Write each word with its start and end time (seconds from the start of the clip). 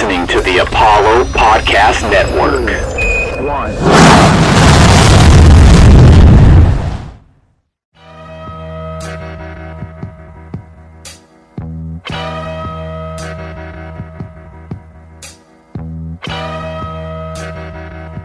listening 0.00 0.28
to 0.28 0.40
the 0.42 0.58
Apollo 0.58 1.24
Podcast 1.24 2.08
Network. 2.08 2.70
One. 3.44 3.74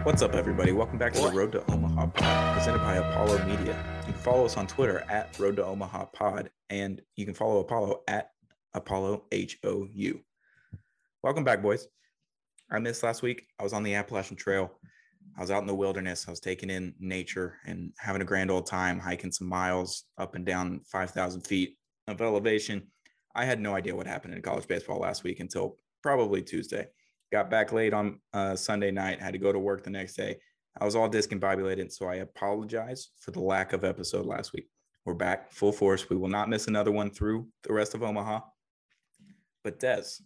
What's 0.04 0.22
up, 0.22 0.34
everybody? 0.36 0.70
Welcome 0.70 0.98
back 0.98 1.12
to 1.14 1.22
the 1.22 1.32
Road 1.32 1.50
to 1.50 1.72
Omaha 1.72 2.06
Pod, 2.06 2.56
presented 2.56 2.78
by 2.84 2.94
Apollo 2.98 3.44
Media. 3.46 3.76
You 4.06 4.12
can 4.12 4.22
follow 4.22 4.44
us 4.44 4.56
on 4.56 4.68
Twitter 4.68 5.04
at 5.08 5.36
Road 5.40 5.56
to 5.56 5.64
Omaha 5.64 6.04
Pod, 6.04 6.50
and 6.70 7.02
you 7.16 7.24
can 7.24 7.34
follow 7.34 7.58
Apollo 7.58 8.04
at 8.06 8.30
Apollo 8.74 9.24
H 9.32 9.58
O 9.64 9.88
U. 9.92 10.20
Welcome 11.24 11.42
back, 11.42 11.62
boys. 11.62 11.88
I 12.70 12.78
missed 12.80 13.02
last 13.02 13.22
week. 13.22 13.46
I 13.58 13.62
was 13.62 13.72
on 13.72 13.82
the 13.82 13.94
Appalachian 13.94 14.36
Trail. 14.36 14.70
I 15.38 15.40
was 15.40 15.50
out 15.50 15.62
in 15.62 15.66
the 15.66 15.74
wilderness. 15.74 16.26
I 16.28 16.30
was 16.30 16.38
taking 16.38 16.68
in 16.68 16.92
nature 16.98 17.56
and 17.64 17.94
having 17.98 18.20
a 18.20 18.26
grand 18.26 18.50
old 18.50 18.66
time, 18.66 18.98
hiking 18.98 19.32
some 19.32 19.48
miles 19.48 20.04
up 20.18 20.34
and 20.34 20.44
down 20.44 20.82
5,000 20.92 21.40
feet 21.40 21.78
of 22.08 22.20
elevation. 22.20 22.88
I 23.34 23.46
had 23.46 23.58
no 23.58 23.74
idea 23.74 23.96
what 23.96 24.06
happened 24.06 24.34
in 24.34 24.42
college 24.42 24.68
baseball 24.68 24.98
last 24.98 25.24
week 25.24 25.40
until 25.40 25.78
probably 26.02 26.42
Tuesday. 26.42 26.88
Got 27.32 27.48
back 27.48 27.72
late 27.72 27.94
on 27.94 28.20
uh, 28.34 28.54
Sunday 28.54 28.90
night, 28.90 29.22
had 29.22 29.32
to 29.32 29.38
go 29.38 29.50
to 29.50 29.58
work 29.58 29.82
the 29.82 29.88
next 29.88 30.16
day. 30.16 30.36
I 30.78 30.84
was 30.84 30.94
all 30.94 31.08
discombobulated, 31.08 31.90
so 31.90 32.04
I 32.04 32.16
apologize 32.16 33.12
for 33.18 33.30
the 33.30 33.40
lack 33.40 33.72
of 33.72 33.82
episode 33.82 34.26
last 34.26 34.52
week. 34.52 34.68
We're 35.06 35.14
back 35.14 35.52
full 35.52 35.72
force. 35.72 36.10
We 36.10 36.16
will 36.16 36.28
not 36.28 36.50
miss 36.50 36.66
another 36.66 36.92
one 36.92 37.10
through 37.10 37.48
the 37.62 37.72
rest 37.72 37.94
of 37.94 38.02
Omaha. 38.02 38.40
But 39.62 39.80
Des, 39.80 40.20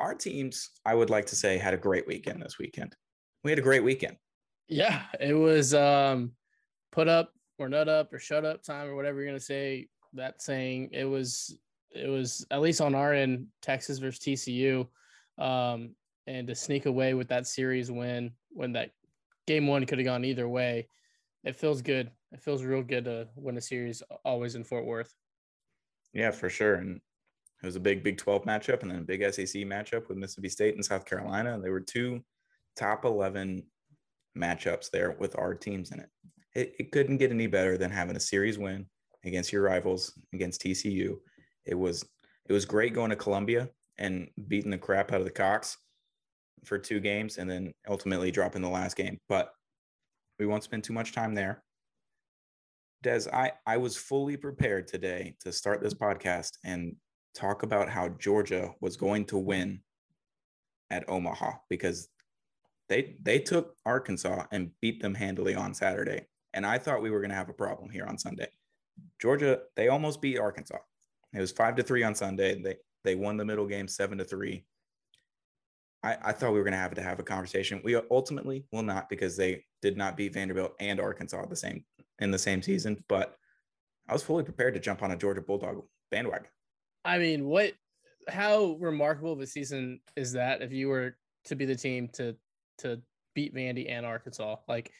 our 0.00 0.14
teams, 0.14 0.70
I 0.84 0.94
would 0.94 1.10
like 1.10 1.26
to 1.26 1.36
say, 1.36 1.58
had 1.58 1.74
a 1.74 1.78
great 1.78 2.06
weekend 2.06 2.42
this 2.42 2.58
weekend. 2.58 2.96
We 3.44 3.50
had 3.50 3.58
a 3.58 3.62
great 3.62 3.84
weekend. 3.84 4.16
Yeah, 4.68 5.02
it 5.20 5.34
was 5.34 5.74
um, 5.74 6.32
put 6.90 7.06
up 7.06 7.32
or 7.58 7.68
nut 7.68 7.88
up 7.88 8.12
or 8.12 8.18
shut 8.18 8.44
up 8.44 8.62
time 8.62 8.88
or 8.88 8.96
whatever 8.96 9.18
you're 9.18 9.28
gonna 9.28 9.40
say. 9.40 9.88
That 10.14 10.42
saying 10.42 10.90
it 10.92 11.04
was 11.04 11.56
it 11.92 12.08
was 12.08 12.44
at 12.50 12.60
least 12.60 12.80
on 12.80 12.94
our 12.94 13.12
end, 13.12 13.46
Texas 13.62 13.98
versus 13.98 14.20
TCU 14.20 14.86
um, 15.38 15.94
and 16.26 16.46
to 16.46 16.54
sneak 16.54 16.86
away 16.86 17.14
with 17.14 17.28
that 17.28 17.46
series 17.46 17.90
win 17.90 18.32
when 18.50 18.72
that 18.72 18.90
game 19.46 19.66
one 19.66 19.86
could 19.86 19.98
have 19.98 20.06
gone 20.06 20.24
either 20.24 20.48
way. 20.48 20.88
It 21.44 21.56
feels 21.56 21.82
good. 21.82 22.10
It 22.32 22.42
feels 22.42 22.62
real 22.62 22.82
good 22.82 23.04
to 23.04 23.28
win 23.36 23.56
a 23.56 23.60
series 23.60 24.02
always 24.24 24.54
in 24.54 24.64
Fort 24.64 24.84
Worth. 24.84 25.12
Yeah, 26.12 26.30
for 26.30 26.50
sure. 26.50 26.74
And 26.74 27.00
it 27.62 27.66
was 27.66 27.76
a 27.76 27.80
big 27.80 28.02
Big 28.02 28.16
12 28.16 28.44
matchup 28.44 28.82
and 28.82 28.90
then 28.90 28.98
a 29.00 29.02
big 29.02 29.22
SEC 29.22 29.62
matchup 29.62 30.08
with 30.08 30.16
Mississippi 30.16 30.48
State 30.48 30.74
and 30.74 30.84
South 30.84 31.04
Carolina. 31.04 31.54
And 31.54 31.62
they 31.62 31.70
were 31.70 31.80
two 31.80 32.22
top 32.76 33.04
11 33.04 33.62
matchups 34.36 34.90
there 34.90 35.16
with 35.18 35.38
our 35.38 35.54
teams 35.54 35.92
in 35.92 36.00
it. 36.00 36.08
it. 36.54 36.74
It 36.78 36.92
couldn't 36.92 37.18
get 37.18 37.30
any 37.30 37.46
better 37.46 37.76
than 37.76 37.90
having 37.90 38.16
a 38.16 38.20
series 38.20 38.58
win 38.58 38.86
against 39.24 39.52
your 39.52 39.62
rivals 39.62 40.18
against 40.32 40.62
TCU. 40.62 41.16
It 41.66 41.74
was 41.74 42.04
it 42.48 42.52
was 42.52 42.64
great 42.64 42.94
going 42.94 43.10
to 43.10 43.16
Columbia 43.16 43.68
and 43.98 44.28
beating 44.48 44.70
the 44.70 44.78
crap 44.78 45.12
out 45.12 45.20
of 45.20 45.26
the 45.26 45.30
Cocks 45.30 45.76
for 46.64 46.78
two 46.78 47.00
games 47.00 47.36
and 47.38 47.48
then 47.48 47.72
ultimately 47.88 48.30
dropping 48.30 48.62
the 48.62 48.68
last 48.68 48.96
game. 48.96 49.18
But 49.28 49.52
we 50.38 50.46
won't 50.46 50.64
spend 50.64 50.82
too 50.82 50.92
much 50.92 51.12
time 51.12 51.34
there. 51.34 51.62
Des, 53.02 53.28
I, 53.32 53.52
I 53.66 53.76
was 53.76 53.96
fully 53.96 54.36
prepared 54.36 54.88
today 54.88 55.34
to 55.40 55.52
start 55.52 55.82
this 55.82 55.94
podcast 55.94 56.52
and 56.64 56.96
talk 57.34 57.62
about 57.62 57.88
how 57.88 58.08
Georgia 58.08 58.72
was 58.80 58.96
going 58.96 59.24
to 59.26 59.38
win 59.38 59.80
at 60.90 61.08
Omaha 61.08 61.52
because 61.68 62.08
they 62.88 63.16
they 63.22 63.38
took 63.38 63.76
Arkansas 63.86 64.44
and 64.50 64.72
beat 64.80 65.00
them 65.00 65.14
handily 65.14 65.54
on 65.54 65.74
Saturday. 65.74 66.26
And 66.52 66.66
I 66.66 66.78
thought 66.78 67.02
we 67.02 67.10
were 67.10 67.20
going 67.20 67.30
to 67.30 67.36
have 67.36 67.48
a 67.48 67.54
problem 67.54 67.90
here 67.90 68.04
on 68.04 68.18
Sunday. 68.18 68.48
Georgia, 69.20 69.60
they 69.76 69.88
almost 69.88 70.20
beat 70.20 70.38
Arkansas. 70.38 70.78
It 71.32 71.40
was 71.40 71.52
five 71.52 71.76
to 71.76 71.82
three 71.82 72.02
on 72.02 72.14
Sunday. 72.14 72.60
They 72.60 72.76
they 73.04 73.14
won 73.14 73.36
the 73.36 73.44
middle 73.44 73.66
game 73.66 73.88
seven 73.88 74.18
to 74.18 74.24
three. 74.24 74.64
I, 76.02 76.16
I 76.22 76.32
thought 76.32 76.52
we 76.52 76.58
were 76.58 76.64
going 76.64 76.72
to 76.72 76.78
have 76.78 76.94
to 76.94 77.02
have 77.02 77.20
a 77.20 77.22
conversation. 77.22 77.80
We 77.84 77.94
ultimately 78.10 78.64
will 78.72 78.82
not 78.82 79.08
because 79.08 79.36
they 79.36 79.64
did 79.82 79.96
not 79.96 80.16
beat 80.16 80.34
Vanderbilt 80.34 80.74
and 80.80 80.98
Arkansas 80.98 81.46
the 81.46 81.56
same 81.56 81.84
in 82.18 82.30
the 82.30 82.38
same 82.38 82.62
season. 82.62 83.04
But 83.08 83.36
I 84.08 84.12
was 84.12 84.22
fully 84.22 84.42
prepared 84.42 84.74
to 84.74 84.80
jump 84.80 85.02
on 85.02 85.12
a 85.12 85.16
Georgia 85.16 85.42
Bulldog 85.42 85.84
bandwagon. 86.10 86.48
I 87.04 87.18
mean, 87.18 87.46
what? 87.46 87.72
How 88.28 88.76
remarkable 88.78 89.32
of 89.32 89.40
a 89.40 89.46
season 89.46 90.00
is 90.16 90.32
that? 90.32 90.62
If 90.62 90.72
you 90.72 90.88
were 90.88 91.16
to 91.46 91.56
be 91.56 91.64
the 91.64 91.74
team 91.74 92.08
to 92.14 92.36
to 92.78 93.00
beat 93.34 93.54
Vandy 93.54 93.90
and 93.90 94.04
Arkansas, 94.04 94.56
like 94.68 94.92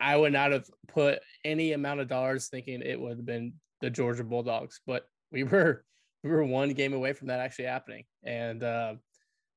I 0.00 0.16
would 0.16 0.32
not 0.32 0.52
have 0.52 0.68
put 0.86 1.20
any 1.44 1.72
amount 1.72 2.00
of 2.00 2.08
dollars 2.08 2.48
thinking 2.48 2.82
it 2.82 3.00
would 3.00 3.16
have 3.16 3.26
been 3.26 3.54
the 3.80 3.90
Georgia 3.90 4.24
Bulldogs, 4.24 4.80
but 4.86 5.06
we 5.30 5.42
were 5.44 5.84
we 6.22 6.30
were 6.30 6.44
one 6.44 6.70
game 6.70 6.94
away 6.94 7.12
from 7.12 7.28
that 7.28 7.40
actually 7.40 7.66
happening. 7.66 8.04
And 8.22 8.62
uh, 8.62 8.94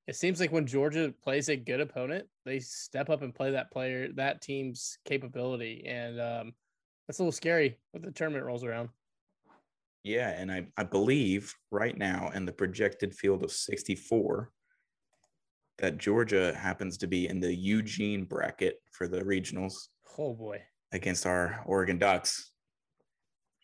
it 0.07 0.15
seems 0.15 0.39
like 0.39 0.51
when 0.51 0.67
Georgia 0.67 1.13
plays 1.23 1.49
a 1.49 1.55
good 1.55 1.79
opponent, 1.79 2.27
they 2.45 2.59
step 2.59 3.09
up 3.09 3.21
and 3.21 3.33
play 3.33 3.51
that 3.51 3.71
player, 3.71 4.09
that 4.15 4.41
team's 4.41 4.97
capability. 5.05 5.85
And 5.87 6.19
um, 6.19 6.53
that's 7.07 7.19
a 7.19 7.23
little 7.23 7.31
scary 7.31 7.77
when 7.91 8.03
the 8.03 8.11
tournament 8.11 8.45
rolls 8.45 8.63
around. 8.63 8.89
Yeah. 10.03 10.29
And 10.29 10.51
I, 10.51 10.67
I 10.77 10.83
believe 10.83 11.53
right 11.69 11.97
now 11.97 12.31
in 12.33 12.45
the 12.45 12.51
projected 12.51 13.13
field 13.13 13.43
of 13.43 13.51
64, 13.51 14.51
that 15.77 15.97
Georgia 15.97 16.53
happens 16.55 16.97
to 16.97 17.07
be 17.07 17.27
in 17.27 17.39
the 17.39 17.53
Eugene 17.53 18.25
bracket 18.25 18.81
for 18.91 19.07
the 19.07 19.21
regionals. 19.21 19.87
Oh 20.17 20.33
boy. 20.33 20.61
Against 20.91 21.25
our 21.25 21.63
Oregon 21.65 21.97
Ducks. 21.97 22.51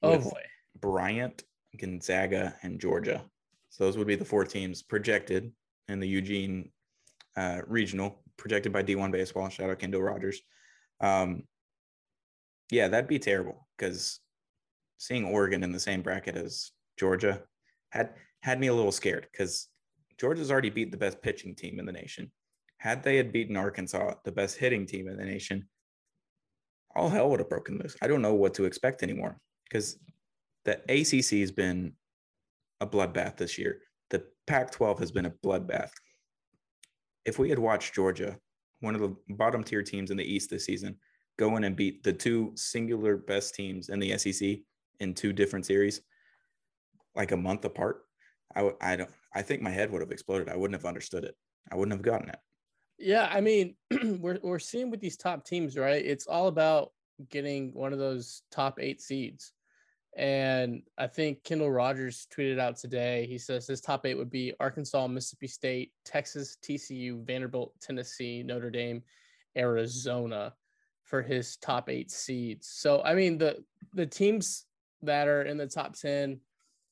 Oh 0.01 0.17
boy. 0.17 0.41
Bryant 0.79 1.43
Gonzaga, 1.77 2.55
and 2.63 2.79
Georgia. 2.79 3.23
So 3.69 3.83
those 3.83 3.97
would 3.97 4.07
be 4.07 4.15
the 4.15 4.25
four 4.25 4.43
teams 4.45 4.81
projected 4.81 5.51
in 5.87 5.99
the 5.99 6.07
Eugene 6.07 6.71
uh, 7.35 7.61
regional, 7.67 8.21
projected 8.37 8.73
by 8.73 8.83
D1 8.83 9.11
Baseball. 9.11 9.49
Shout 9.49 9.69
out 9.69 9.79
Kendall 9.79 10.01
Rogers. 10.01 10.41
Um, 10.99 11.43
yeah, 12.71 12.87
that'd 12.87 13.07
be 13.07 13.19
terrible 13.19 13.67
because 13.77 14.19
seeing 14.97 15.25
Oregon 15.25 15.63
in 15.63 15.71
the 15.71 15.79
same 15.79 16.01
bracket 16.01 16.35
as 16.35 16.71
Georgia 16.97 17.43
had 17.91 18.13
had 18.41 18.59
me 18.59 18.67
a 18.67 18.73
little 18.73 18.91
scared 18.91 19.27
because 19.31 19.67
Georgia's 20.17 20.51
already 20.51 20.69
beat 20.69 20.91
the 20.91 20.97
best 20.97 21.21
pitching 21.21 21.55
team 21.55 21.79
in 21.79 21.85
the 21.85 21.91
nation. 21.91 22.31
Had 22.77 23.03
they 23.03 23.17
had 23.17 23.31
beaten 23.31 23.57
Arkansas, 23.57 24.15
the 24.23 24.31
best 24.31 24.57
hitting 24.57 24.85
team 24.85 25.07
in 25.07 25.17
the 25.17 25.25
nation, 25.25 25.67
all 26.95 27.09
hell 27.09 27.29
would 27.29 27.39
have 27.39 27.49
broken 27.49 27.77
loose. 27.77 27.95
I 28.01 28.07
don't 28.07 28.21
know 28.21 28.33
what 28.33 28.53
to 28.55 28.65
expect 28.65 29.03
anymore 29.03 29.37
because 29.69 29.97
the 30.65 30.79
ACC 30.89 31.39
has 31.39 31.51
been 31.51 31.93
a 32.81 32.87
bloodbath 32.87 33.37
this 33.37 33.57
year. 33.57 33.79
The 34.09 34.23
Pac 34.45 34.71
12 34.71 34.99
has 34.99 35.11
been 35.11 35.25
a 35.25 35.33
bloodbath. 35.45 35.91
If 37.25 37.39
we 37.39 37.49
had 37.49 37.59
watched 37.59 37.93
Georgia, 37.93 38.37
one 38.79 38.95
of 38.95 39.01
the 39.01 39.15
bottom 39.29 39.63
tier 39.63 39.83
teams 39.83 40.11
in 40.11 40.17
the 40.17 40.23
East 40.23 40.49
this 40.49 40.65
season, 40.65 40.97
go 41.37 41.55
in 41.57 41.63
and 41.63 41.75
beat 41.75 42.03
the 42.03 42.13
two 42.13 42.51
singular 42.55 43.17
best 43.17 43.55
teams 43.55 43.89
in 43.89 43.99
the 43.99 44.17
SEC 44.17 44.59
in 44.99 45.13
two 45.13 45.33
different 45.33 45.65
series, 45.65 46.01
like 47.15 47.31
a 47.31 47.37
month 47.37 47.65
apart, 47.65 48.03
I, 48.55 48.71
I 48.81 48.95
don't, 48.95 49.09
I 49.33 49.41
think 49.41 49.61
my 49.61 49.69
head 49.69 49.91
would 49.91 50.01
have 50.01 50.11
exploded. 50.11 50.49
I 50.49 50.55
wouldn't 50.55 50.79
have 50.79 50.87
understood 50.87 51.23
it. 51.23 51.35
I 51.71 51.75
wouldn't 51.75 51.93
have 51.93 52.05
gotten 52.05 52.29
it. 52.29 52.39
Yeah. 52.97 53.29
I 53.31 53.41
mean, 53.41 53.75
we're, 54.19 54.39
we're 54.41 54.59
seeing 54.59 54.89
with 54.89 54.99
these 54.99 55.17
top 55.17 55.45
teams, 55.45 55.77
right? 55.77 56.03
It's 56.03 56.27
all 56.27 56.47
about 56.47 56.91
getting 57.29 57.73
one 57.73 57.93
of 57.93 57.99
those 57.99 58.41
top 58.51 58.79
eight 58.79 59.01
seeds. 59.01 59.51
And 60.15 60.81
I 60.97 61.05
think 61.05 61.43
Kendall 61.43 61.69
Rogers 61.69 62.27
tweeted 62.35 62.59
out 62.59 62.77
today. 62.77 63.27
He 63.27 63.37
says 63.37 63.67
his 63.67 63.81
top 63.81 64.05
eight 64.05 64.17
would 64.17 64.31
be 64.31 64.53
Arkansas, 64.59 65.07
Mississippi 65.07 65.47
State, 65.47 65.91
Texas, 66.05 66.57
TCU, 66.63 67.23
Vanderbilt, 67.23 67.73
Tennessee, 67.79 68.41
Notre 68.41 68.71
Dame, 68.71 69.03
Arizona 69.55 70.53
for 71.03 71.21
his 71.21 71.57
top 71.57 71.89
eight 71.89 72.11
seeds. 72.11 72.67
So 72.67 73.01
I 73.03 73.13
mean 73.13 73.37
the 73.37 73.63
the 73.93 74.05
teams 74.05 74.65
that 75.01 75.27
are 75.27 75.43
in 75.43 75.57
the 75.57 75.67
top 75.67 75.95
10 75.95 76.39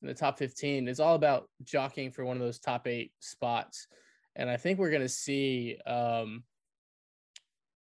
in 0.02 0.08
the 0.08 0.14
top 0.14 0.38
15 0.38 0.88
it's 0.88 1.00
all 1.00 1.14
about 1.14 1.48
jockeying 1.64 2.10
for 2.10 2.24
one 2.24 2.36
of 2.36 2.42
those 2.42 2.58
top 2.58 2.86
eight 2.86 3.12
spots 3.20 3.86
and 4.36 4.48
i 4.48 4.56
think 4.56 4.78
we're 4.78 4.90
going 4.90 5.02
to 5.02 5.08
see 5.08 5.78
um, 5.86 6.44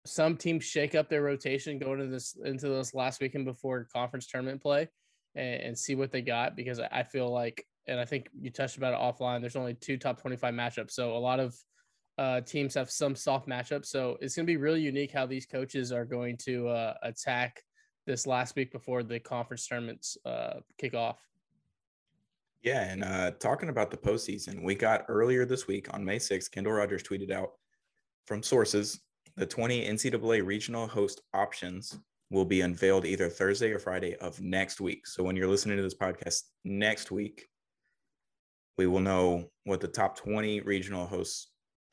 some 0.05 0.35
teams 0.35 0.63
shake 0.63 0.95
up 0.95 1.09
their 1.09 1.23
rotation 1.23 1.79
going 1.79 1.99
into 1.99 2.11
this 2.11 2.35
into 2.43 2.67
this 2.67 2.93
last 2.93 3.21
weekend 3.21 3.45
before 3.45 3.87
conference 3.93 4.27
tournament 4.27 4.61
play 4.61 4.87
and, 5.35 5.61
and 5.61 5.77
see 5.77 5.95
what 5.95 6.11
they 6.11 6.21
got 6.21 6.55
because 6.55 6.79
I 6.79 7.03
feel 7.03 7.31
like, 7.31 7.65
and 7.87 7.99
I 7.99 8.05
think 8.05 8.29
you 8.39 8.49
touched 8.49 8.77
about 8.77 8.93
it 8.93 8.99
offline. 8.99 9.41
There's 9.41 9.55
only 9.55 9.73
two 9.73 9.97
top 9.97 10.21
25 10.21 10.53
matchups, 10.53 10.91
so 10.91 11.15
a 11.15 11.17
lot 11.17 11.39
of 11.39 11.55
uh, 12.17 12.41
teams 12.41 12.75
have 12.75 12.91
some 12.91 13.15
soft 13.15 13.47
matchups. 13.47 13.87
So 13.87 14.17
it's 14.21 14.35
going 14.35 14.45
to 14.45 14.51
be 14.51 14.57
really 14.57 14.81
unique 14.81 15.11
how 15.11 15.25
these 15.25 15.45
coaches 15.45 15.91
are 15.91 16.05
going 16.05 16.37
to 16.43 16.67
uh, 16.67 16.93
attack 17.01 17.61
this 18.05 18.27
last 18.27 18.55
week 18.55 18.71
before 18.71 19.03
the 19.03 19.19
conference 19.19 19.67
tournaments 19.67 20.17
uh, 20.25 20.59
kick 20.77 20.93
off. 20.93 21.19
Yeah, 22.61 22.89
and 22.89 23.03
uh, 23.03 23.31
talking 23.39 23.69
about 23.69 23.91
the 23.91 23.97
postseason, 23.97 24.63
we 24.63 24.75
got 24.75 25.05
earlier 25.09 25.45
this 25.45 25.67
week 25.67 25.93
on 25.93 26.05
May 26.05 26.17
6th, 26.17 26.49
Kendall 26.51 26.73
Rogers 26.73 27.03
tweeted 27.03 27.31
out 27.31 27.51
from 28.25 28.41
sources 28.41 29.01
the 29.35 29.45
20 29.45 29.87
NCAA 29.87 30.45
regional 30.45 30.87
host 30.87 31.21
options 31.33 31.97
will 32.29 32.45
be 32.45 32.61
unveiled 32.61 33.05
either 33.05 33.29
Thursday 33.29 33.71
or 33.71 33.79
Friday 33.79 34.15
of 34.17 34.39
next 34.41 34.79
week. 34.79 35.07
So 35.07 35.23
when 35.23 35.35
you're 35.35 35.47
listening 35.47 35.77
to 35.77 35.83
this 35.83 35.95
podcast 35.95 36.43
next 36.63 37.11
week, 37.11 37.47
we 38.77 38.87
will 38.87 38.99
know 38.99 39.49
what 39.65 39.81
the 39.81 39.87
top 39.87 40.17
20 40.17 40.61
regional 40.61 41.05
host 41.05 41.49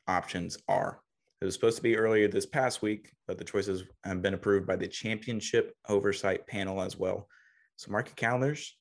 options 0.07 0.57
are. 0.67 1.01
It 1.41 1.45
was 1.45 1.55
supposed 1.55 1.77
to 1.77 1.83
be 1.83 1.97
earlier 1.97 2.27
this 2.27 2.45
past 2.45 2.83
week, 2.83 3.13
but 3.27 3.39
the 3.39 3.43
choices 3.43 3.83
have 4.03 4.21
been 4.21 4.35
approved 4.35 4.67
by 4.67 4.75
the 4.75 4.87
championship 4.87 5.75
oversight 5.89 6.45
panel 6.45 6.79
as 6.81 6.97
well. 6.97 7.27
So 7.77 7.91
mark 7.91 8.07
your 8.07 8.15
calendars. 8.15 8.77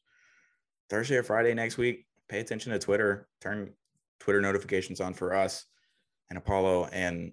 Thursday 0.91 1.17
or 1.17 1.23
Friday 1.23 1.55
next 1.55 1.79
week, 1.79 2.07
pay 2.29 2.41
attention 2.41 2.73
to 2.73 2.79
Twitter, 2.79 3.29
turn 3.41 3.73
Twitter 4.19 4.43
notifications 4.43 5.01
on 5.01 5.15
for 5.15 5.35
us 5.35 5.65
and 6.29 6.37
Apollo, 6.37 6.91
and 6.93 7.33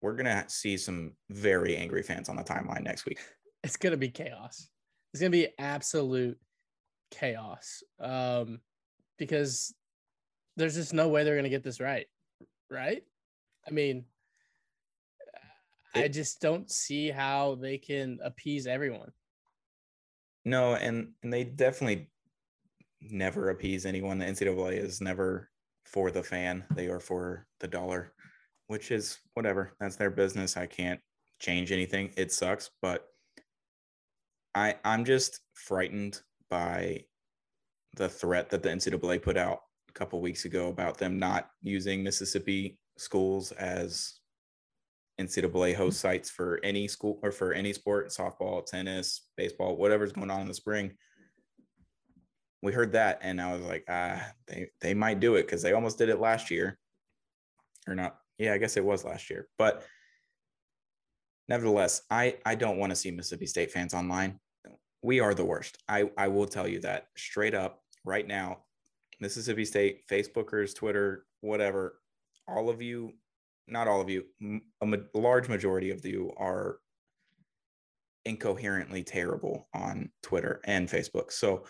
we're 0.00 0.16
gonna 0.16 0.44
see 0.48 0.78
some 0.78 1.12
very 1.28 1.76
angry 1.76 2.02
fans 2.02 2.30
on 2.30 2.36
the 2.36 2.42
timeline 2.42 2.82
next 2.82 3.04
week. 3.04 3.18
It's 3.62 3.76
gonna 3.76 3.98
be 3.98 4.08
chaos. 4.08 4.68
It's 5.12 5.20
gonna 5.20 5.30
be 5.30 5.48
absolute 5.58 6.38
chaos. 7.10 7.82
Um, 8.00 8.60
because 9.18 9.74
there's 10.56 10.74
just 10.76 10.94
no 10.94 11.08
way 11.08 11.24
they're 11.24 11.36
gonna 11.36 11.48
get 11.50 11.62
this 11.62 11.78
right. 11.78 12.06
Right? 12.70 13.04
I 13.66 13.70
mean, 13.70 14.04
I 15.94 16.08
just 16.08 16.40
don't 16.40 16.70
see 16.70 17.10
how 17.10 17.56
they 17.56 17.78
can 17.78 18.18
appease 18.22 18.66
everyone. 18.66 19.12
No, 20.44 20.74
and 20.74 21.12
and 21.22 21.32
they 21.32 21.44
definitely 21.44 22.10
never 23.00 23.50
appease 23.50 23.86
anyone. 23.86 24.18
The 24.18 24.24
NCAA 24.26 24.78
is 24.78 25.00
never 25.00 25.50
for 25.84 26.10
the 26.10 26.22
fan; 26.22 26.64
they 26.74 26.88
are 26.88 27.00
for 27.00 27.46
the 27.60 27.68
dollar, 27.68 28.12
which 28.66 28.90
is 28.90 29.18
whatever. 29.34 29.74
That's 29.80 29.96
their 29.96 30.10
business. 30.10 30.56
I 30.56 30.66
can't 30.66 31.00
change 31.38 31.72
anything. 31.72 32.12
It 32.16 32.32
sucks, 32.32 32.70
but 32.80 33.06
I 34.54 34.76
I'm 34.84 35.04
just 35.04 35.40
frightened 35.54 36.20
by 36.48 37.04
the 37.96 38.08
threat 38.08 38.50
that 38.50 38.62
the 38.62 38.70
NCAA 38.70 39.22
put 39.22 39.36
out 39.36 39.60
a 39.88 39.92
couple 39.92 40.20
weeks 40.20 40.44
ago 40.44 40.68
about 40.68 40.98
them 40.98 41.18
not 41.18 41.50
using 41.60 42.02
Mississippi 42.02 42.78
schools 42.98 43.52
as 43.52 44.14
NCAA 45.20 45.74
host 45.74 46.00
sites 46.00 46.30
for 46.30 46.60
any 46.62 46.88
school 46.88 47.18
or 47.22 47.30
for 47.30 47.52
any 47.52 47.72
sport, 47.72 48.08
softball, 48.08 48.64
tennis, 48.64 49.28
baseball, 49.36 49.76
whatever's 49.76 50.12
going 50.12 50.30
on 50.30 50.40
in 50.40 50.48
the 50.48 50.54
spring. 50.54 50.92
We 52.62 52.72
heard 52.72 52.92
that, 52.92 53.18
and 53.22 53.40
I 53.40 53.52
was 53.52 53.62
like, 53.62 53.84
ah, 53.88 54.24
they 54.46 54.68
they 54.80 54.94
might 54.94 55.20
do 55.20 55.34
it 55.34 55.42
because 55.42 55.62
they 55.62 55.72
almost 55.72 55.98
did 55.98 56.08
it 56.08 56.20
last 56.20 56.50
year, 56.50 56.78
or 57.88 57.94
not? 57.94 58.16
Yeah, 58.38 58.54
I 58.54 58.58
guess 58.58 58.76
it 58.76 58.84
was 58.84 59.04
last 59.04 59.30
year. 59.30 59.48
But 59.58 59.84
nevertheless, 61.48 62.02
I 62.08 62.36
I 62.46 62.54
don't 62.54 62.78
want 62.78 62.90
to 62.90 62.96
see 62.96 63.10
Mississippi 63.10 63.46
State 63.46 63.72
fans 63.72 63.94
online. 63.94 64.38
We 65.02 65.18
are 65.18 65.34
the 65.34 65.44
worst. 65.44 65.78
I 65.88 66.10
I 66.16 66.28
will 66.28 66.46
tell 66.46 66.68
you 66.68 66.80
that 66.80 67.08
straight 67.16 67.54
up 67.54 67.82
right 68.04 68.26
now. 68.26 68.58
Mississippi 69.20 69.64
State 69.64 70.06
Facebookers, 70.08 70.74
Twitter, 70.74 71.24
whatever, 71.40 71.98
all 72.48 72.68
of 72.68 72.82
you 72.82 73.12
not 73.68 73.88
all 73.88 74.00
of 74.00 74.10
you, 74.10 74.24
a 74.80 74.86
ma- 74.86 74.96
large 75.14 75.48
majority 75.48 75.90
of 75.90 76.04
you 76.04 76.32
are 76.36 76.78
incoherently 78.24 79.02
terrible 79.02 79.68
on 79.74 80.10
Twitter 80.22 80.60
and 80.64 80.88
Facebook. 80.88 81.32
So 81.32 81.64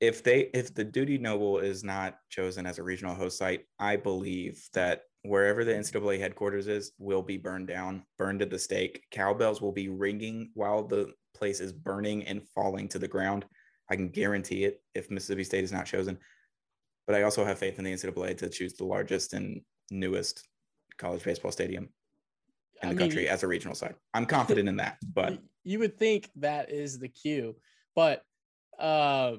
if 0.00 0.24
they 0.24 0.50
if 0.54 0.74
the 0.74 0.84
Dudy 0.84 1.18
Noble 1.18 1.58
is 1.58 1.84
not 1.84 2.16
chosen 2.28 2.66
as 2.66 2.78
a 2.78 2.82
regional 2.82 3.14
host 3.14 3.38
site, 3.38 3.64
I 3.78 3.96
believe 3.96 4.62
that 4.74 5.02
wherever 5.22 5.64
the 5.64 5.72
NCAA 5.72 6.18
headquarters 6.18 6.66
is 6.66 6.92
will 6.98 7.22
be 7.22 7.36
burned 7.36 7.68
down, 7.68 8.04
burned 8.18 8.42
at 8.42 8.50
the 8.50 8.58
stake. 8.58 9.04
Cowbells 9.12 9.60
will 9.60 9.72
be 9.72 9.88
ringing 9.88 10.50
while 10.54 10.82
the 10.82 11.12
place 11.36 11.60
is 11.60 11.72
burning 11.72 12.24
and 12.24 12.42
falling 12.54 12.88
to 12.88 12.98
the 12.98 13.08
ground. 13.08 13.44
I 13.88 13.96
can 13.96 14.08
guarantee 14.08 14.64
it 14.64 14.82
if 14.94 15.10
Mississippi 15.10 15.44
State 15.44 15.64
is 15.64 15.72
not 15.72 15.86
chosen. 15.86 16.18
But 17.06 17.16
I 17.16 17.22
also 17.22 17.44
have 17.44 17.58
faith 17.58 17.78
in 17.78 17.84
the 17.84 17.92
NCAA 17.92 18.38
to 18.38 18.48
choose 18.48 18.74
the 18.74 18.84
largest 18.84 19.34
and 19.34 19.60
newest 19.92 20.48
college 20.98 21.22
baseball 21.22 21.52
stadium 21.52 21.88
in 22.82 22.88
the 22.88 22.94
mean, 22.94 22.98
country 22.98 23.28
as 23.28 23.42
a 23.42 23.48
regional 23.48 23.74
side. 23.74 23.94
I'm 24.14 24.26
confident 24.26 24.68
in 24.68 24.76
that, 24.76 24.98
but 25.14 25.38
you 25.64 25.78
would 25.78 25.98
think 25.98 26.30
that 26.36 26.70
is 26.70 26.98
the 26.98 27.08
cue. 27.08 27.56
But 27.94 28.24
uh, 28.78 29.34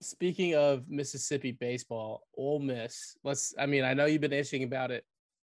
speaking 0.00 0.54
of 0.54 0.88
Mississippi 0.88 1.52
baseball, 1.52 2.26
Ole 2.36 2.60
Miss. 2.60 3.16
Let's. 3.24 3.54
I 3.58 3.66
mean, 3.66 3.84
I 3.84 3.94
know 3.94 4.06
you've 4.06 4.20
been 4.20 4.32
itching 4.32 4.64
about 4.64 4.90
it. 4.90 5.04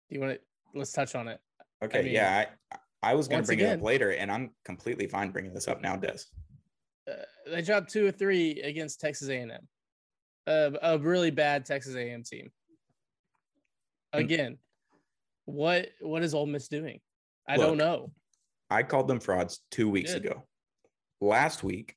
Do 0.09 0.15
you 0.15 0.21
want 0.21 0.33
to? 0.33 0.39
Let's 0.73 0.91
touch 0.91 1.15
on 1.15 1.27
it. 1.27 1.39
Okay. 1.83 1.99
I 1.99 2.03
mean, 2.03 2.13
yeah. 2.13 2.45
I, 2.71 3.11
I 3.11 3.15
was 3.15 3.27
going 3.27 3.41
to 3.41 3.47
bring 3.47 3.59
again, 3.59 3.73
it 3.73 3.79
up 3.79 3.83
later, 3.83 4.11
and 4.11 4.31
I'm 4.31 4.51
completely 4.63 5.07
fine 5.07 5.31
bringing 5.31 5.53
this 5.53 5.67
up 5.67 5.81
now, 5.81 5.95
Des. 5.95 6.19
Uh, 7.09 7.15
they 7.47 7.61
dropped 7.61 7.91
two 7.91 8.05
or 8.05 8.11
three 8.11 8.61
against 8.61 9.01
Texas 9.01 9.27
A&M, 9.29 9.51
uh, 10.45 10.71
a 10.83 10.99
really 10.99 11.31
bad 11.31 11.65
Texas 11.65 11.95
A&M 11.95 12.23
team. 12.23 12.51
Again, 14.13 14.57
what 15.45 15.89
what 16.01 16.23
is 16.23 16.33
Ole 16.33 16.45
Miss 16.45 16.67
doing? 16.67 16.99
I 17.47 17.55
Look, 17.55 17.67
don't 17.67 17.77
know. 17.77 18.11
I 18.69 18.83
called 18.83 19.07
them 19.07 19.19
frauds 19.19 19.61
two 19.71 19.89
weeks 19.89 20.13
ago. 20.13 20.43
Last 21.19 21.63
week, 21.63 21.95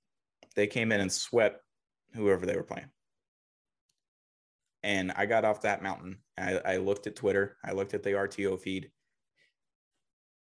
they 0.57 0.67
came 0.67 0.93
in 0.93 1.01
and 1.01 1.13
swept 1.13 1.61
whoever 2.15 2.47
they 2.47 2.57
were 2.57 2.65
playing. 2.65 2.89
And 4.83 5.13
I 5.17 5.27
got 5.27 5.45
off 5.45 5.63
that 5.63 5.83
mountain. 5.83 6.19
I, 6.37 6.61
I 6.65 6.77
looked 6.77 7.07
at 7.07 7.17
Twitter. 7.17 7.57
I 7.65 7.73
looked 7.73 7.95
at 7.95 8.03
the 8.03 8.11
RTO 8.11 8.61
feed, 8.61 8.91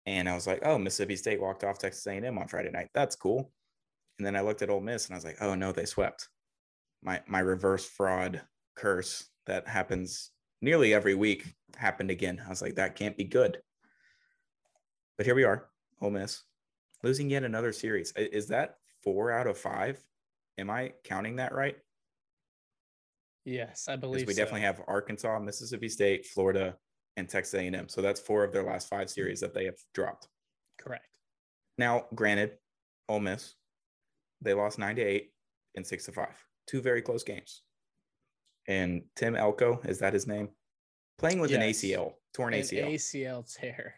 and 0.06 0.28
I 0.28 0.34
was 0.34 0.46
like, 0.46 0.60
"Oh, 0.64 0.78
Mississippi 0.78 1.16
State 1.16 1.40
walked 1.40 1.64
off 1.64 1.78
Texas 1.78 2.06
A&M 2.06 2.38
on 2.38 2.48
Friday 2.48 2.70
night. 2.70 2.88
That's 2.94 3.14
cool." 3.14 3.52
And 4.18 4.26
then 4.26 4.36
I 4.36 4.40
looked 4.40 4.62
at 4.62 4.70
Ole 4.70 4.80
Miss, 4.80 5.06
and 5.06 5.14
I 5.14 5.18
was 5.18 5.24
like, 5.24 5.38
"Oh 5.40 5.54
no, 5.54 5.70
they 5.72 5.84
swept." 5.84 6.28
My 7.02 7.20
my 7.26 7.40
reverse 7.40 7.86
fraud 7.86 8.42
curse 8.74 9.28
that 9.46 9.68
happens 9.68 10.30
nearly 10.62 10.94
every 10.94 11.14
week 11.14 11.52
happened 11.76 12.10
again. 12.10 12.40
I 12.44 12.48
was 12.48 12.62
like, 12.62 12.76
that 12.76 12.96
can't 12.96 13.16
be 13.16 13.24
good. 13.24 13.58
But 15.18 15.26
here 15.26 15.34
we 15.34 15.44
are, 15.44 15.68
Ole 16.00 16.10
Miss, 16.10 16.42
losing 17.02 17.28
yet 17.28 17.44
another 17.44 17.72
series. 17.72 18.12
Is 18.16 18.46
that 18.48 18.76
four 19.02 19.30
out 19.30 19.46
of 19.46 19.58
five? 19.58 20.02
Am 20.56 20.70
I 20.70 20.92
counting 21.04 21.36
that 21.36 21.52
right? 21.52 21.76
Yes, 23.44 23.88
I 23.88 23.96
believe 23.96 24.26
we 24.26 24.34
so. 24.34 24.38
definitely 24.38 24.62
have 24.62 24.80
Arkansas, 24.86 25.38
Mississippi 25.40 25.88
State, 25.88 26.26
Florida, 26.26 26.76
and 27.16 27.28
Texas 27.28 27.54
A&M. 27.54 27.88
So 27.88 28.00
that's 28.00 28.20
four 28.20 28.44
of 28.44 28.52
their 28.52 28.62
last 28.62 28.88
five 28.88 29.10
series 29.10 29.40
that 29.40 29.52
they 29.52 29.64
have 29.64 29.74
dropped. 29.92 30.28
Correct. 30.78 31.06
Now, 31.76 32.06
granted, 32.14 32.52
Ole 33.08 33.20
Miss, 33.20 33.54
they 34.40 34.54
lost 34.54 34.78
nine 34.78 34.96
to 34.96 35.02
eight 35.02 35.32
and 35.74 35.86
six 35.86 36.04
to 36.06 36.12
five. 36.12 36.36
Two 36.66 36.80
very 36.80 37.02
close 37.02 37.24
games 37.24 37.62
and 38.68 39.02
Tim 39.16 39.36
Elko, 39.36 39.80
is 39.84 39.98
that 39.98 40.12
his 40.12 40.26
name? 40.26 40.48
Playing 41.18 41.40
with 41.40 41.50
yes. 41.50 41.62
an 41.62 41.68
ACL, 41.68 42.12
torn 42.34 42.54
an 42.54 42.60
ACL. 42.60 42.94
ACL 42.94 43.54
tear. 43.54 43.94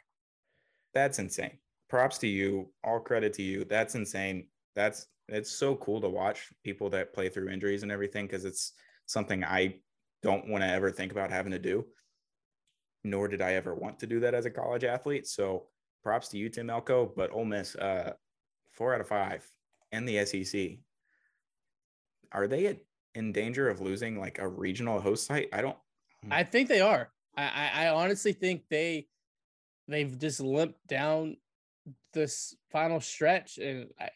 That's 0.93 1.19
insane. 1.19 1.59
Props 1.89 2.19
to 2.19 2.27
you. 2.27 2.71
All 2.83 3.01
credit 3.01 3.33
to 3.35 3.43
you. 3.43 3.65
That's 3.65 3.95
insane. 3.95 4.49
That's 4.75 5.07
it's 5.29 5.51
so 5.51 5.77
cool 5.77 6.01
to 6.01 6.09
watch 6.09 6.51
people 6.63 6.91
that 6.91 7.15
play 7.15 7.29
through 7.29 7.49
injuries 7.49 7.83
and 7.83 7.91
everything 7.91 8.27
because 8.27 8.45
it's 8.45 8.73
something 9.07 9.43
I 9.43 9.77
don't 10.23 10.49
want 10.49 10.63
to 10.63 10.69
ever 10.69 10.91
think 10.91 11.13
about 11.13 11.31
having 11.31 11.53
to 11.53 11.59
do. 11.59 11.87
Nor 13.05 13.29
did 13.29 13.43
I 13.43 13.55
ever 13.55 13.75
want 13.75 13.99
to 14.01 14.07
do 14.07 14.21
that 14.21 14.35
as 14.35 14.47
a 14.47 14.51
college 14.51 14.85
athlete. 14.85 15.27
So 15.27 15.67
props 16.03 16.29
to 16.29 16.39
you, 16.39 16.49
Tim 16.49 16.71
Elko. 16.71 17.13
But 17.17 17.33
Ole 17.33 17.45
Miss, 17.45 17.75
uh, 17.77 18.13
four 18.73 18.95
out 18.95 19.01
of 19.01 19.09
five 19.09 19.47
and 19.93 20.09
the 20.09 20.25
SEC. 20.25 20.79
Are 22.33 22.49
they 22.49 22.67
at 22.67 22.79
in 23.15 23.33
danger 23.33 23.69
of 23.69 23.81
losing 23.81 24.19
like 24.19 24.39
a 24.39 24.49
regional 24.49 25.01
host 25.01 25.27
site? 25.27 25.49
I 25.53 25.63
don't. 25.63 25.77
Hmm. 26.23 26.33
I 26.33 26.45
think 26.45 26.69
they 26.69 26.81
are. 26.81 27.11
I, 27.37 27.71
I 27.75 27.89
honestly 27.89 28.33
think 28.33 28.63
they 28.71 29.09
they've 29.89 30.19
just 30.19 30.41
limped 30.41 30.87
down 30.87 31.37
this 32.13 32.55
final 32.71 33.01
stretch, 33.01 33.59
and 33.59 33.89
I, 34.01 34.09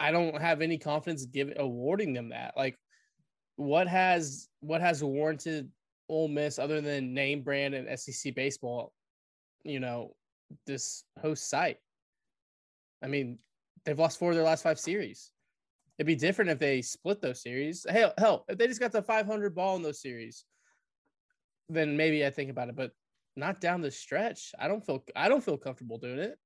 I 0.00 0.10
don't 0.10 0.40
have 0.40 0.62
any 0.62 0.78
confidence 0.78 1.24
giving 1.26 1.58
awarding 1.58 2.12
them 2.12 2.30
that. 2.30 2.54
Like, 2.56 2.78
what 3.56 3.88
has 3.88 4.48
what 4.60 4.80
has 4.80 5.02
warranted 5.02 5.70
Ole 6.08 6.28
Miss 6.28 6.58
other 6.58 6.80
than 6.80 7.14
name 7.14 7.42
brand 7.42 7.74
and 7.74 7.98
SEC 7.98 8.34
baseball? 8.34 8.92
You 9.64 9.80
know, 9.80 10.14
this 10.66 11.04
host 11.20 11.48
site. 11.48 11.78
I 13.02 13.08
mean, 13.08 13.38
they've 13.84 13.98
lost 13.98 14.18
four 14.18 14.30
of 14.30 14.36
their 14.36 14.44
last 14.44 14.62
five 14.62 14.78
series. 14.78 15.30
It'd 15.98 16.06
be 16.06 16.16
different 16.16 16.50
if 16.50 16.58
they 16.58 16.82
split 16.82 17.20
those 17.20 17.42
series. 17.42 17.86
Hell, 17.88 18.12
hell, 18.18 18.44
if 18.48 18.58
they 18.58 18.66
just 18.66 18.80
got 18.80 18.92
the 18.92 19.02
500 19.02 19.54
ball 19.54 19.76
in 19.76 19.82
those 19.82 20.00
series, 20.00 20.44
then 21.68 21.96
maybe 21.96 22.26
I 22.26 22.30
think 22.30 22.50
about 22.50 22.68
it. 22.68 22.76
But 22.76 22.90
not 23.36 23.60
down 23.60 23.80
the 23.80 23.90
stretch. 23.90 24.52
I 24.58 24.68
don't 24.68 24.84
feel 24.84 25.04
I 25.14 25.28
don't 25.28 25.44
feel 25.44 25.56
comfortable 25.56 25.98
doing 25.98 26.18
it. 26.18 26.38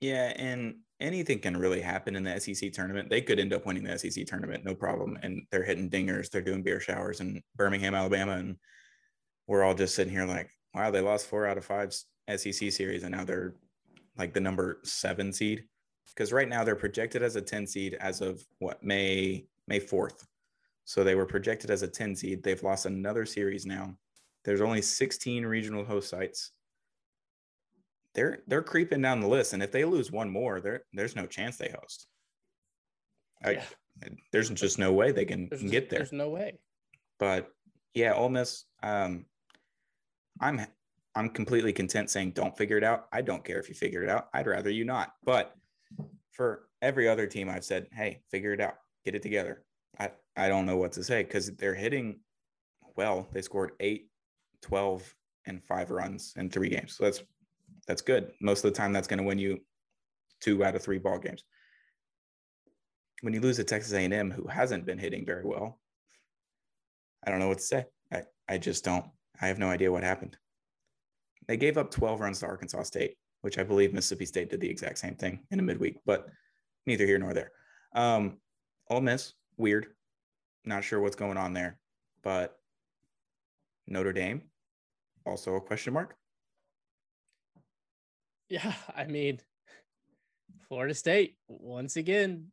Yeah, 0.00 0.32
and 0.36 0.76
anything 1.00 1.38
can 1.38 1.56
really 1.56 1.80
happen 1.80 2.16
in 2.16 2.24
the 2.24 2.38
SEC 2.38 2.72
tournament. 2.72 3.08
They 3.08 3.20
could 3.20 3.38
end 3.38 3.52
up 3.52 3.66
winning 3.66 3.84
the 3.84 3.98
SEC 3.98 4.26
tournament, 4.26 4.64
no 4.64 4.74
problem. 4.74 5.18
And 5.22 5.42
they're 5.50 5.64
hitting 5.64 5.90
dingers, 5.90 6.30
they're 6.30 6.42
doing 6.42 6.62
beer 6.62 6.80
showers 6.80 7.20
in 7.20 7.42
Birmingham, 7.56 7.94
Alabama, 7.94 8.32
and 8.32 8.56
we're 9.46 9.62
all 9.62 9.74
just 9.74 9.94
sitting 9.94 10.12
here 10.12 10.26
like, 10.26 10.50
wow, 10.74 10.90
they 10.90 11.00
lost 11.00 11.26
four 11.26 11.46
out 11.46 11.58
of 11.58 11.64
five 11.64 11.94
SEC 12.28 12.72
series, 12.72 13.02
and 13.02 13.12
now 13.12 13.24
they're 13.24 13.54
like 14.16 14.34
the 14.34 14.40
number 14.40 14.80
seven 14.84 15.32
seed. 15.32 15.64
Because 16.14 16.32
right 16.32 16.48
now 16.48 16.62
they're 16.62 16.76
projected 16.76 17.22
as 17.22 17.36
a 17.36 17.42
10 17.42 17.66
seed 17.66 17.94
as 18.00 18.20
of 18.20 18.42
what 18.58 18.82
May 18.82 19.46
May 19.66 19.80
4th. 19.80 20.26
So 20.84 21.02
they 21.02 21.14
were 21.14 21.26
projected 21.26 21.70
as 21.70 21.82
a 21.82 21.88
10 21.88 22.14
seed. 22.14 22.42
They've 22.42 22.62
lost 22.62 22.86
another 22.86 23.24
series 23.26 23.66
now. 23.66 23.96
There's 24.44 24.60
only 24.60 24.82
16 24.82 25.44
regional 25.46 25.84
host 25.84 26.10
sites. 26.10 26.52
They're 28.14 28.42
they're 28.46 28.62
creeping 28.62 29.02
down 29.02 29.20
the 29.20 29.26
list, 29.26 29.54
and 29.54 29.62
if 29.62 29.72
they 29.72 29.84
lose 29.84 30.12
one 30.12 30.30
more, 30.30 30.60
there 30.60 30.84
there's 30.92 31.16
no 31.16 31.26
chance 31.26 31.56
they 31.56 31.74
host. 31.80 32.06
Yeah. 33.44 33.64
There's 34.32 34.50
just 34.50 34.78
no 34.78 34.92
way 34.92 35.12
they 35.12 35.24
can 35.24 35.48
There's, 35.48 35.62
get 35.62 35.90
there. 35.90 36.00
There's 36.00 36.12
no 36.12 36.28
way. 36.28 36.58
But 37.18 37.50
yeah, 37.92 38.14
Ole 38.14 38.28
Miss. 38.28 38.64
Um, 38.82 39.26
I'm 40.40 40.60
I'm 41.14 41.30
completely 41.30 41.72
content 41.72 42.10
saying 42.10 42.32
don't 42.32 42.56
figure 42.56 42.76
it 42.76 42.84
out. 42.84 43.06
I 43.12 43.22
don't 43.22 43.44
care 43.44 43.58
if 43.58 43.68
you 43.68 43.74
figure 43.74 44.02
it 44.02 44.08
out. 44.08 44.28
I'd 44.34 44.46
rather 44.46 44.70
you 44.70 44.84
not. 44.84 45.14
But 45.24 45.54
for 46.30 46.68
every 46.82 47.08
other 47.08 47.26
team, 47.26 47.48
I've 47.48 47.64
said, 47.64 47.86
hey, 47.92 48.22
figure 48.30 48.52
it 48.52 48.60
out, 48.60 48.76
get 49.04 49.14
it 49.14 49.22
together. 49.22 49.64
I 49.98 50.10
I 50.36 50.48
don't 50.48 50.66
know 50.66 50.76
what 50.76 50.92
to 50.92 51.04
say 51.04 51.22
because 51.22 51.54
they're 51.56 51.74
hitting 51.74 52.20
well. 52.96 53.28
They 53.32 53.42
scored 53.42 53.72
eight, 53.80 54.08
12, 54.62 55.14
and 55.46 55.62
five 55.62 55.90
runs 55.90 56.34
in 56.36 56.50
three 56.50 56.68
games. 56.68 56.96
So 56.96 57.04
that's 57.04 57.22
that's 57.86 58.02
good. 58.02 58.32
Most 58.40 58.64
of 58.64 58.72
the 58.72 58.76
time, 58.76 58.92
that's 58.92 59.08
going 59.08 59.18
to 59.18 59.24
win 59.24 59.38
you 59.38 59.60
two 60.40 60.64
out 60.64 60.74
of 60.74 60.82
three 60.82 60.98
ball 60.98 61.18
games. 61.18 61.44
When 63.20 63.34
you 63.34 63.40
lose 63.40 63.56
to 63.56 63.64
Texas 63.64 63.92
A&M, 63.92 64.30
who 64.30 64.46
hasn't 64.48 64.86
been 64.86 64.98
hitting 64.98 65.24
very 65.24 65.44
well, 65.44 65.78
I 67.26 67.30
don't 67.30 67.40
know 67.40 67.48
what 67.48 67.58
to 67.58 67.64
say. 67.64 67.86
I, 68.12 68.22
I 68.48 68.58
just 68.58 68.84
don't. 68.84 69.06
I 69.40 69.48
have 69.48 69.58
no 69.58 69.68
idea 69.68 69.92
what 69.92 70.02
happened. 70.02 70.36
They 71.46 71.56
gave 71.56 71.78
up 71.78 71.90
12 71.90 72.20
runs 72.20 72.40
to 72.40 72.46
Arkansas 72.46 72.84
State, 72.84 73.16
which 73.44 73.58
I 73.58 73.62
believe 73.62 73.92
Mississippi 73.92 74.24
State 74.24 74.48
did 74.48 74.62
the 74.62 74.70
exact 74.70 74.96
same 74.98 75.16
thing 75.16 75.40
in 75.50 75.60
a 75.60 75.62
midweek, 75.62 75.98
but 76.06 76.28
neither 76.86 77.04
here 77.04 77.18
nor 77.18 77.34
there. 77.34 77.52
Um, 77.94 78.38
Ole 78.88 79.02
Miss, 79.02 79.34
weird. 79.58 79.88
Not 80.64 80.82
sure 80.82 80.98
what's 80.98 81.14
going 81.14 81.36
on 81.36 81.52
there, 81.52 81.78
but 82.22 82.56
Notre 83.86 84.14
Dame, 84.14 84.44
also 85.26 85.56
a 85.56 85.60
question 85.60 85.92
mark. 85.92 86.16
Yeah, 88.48 88.72
I 88.96 89.04
mean, 89.04 89.40
Florida 90.66 90.94
State 90.94 91.36
once 91.46 91.96
again 91.96 92.46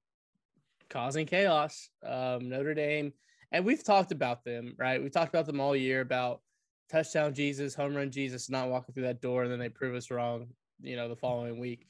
causing 0.89 1.25
chaos. 1.25 1.87
Um, 2.05 2.49
Notre 2.49 2.73
Dame, 2.73 3.13
and 3.53 3.63
we've 3.63 3.81
talked 3.83 4.11
about 4.11 4.43
them, 4.43 4.75
right? 4.77 5.01
We've 5.01 5.09
talked 5.09 5.33
about 5.33 5.45
them 5.45 5.61
all 5.61 5.73
year 5.73 6.01
about 6.01 6.41
touchdown 6.89 7.33
Jesus, 7.33 7.75
home 7.75 7.95
run 7.95 8.11
Jesus, 8.11 8.49
not 8.49 8.67
walking 8.67 8.93
through 8.93 9.03
that 9.03 9.21
door, 9.21 9.43
and 9.43 9.51
then 9.53 9.59
they 9.59 9.69
prove 9.69 9.95
us 9.95 10.11
wrong. 10.11 10.47
You 10.81 10.95
know, 10.95 11.09
the 11.09 11.15
following 11.15 11.59
week. 11.59 11.85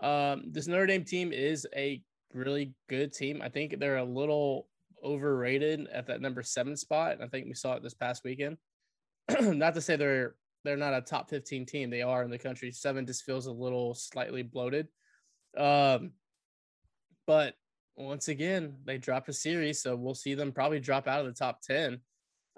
Um, 0.00 0.44
this 0.50 0.66
Notre 0.66 0.86
Dame 0.86 1.04
team 1.04 1.32
is 1.32 1.66
a 1.76 2.02
really 2.34 2.74
good 2.88 3.12
team. 3.12 3.40
I 3.42 3.48
think 3.48 3.78
they're 3.78 3.98
a 3.98 4.04
little 4.04 4.68
overrated 5.04 5.88
at 5.92 6.06
that 6.06 6.20
number 6.20 6.42
seven 6.42 6.76
spot. 6.76 7.18
I 7.22 7.26
think 7.26 7.46
we 7.46 7.54
saw 7.54 7.74
it 7.74 7.82
this 7.82 7.94
past 7.94 8.24
weekend. 8.24 8.56
not 9.40 9.74
to 9.74 9.80
say 9.80 9.96
they're 9.96 10.34
they're 10.64 10.76
not 10.76 10.94
a 10.94 11.00
top 11.00 11.28
15 11.28 11.66
team. 11.66 11.90
They 11.90 12.02
are 12.02 12.22
in 12.22 12.30
the 12.30 12.38
country. 12.38 12.70
Seven 12.70 13.06
just 13.06 13.24
feels 13.24 13.46
a 13.46 13.52
little 13.52 13.94
slightly 13.94 14.42
bloated. 14.42 14.86
Um, 15.56 16.12
but 17.26 17.54
once 17.96 18.28
again, 18.28 18.76
they 18.84 18.98
dropped 18.98 19.28
a 19.28 19.32
series, 19.32 19.82
so 19.82 19.96
we'll 19.96 20.14
see 20.14 20.34
them 20.34 20.52
probably 20.52 20.80
drop 20.80 21.08
out 21.08 21.20
of 21.20 21.26
the 21.26 21.32
top 21.32 21.60
10 21.62 22.00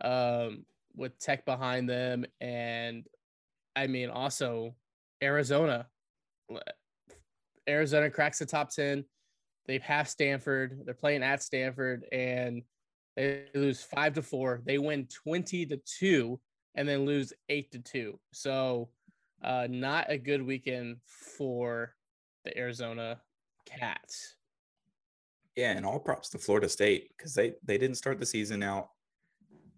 um, 0.02 0.64
with 0.94 1.18
Tech 1.18 1.44
behind 1.46 1.88
them. 1.88 2.26
And 2.40 3.04
I 3.74 3.86
mean, 3.86 4.10
also 4.10 4.74
Arizona. 5.24 5.86
Arizona 7.68 8.10
cracks 8.10 8.38
the 8.38 8.46
top 8.46 8.70
10. 8.70 9.04
They 9.66 9.78
have 9.78 10.08
Stanford. 10.08 10.82
They're 10.84 10.94
playing 10.94 11.22
at 11.22 11.42
Stanford 11.42 12.04
and 12.12 12.62
they 13.16 13.46
lose 13.54 13.82
five 13.82 14.14
to 14.14 14.22
four. 14.22 14.60
They 14.64 14.78
win 14.78 15.08
20 15.24 15.66
to 15.66 15.76
two 15.78 16.40
and 16.74 16.86
then 16.86 17.06
lose 17.06 17.32
eight 17.48 17.72
to 17.72 17.78
two. 17.78 18.18
So, 18.32 18.90
uh, 19.42 19.66
not 19.70 20.10
a 20.10 20.18
good 20.18 20.42
weekend 20.44 20.96
for 21.06 21.94
the 22.44 22.56
Arizona 22.56 23.20
Cats. 23.66 24.36
Yeah, 25.56 25.72
and 25.72 25.86
all 25.86 26.00
props 26.00 26.30
to 26.30 26.38
Florida 26.38 26.68
State 26.68 27.10
because 27.16 27.34
they 27.34 27.52
they 27.64 27.78
didn't 27.78 27.96
start 27.96 28.18
the 28.18 28.26
season 28.26 28.62
out 28.62 28.88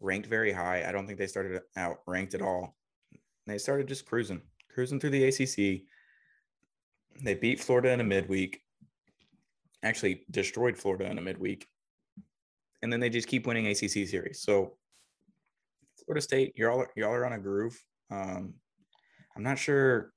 ranked 0.00 0.26
very 0.26 0.52
high. 0.52 0.84
I 0.88 0.92
don't 0.92 1.06
think 1.06 1.18
they 1.18 1.26
started 1.26 1.60
out 1.76 1.98
ranked 2.06 2.34
at 2.34 2.42
all. 2.42 2.76
They 3.46 3.58
started 3.58 3.86
just 3.86 4.06
cruising, 4.06 4.40
cruising 4.76 5.00
through 5.00 5.09
the 5.09 5.25
ACC. 5.25 5.85
They 7.25 7.35
beat 7.35 7.61
Florida 7.61 7.92
in 7.92 8.00
a 8.00 8.04
midweek. 8.04 8.61
Actually, 9.83 10.26
destroyed 10.30 10.76
Florida 10.76 11.11
in 11.11 11.16
a 11.16 11.23
midweek, 11.23 11.66
and 12.83 12.92
then 12.92 13.00
they 13.00 13.09
just 13.09 13.26
keep 13.26 13.47
winning 13.47 13.66
ACC 13.68 14.06
series. 14.06 14.42
So, 14.42 14.76
Florida 16.04 16.21
State, 16.21 16.52
you're 16.56 16.71
all 16.71 16.85
y'all 16.95 17.12
are 17.12 17.25
on 17.25 17.33
a 17.33 17.38
groove. 17.38 17.83
Um, 18.11 18.54
I'm 19.35 19.42
not 19.42 19.59
sure. 19.59 20.12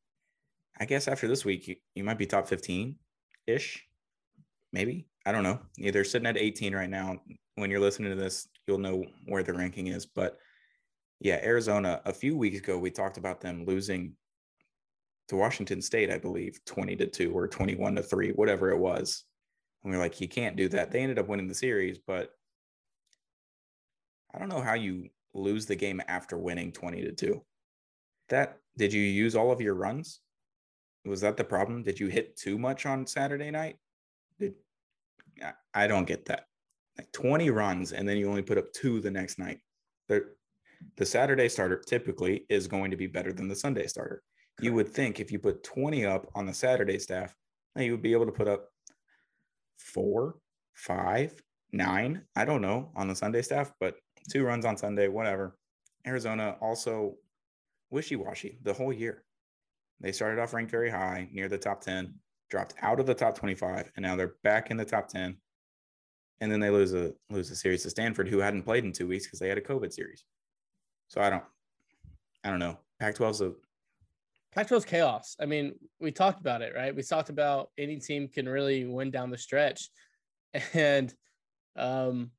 I 0.77 0.85
guess 0.85 1.07
after 1.07 1.27
this 1.27 1.45
week, 1.45 1.67
you, 1.67 1.75
you 1.95 2.03
might 2.03 2.17
be 2.17 2.25
top 2.25 2.47
15 2.47 2.95
ish, 3.47 3.85
maybe. 4.73 5.07
I 5.25 5.31
don't 5.31 5.43
know. 5.43 5.59
They're 5.77 6.03
sitting 6.03 6.27
at 6.27 6.37
18 6.37 6.75
right 6.75 6.89
now. 6.89 7.21
When 7.55 7.69
you're 7.69 7.79
listening 7.79 8.09
to 8.09 8.21
this, 8.21 8.47
you'll 8.67 8.77
know 8.77 9.05
where 9.25 9.43
the 9.43 9.53
ranking 9.53 9.87
is. 9.87 10.05
But 10.05 10.37
yeah, 11.19 11.39
Arizona, 11.43 12.01
a 12.05 12.13
few 12.13 12.37
weeks 12.37 12.59
ago, 12.59 12.77
we 12.77 12.91
talked 12.91 13.17
about 13.17 13.41
them 13.41 13.65
losing 13.65 14.15
to 15.29 15.35
Washington 15.35 15.81
State, 15.81 16.11
I 16.11 16.17
believe, 16.17 16.59
20 16.65 16.95
to 16.97 17.07
2 17.07 17.31
or 17.31 17.47
21 17.47 17.95
to 17.95 18.03
3, 18.03 18.31
whatever 18.31 18.71
it 18.71 18.77
was. 18.77 19.23
And 19.83 19.91
we 19.91 19.97
are 19.97 20.01
like, 20.01 20.19
you 20.19 20.27
can't 20.27 20.55
do 20.55 20.67
that. 20.69 20.91
They 20.91 21.01
ended 21.01 21.19
up 21.19 21.27
winning 21.27 21.47
the 21.47 21.55
series, 21.55 21.99
but 22.05 22.31
I 24.33 24.39
don't 24.39 24.49
know 24.49 24.61
how 24.61 24.73
you 24.73 25.09
lose 25.33 25.65
the 25.65 25.75
game 25.75 26.01
after 26.07 26.37
winning 26.37 26.71
20 26.71 27.01
to 27.03 27.11
2. 27.11 27.45
That 28.29 28.57
did 28.77 28.91
you 28.91 29.01
use 29.01 29.35
all 29.35 29.51
of 29.51 29.61
your 29.61 29.75
runs? 29.75 30.19
Was 31.05 31.21
that 31.21 31.37
the 31.37 31.43
problem? 31.43 31.83
Did 31.83 31.99
you 31.99 32.07
hit 32.07 32.35
too 32.35 32.57
much 32.57 32.85
on 32.85 33.07
Saturday 33.07 33.51
night? 33.51 33.77
Did 34.39 34.55
I- 35.73 35.87
don't 35.87 36.07
get 36.07 36.25
that. 36.25 36.45
Like 36.97 37.11
20 37.11 37.49
runs 37.49 37.93
and 37.93 38.07
then 38.07 38.17
you 38.17 38.29
only 38.29 38.41
put 38.41 38.57
up 38.57 38.73
two 38.73 38.99
the 38.99 39.11
next 39.11 39.39
night. 39.39 39.59
The 40.07 40.25
the 40.97 41.05
Saturday 41.05 41.49
starter 41.49 41.81
typically 41.85 42.45
is 42.49 42.67
going 42.67 42.91
to 42.91 42.97
be 42.97 43.07
better 43.07 43.33
than 43.33 43.47
the 43.47 43.55
Sunday 43.55 43.87
starter. 43.87 44.23
You 44.61 44.73
would 44.73 44.89
think 44.89 45.19
if 45.19 45.31
you 45.31 45.39
put 45.39 45.63
20 45.63 46.05
up 46.05 46.29
on 46.35 46.45
the 46.45 46.53
Saturday 46.53 46.99
staff, 46.99 47.35
you 47.77 47.91
would 47.91 48.01
be 48.01 48.11
able 48.11 48.25
to 48.25 48.31
put 48.31 48.47
up 48.47 48.69
four, 49.77 50.35
five, 50.73 51.41
nine, 51.71 52.23
I 52.35 52.45
don't 52.45 52.61
know, 52.61 52.91
on 52.95 53.07
the 53.07 53.15
Sunday 53.15 53.41
staff, 53.41 53.71
but 53.79 53.95
two 54.29 54.43
runs 54.43 54.65
on 54.65 54.77
Sunday, 54.77 55.07
whatever. 55.07 55.57
Arizona 56.05 56.57
also 56.61 57.15
wishy-washy 57.89 58.59
the 58.63 58.73
whole 58.73 58.93
year. 58.93 59.23
They 60.01 60.11
started 60.11 60.41
off 60.41 60.53
ranked 60.53 60.71
very 60.71 60.89
high, 60.89 61.27
near 61.31 61.49
the 61.49 61.57
top 61.57 61.81
10, 61.81 62.13
dropped 62.49 62.73
out 62.81 62.99
of 62.99 63.05
the 63.05 63.13
top 63.13 63.37
25, 63.37 63.91
and 63.95 64.03
now 64.03 64.15
they're 64.15 64.35
back 64.43 64.71
in 64.71 64.77
the 64.77 64.85
top 64.85 65.09
10. 65.09 65.37
And 66.41 66.51
then 66.51 66.61
they 66.61 66.69
lose 66.69 66.93
a 66.93 67.13
lose 67.29 67.51
a 67.51 67.55
series 67.55 67.83
to 67.83 67.89
Stanford, 67.89 68.29
who 68.29 68.39
hadn't 68.39 68.63
played 68.63 68.85
in 68.85 68.93
two 68.93 69.07
weeks 69.07 69.25
because 69.25 69.39
they 69.39 69.49
had 69.49 69.57
a 69.57 69.61
COVID 69.61 69.91
series. 69.91 70.23
So 71.09 71.19
I 71.19 71.29
don't, 71.29 71.43
I 72.45 72.49
don't 72.49 72.59
know. 72.59 72.77
Pac-12's 73.01 73.41
a 73.41 73.53
Pac-12's 74.53 74.85
chaos. 74.85 75.35
I 75.39 75.45
mean, 75.45 75.73
we 75.99 76.11
talked 76.11 76.39
about 76.39 76.61
it, 76.61 76.73
right? 76.75 76.95
We 76.95 77.03
talked 77.03 77.29
about 77.29 77.69
any 77.77 77.97
team 77.97 78.27
can 78.27 78.47
really 78.47 78.85
win 78.85 79.11
down 79.11 79.29
the 79.29 79.37
stretch, 79.37 79.89
and 80.73 81.13
um, 81.75 82.31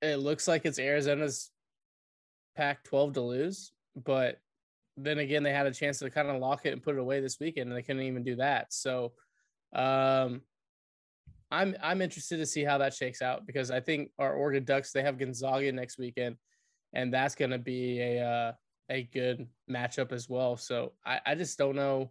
it 0.00 0.16
looks 0.16 0.48
like 0.48 0.64
it's 0.64 0.78
Arizona's 0.78 1.50
Pac-12 2.56 3.14
to 3.14 3.20
lose. 3.20 3.72
But 4.04 4.38
then 4.96 5.18
again, 5.18 5.42
they 5.42 5.52
had 5.52 5.66
a 5.66 5.72
chance 5.74 5.98
to 5.98 6.10
kind 6.10 6.28
of 6.28 6.40
lock 6.40 6.64
it 6.64 6.72
and 6.72 6.82
put 6.82 6.96
it 6.96 7.00
away 7.00 7.20
this 7.20 7.38
weekend, 7.38 7.68
and 7.68 7.76
they 7.76 7.82
couldn't 7.82 8.02
even 8.02 8.24
do 8.24 8.36
that. 8.36 8.72
So, 8.72 9.12
um, 9.74 10.40
I'm 11.50 11.76
I'm 11.82 12.02
interested 12.02 12.38
to 12.38 12.46
see 12.46 12.64
how 12.64 12.78
that 12.78 12.94
shakes 12.94 13.22
out 13.22 13.46
because 13.46 13.70
I 13.70 13.80
think 13.80 14.10
our 14.18 14.34
Oregon 14.34 14.64
Ducks 14.64 14.92
they 14.92 15.02
have 15.02 15.18
Gonzaga 15.18 15.70
next 15.70 15.98
weekend, 15.98 16.36
and 16.92 17.12
that's 17.12 17.34
going 17.34 17.52
to 17.52 17.58
be 17.58 18.00
a 18.00 18.26
uh, 18.26 18.52
a 18.90 19.04
good 19.12 19.46
matchup 19.70 20.12
as 20.12 20.28
well. 20.28 20.56
So 20.56 20.92
I, 21.04 21.20
I 21.26 21.34
just 21.34 21.58
don't 21.58 21.76
know 21.76 22.10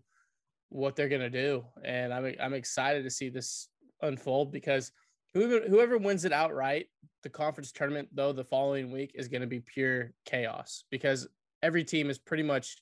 what 0.70 0.96
they're 0.96 1.10
gonna 1.10 1.30
do, 1.30 1.66
and 1.84 2.14
I'm 2.14 2.34
I'm 2.40 2.54
excited 2.54 3.04
to 3.04 3.10
see 3.10 3.30
this 3.30 3.70
unfold 4.02 4.52
because 4.52 4.92
whoever 5.34 5.68
whoever 5.68 5.98
wins 5.98 6.26
it 6.26 6.34
outright, 6.34 6.88
the 7.24 7.30
conference 7.30 7.72
tournament 7.72 8.10
though 8.14 8.32
the 8.32 8.44
following 8.44 8.92
week 8.92 9.12
is 9.16 9.28
going 9.28 9.42
to 9.42 9.48
be 9.48 9.60
pure 9.60 10.12
chaos 10.26 10.84
because 10.90 11.28
every 11.62 11.84
team 11.84 12.10
is 12.10 12.18
pretty 12.18 12.44
much 12.44 12.78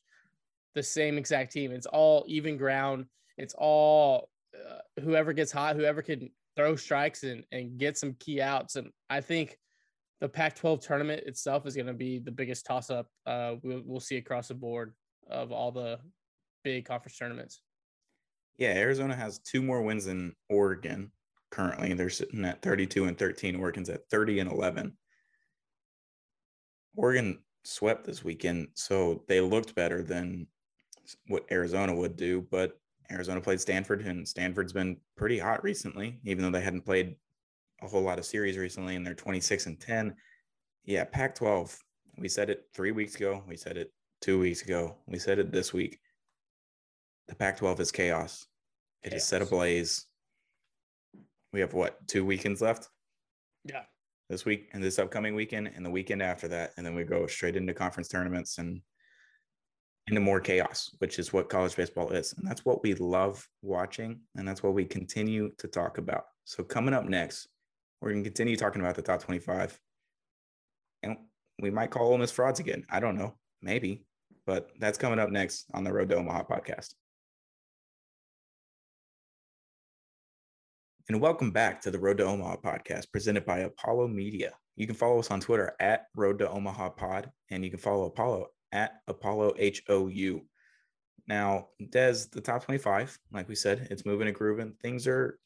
the 0.75 0.83
same 0.83 1.17
exact 1.17 1.51
team. 1.51 1.71
It's 1.71 1.85
all 1.85 2.25
even 2.27 2.57
ground. 2.57 3.05
It's 3.37 3.55
all 3.57 4.29
uh, 4.55 5.01
whoever 5.01 5.33
gets 5.33 5.51
hot, 5.51 5.75
whoever 5.75 6.01
can 6.01 6.29
throw 6.55 6.75
strikes 6.75 7.23
and, 7.23 7.43
and 7.51 7.77
get 7.77 7.97
some 7.97 8.15
key 8.19 8.41
outs. 8.41 8.75
And 8.75 8.91
I 9.09 9.21
think 9.21 9.57
the 10.23 10.29
Pac 10.29 10.55
12 10.55 10.79
tournament 10.79 11.21
itself 11.25 11.67
is 11.67 11.75
going 11.75 11.85
to 11.85 11.93
be 11.93 12.17
the 12.17 12.31
biggest 12.31 12.65
toss 12.65 12.89
up 12.89 13.07
uh, 13.25 13.55
we'll, 13.61 13.81
we'll 13.85 13.99
see 13.99 14.15
across 14.15 14.47
the 14.47 14.53
board 14.53 14.93
of 15.29 15.51
all 15.51 15.69
the 15.69 15.99
big 16.63 16.85
conference 16.85 17.17
tournaments. 17.17 17.59
Yeah, 18.57 18.69
Arizona 18.69 19.17
has 19.17 19.39
two 19.39 19.61
more 19.61 19.81
wins 19.81 20.05
than 20.05 20.33
Oregon 20.49 21.11
currently. 21.51 21.93
They're 21.93 22.09
sitting 22.09 22.45
at 22.45 22.61
32 22.61 23.03
and 23.03 23.17
13. 23.17 23.57
Oregon's 23.57 23.89
at 23.89 24.07
30 24.09 24.39
and 24.39 24.49
11. 24.49 24.95
Oregon 26.95 27.39
swept 27.65 28.05
this 28.05 28.23
weekend, 28.23 28.69
so 28.75 29.25
they 29.27 29.41
looked 29.41 29.75
better 29.75 30.03
than 30.03 30.47
what 31.27 31.43
Arizona 31.51 31.93
would 31.93 32.15
do, 32.15 32.47
but 32.49 32.79
Arizona 33.11 33.41
played 33.41 33.59
Stanford, 33.59 34.01
and 34.03 34.25
Stanford's 34.25 34.71
been 34.71 34.95
pretty 35.17 35.37
hot 35.37 35.61
recently, 35.65 36.21
even 36.23 36.45
though 36.45 36.57
they 36.57 36.63
hadn't 36.63 36.85
played 36.85 37.17
a 37.83 37.87
whole 37.87 38.01
lot 38.01 38.19
of 38.19 38.25
series 38.25 38.57
recently, 38.57 38.95
and 38.95 39.05
they're 39.05 39.13
26 39.13 39.65
and 39.65 39.79
10. 39.79 40.15
Yeah, 40.85 41.03
Pac 41.03 41.35
12, 41.35 41.77
we 42.17 42.29
said 42.29 42.49
it 42.49 42.63
three 42.73 42.91
weeks 42.91 43.15
ago. 43.15 43.43
We 43.47 43.57
said 43.57 43.77
it 43.77 43.91
two 44.21 44.39
weeks 44.39 44.61
ago. 44.61 44.97
We 45.07 45.19
said 45.19 45.39
it 45.39 45.51
this 45.51 45.73
week. 45.73 45.99
The 47.27 47.35
Pac 47.35 47.57
12 47.57 47.79
is 47.81 47.91
chaos. 47.91 48.47
It 49.03 49.09
chaos. 49.09 49.21
is 49.21 49.27
set 49.27 49.41
ablaze. 49.41 50.05
We 51.51 51.59
have 51.59 51.73
what, 51.73 52.07
two 52.07 52.25
weekends 52.25 52.61
left? 52.61 52.89
Yeah. 53.65 53.83
This 54.29 54.45
week 54.45 54.69
and 54.73 54.81
this 54.83 54.99
upcoming 54.99 55.35
weekend, 55.35 55.69
and 55.75 55.85
the 55.85 55.91
weekend 55.91 56.21
after 56.21 56.47
that. 56.47 56.71
And 56.77 56.85
then 56.85 56.95
we 56.95 57.03
go 57.03 57.27
straight 57.27 57.55
into 57.55 57.73
conference 57.73 58.07
tournaments 58.07 58.57
and 58.57 58.81
into 60.07 60.21
more 60.21 60.39
chaos, 60.39 60.89
which 60.99 61.19
is 61.19 61.31
what 61.31 61.49
college 61.49 61.75
baseball 61.75 62.09
is. 62.09 62.33
And 62.33 62.47
that's 62.47 62.65
what 62.65 62.81
we 62.83 62.93
love 62.95 63.47
watching. 63.61 64.21
And 64.35 64.47
that's 64.47 64.63
what 64.63 64.73
we 64.73 64.85
continue 64.85 65.51
to 65.59 65.67
talk 65.67 65.97
about. 65.97 66.23
So, 66.45 66.63
coming 66.63 66.93
up 66.93 67.05
next, 67.05 67.47
we're 68.03 68.11
going 68.11 68.23
to 68.23 68.29
continue 68.29 68.57
talking 68.57 68.81
about 68.81 68.95
the 68.95 69.01
top 69.01 69.23
25. 69.23 69.79
And 71.03 71.15
we 71.61 71.71
might 71.71 71.89
call 71.89 72.11
them 72.11 72.21
as 72.21 72.31
frauds 72.31 72.59
again. 72.59 72.85
I 72.89 72.99
don't 72.99 73.17
know. 73.17 73.35
Maybe. 73.61 74.03
But 74.45 74.71
that's 74.77 74.97
coming 74.97 75.19
up 75.19 75.29
next 75.29 75.67
on 75.73 75.85
the 75.85 75.93
Road 75.93 76.09
to 76.09 76.17
Omaha 76.17 76.43
podcast. 76.43 76.95
And 81.07 81.21
welcome 81.21 81.51
back 81.51 81.79
to 81.81 81.91
the 81.91 81.99
Road 81.99 82.17
to 82.17 82.25
Omaha 82.25 82.57
podcast 82.57 83.09
presented 83.09 83.45
by 83.45 83.59
Apollo 83.59 84.09
Media. 84.09 84.51
You 84.75 84.85
can 84.85 84.95
follow 84.95 85.19
us 85.19 85.31
on 85.31 85.39
Twitter 85.39 85.73
at 85.79 86.07
Road 86.13 86.39
to 86.39 86.49
Omaha 86.49 86.89
Pod, 86.89 87.31
and 87.51 87.63
you 87.63 87.69
can 87.69 87.79
follow 87.79 88.05
Apollo 88.05 88.47
at 88.73 88.95
Apollo 89.07 89.53
HOU. 89.87 90.41
Now, 91.27 91.67
Des, 91.89 92.25
the 92.33 92.41
top 92.41 92.65
25, 92.65 93.17
like 93.31 93.47
we 93.47 93.55
said, 93.55 93.87
it's 93.91 94.05
moving 94.05 94.27
and 94.27 94.35
grooving. 94.35 94.73
Things 94.81 95.07
are 95.07 95.39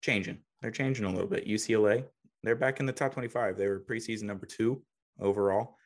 changing. 0.00 0.38
They're 0.62 0.70
changing 0.70 1.04
a 1.04 1.10
little 1.10 1.28
bit. 1.28 1.46
UCLA, 1.46 2.04
they're 2.42 2.54
back 2.54 2.80
in 2.80 2.86
the 2.86 2.92
top 2.92 3.12
25. 3.12 3.56
They 3.56 3.66
were 3.66 3.80
preseason 3.80 4.22
number 4.22 4.46
two 4.46 4.82
overall. 5.20 5.76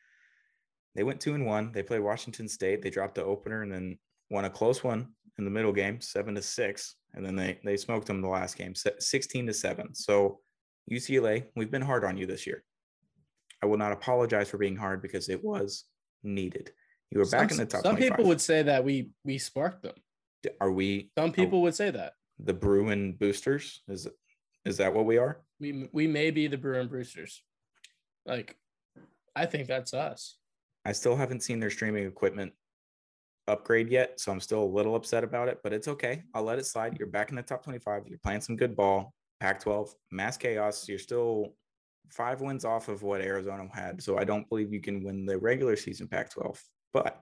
They 0.95 1.03
went 1.03 1.19
two 1.19 1.33
and 1.33 1.45
one. 1.45 1.71
They 1.71 1.83
played 1.83 1.99
Washington 1.99 2.47
State. 2.47 2.81
They 2.81 2.89
dropped 2.89 3.15
the 3.15 3.23
opener 3.23 3.63
and 3.63 3.71
then 3.71 3.97
won 4.29 4.45
a 4.45 4.49
close 4.49 4.83
one 4.83 5.09
in 5.37 5.45
the 5.45 5.51
middle 5.51 5.71
game, 5.71 5.99
seven 5.99 6.35
to 6.35 6.41
six. 6.41 6.95
And 7.13 7.25
then 7.25 7.35
they 7.35 7.59
they 7.63 7.77
smoked 7.77 8.07
them 8.07 8.21
the 8.21 8.27
last 8.27 8.57
game, 8.57 8.73
16 8.75 9.47
to 9.47 9.53
seven. 9.53 9.93
So 9.95 10.39
UCLA, 10.91 11.45
we've 11.55 11.71
been 11.71 11.81
hard 11.81 12.03
on 12.03 12.17
you 12.17 12.25
this 12.25 12.47
year. 12.47 12.63
I 13.61 13.65
will 13.65 13.77
not 13.77 13.91
apologize 13.91 14.49
for 14.49 14.57
being 14.57 14.75
hard 14.75 15.01
because 15.01 15.29
it 15.29 15.43
was 15.43 15.85
needed. 16.23 16.71
You 17.11 17.19
were 17.19 17.25
some, 17.25 17.39
back 17.39 17.51
in 17.51 17.57
the 17.57 17.65
top. 17.65 17.83
Some 17.83 17.95
25. 17.95 18.17
people 18.17 18.29
would 18.29 18.41
say 18.41 18.63
that 18.63 18.83
we 18.83 19.09
we 19.23 19.37
sparked 19.37 19.83
them. 19.83 19.95
Are 20.61 20.71
we? 20.71 21.09
Some 21.17 21.31
people 21.31 21.61
would 21.63 21.75
say 21.75 21.89
that 21.91 22.13
the 22.39 22.53
Bruin 22.53 23.13
boosters 23.13 23.81
is 23.87 24.07
is 24.67 24.77
that 24.77 24.93
what 24.93 25.05
we 25.05 25.17
are? 25.17 25.39
We 25.59 25.89
we 25.91 26.07
may 26.07 26.31
be 26.31 26.47
the 26.47 26.57
Bruin 26.57 26.87
Brewsters. 26.87 27.41
Like, 28.25 28.55
I 29.35 29.45
think 29.45 29.67
that's 29.67 29.93
us. 29.93 30.37
I 30.85 30.91
still 30.91 31.15
haven't 31.15 31.43
seen 31.43 31.59
their 31.59 31.69
streaming 31.69 32.05
equipment 32.05 32.53
upgrade 33.47 33.89
yet, 33.89 34.19
so 34.19 34.31
I'm 34.31 34.39
still 34.39 34.63
a 34.63 34.65
little 34.65 34.95
upset 34.95 35.23
about 35.23 35.47
it. 35.47 35.59
But 35.63 35.73
it's 35.73 35.87
okay. 35.87 36.23
I'll 36.33 36.43
let 36.43 36.59
it 36.59 36.65
slide. 36.65 36.97
You're 36.99 37.07
back 37.07 37.29
in 37.29 37.35
the 37.35 37.41
top 37.41 37.63
25. 37.63 38.03
You're 38.07 38.19
playing 38.19 38.41
some 38.41 38.55
good 38.55 38.75
ball. 38.75 39.13
Pac-12, 39.39 39.89
mass 40.11 40.35
chaos. 40.35 40.89
You're 40.89 40.97
still 40.97 41.53
five 42.09 42.41
wins 42.41 42.65
off 42.65 42.87
of 42.87 43.03
what 43.03 43.21
Arizona 43.21 43.67
had. 43.71 44.01
So 44.01 44.17
I 44.17 44.23
don't 44.23 44.47
believe 44.49 44.73
you 44.73 44.81
can 44.81 45.03
win 45.03 45.25
the 45.25 45.37
regular 45.37 45.75
season 45.75 46.07
Pac 46.07 46.31
12. 46.31 46.61
But 46.93 47.21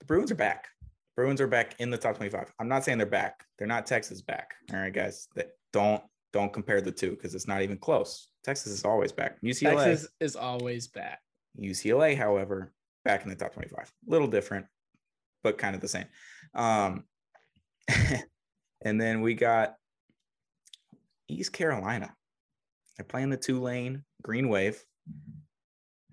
the 0.00 0.06
Bruins 0.06 0.32
are 0.32 0.36
back. 0.36 0.68
Bruins 1.16 1.40
are 1.40 1.46
back 1.46 1.74
in 1.78 1.90
the 1.90 1.98
top 1.98 2.16
25. 2.16 2.52
I'm 2.58 2.68
not 2.68 2.84
saying 2.84 2.98
they're 2.98 3.06
back. 3.06 3.44
They're 3.58 3.68
not 3.68 3.86
Texas 3.86 4.22
back. 4.22 4.52
All 4.72 4.80
right, 4.80 4.92
guys. 4.92 5.28
Don't 5.72 6.02
don't 6.32 6.52
compare 6.52 6.80
the 6.80 6.92
two 6.92 7.10
because 7.10 7.34
it's 7.34 7.46
not 7.46 7.62
even 7.62 7.76
close. 7.76 8.28
Texas 8.42 8.72
is 8.72 8.84
always 8.84 9.12
back. 9.12 9.40
UCLA 9.42 9.84
Texas 9.84 10.08
is 10.20 10.36
always 10.36 10.88
back. 10.88 11.20
UCLA, 11.60 12.16
however, 12.16 12.72
back 13.04 13.22
in 13.22 13.28
the 13.28 13.36
top 13.36 13.52
25. 13.52 13.92
Little 14.06 14.26
different, 14.26 14.66
but 15.42 15.58
kind 15.58 15.74
of 15.74 15.82
the 15.82 15.88
same. 15.88 16.06
Um, 16.54 17.04
and 18.82 19.00
then 19.00 19.20
we 19.20 19.34
got 19.34 19.74
East 21.28 21.52
Carolina. 21.52 22.14
They're 22.96 23.04
playing 23.04 23.30
the 23.30 23.36
Tulane 23.36 24.04
Green 24.22 24.48
Wave, 24.48 24.82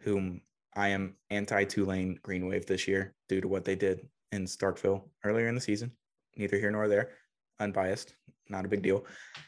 whom 0.01 0.41
I 0.75 0.89
am 0.89 1.15
anti 1.29 1.63
Tulane 1.63 2.19
Green 2.21 2.47
Wave 2.47 2.65
this 2.65 2.87
year 2.87 3.15
due 3.29 3.41
to 3.41 3.47
what 3.47 3.63
they 3.63 3.75
did 3.75 4.05
in 4.31 4.45
Starkville 4.45 5.03
earlier 5.23 5.47
in 5.47 5.55
the 5.55 5.61
season. 5.61 5.91
Neither 6.35 6.57
here 6.57 6.71
nor 6.71 6.87
there. 6.87 7.11
Unbiased, 7.59 8.15
not 8.47 8.65
a 8.65 8.69
big 8.69 8.81
deal. 8.81 9.05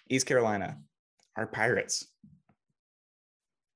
East 0.10 0.26
Carolina, 0.26 0.78
our 1.38 1.48
Pirates, 1.48 2.08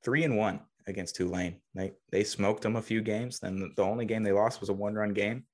three 0.03 0.23
and 0.23 0.37
one 0.37 0.59
against 0.87 1.15
Tulane. 1.15 1.61
They 1.73 1.93
they 2.11 2.23
smoked 2.23 2.63
them 2.63 2.75
a 2.75 2.81
few 2.81 3.01
games. 3.01 3.39
Then 3.39 3.71
the 3.75 3.83
only 3.83 4.05
game 4.05 4.23
they 4.23 4.31
lost 4.31 4.59
was 4.59 4.69
a 4.69 4.73
one 4.73 4.95
run 4.95 5.13
game. 5.13 5.45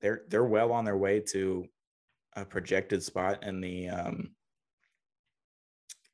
They're 0.00 0.22
they're 0.28 0.44
well 0.44 0.72
on 0.72 0.84
their 0.84 0.96
way 0.96 1.20
to 1.30 1.64
a 2.34 2.44
projected 2.44 3.02
spot 3.02 3.44
in 3.44 3.60
the 3.60 3.88
um, 3.88 4.34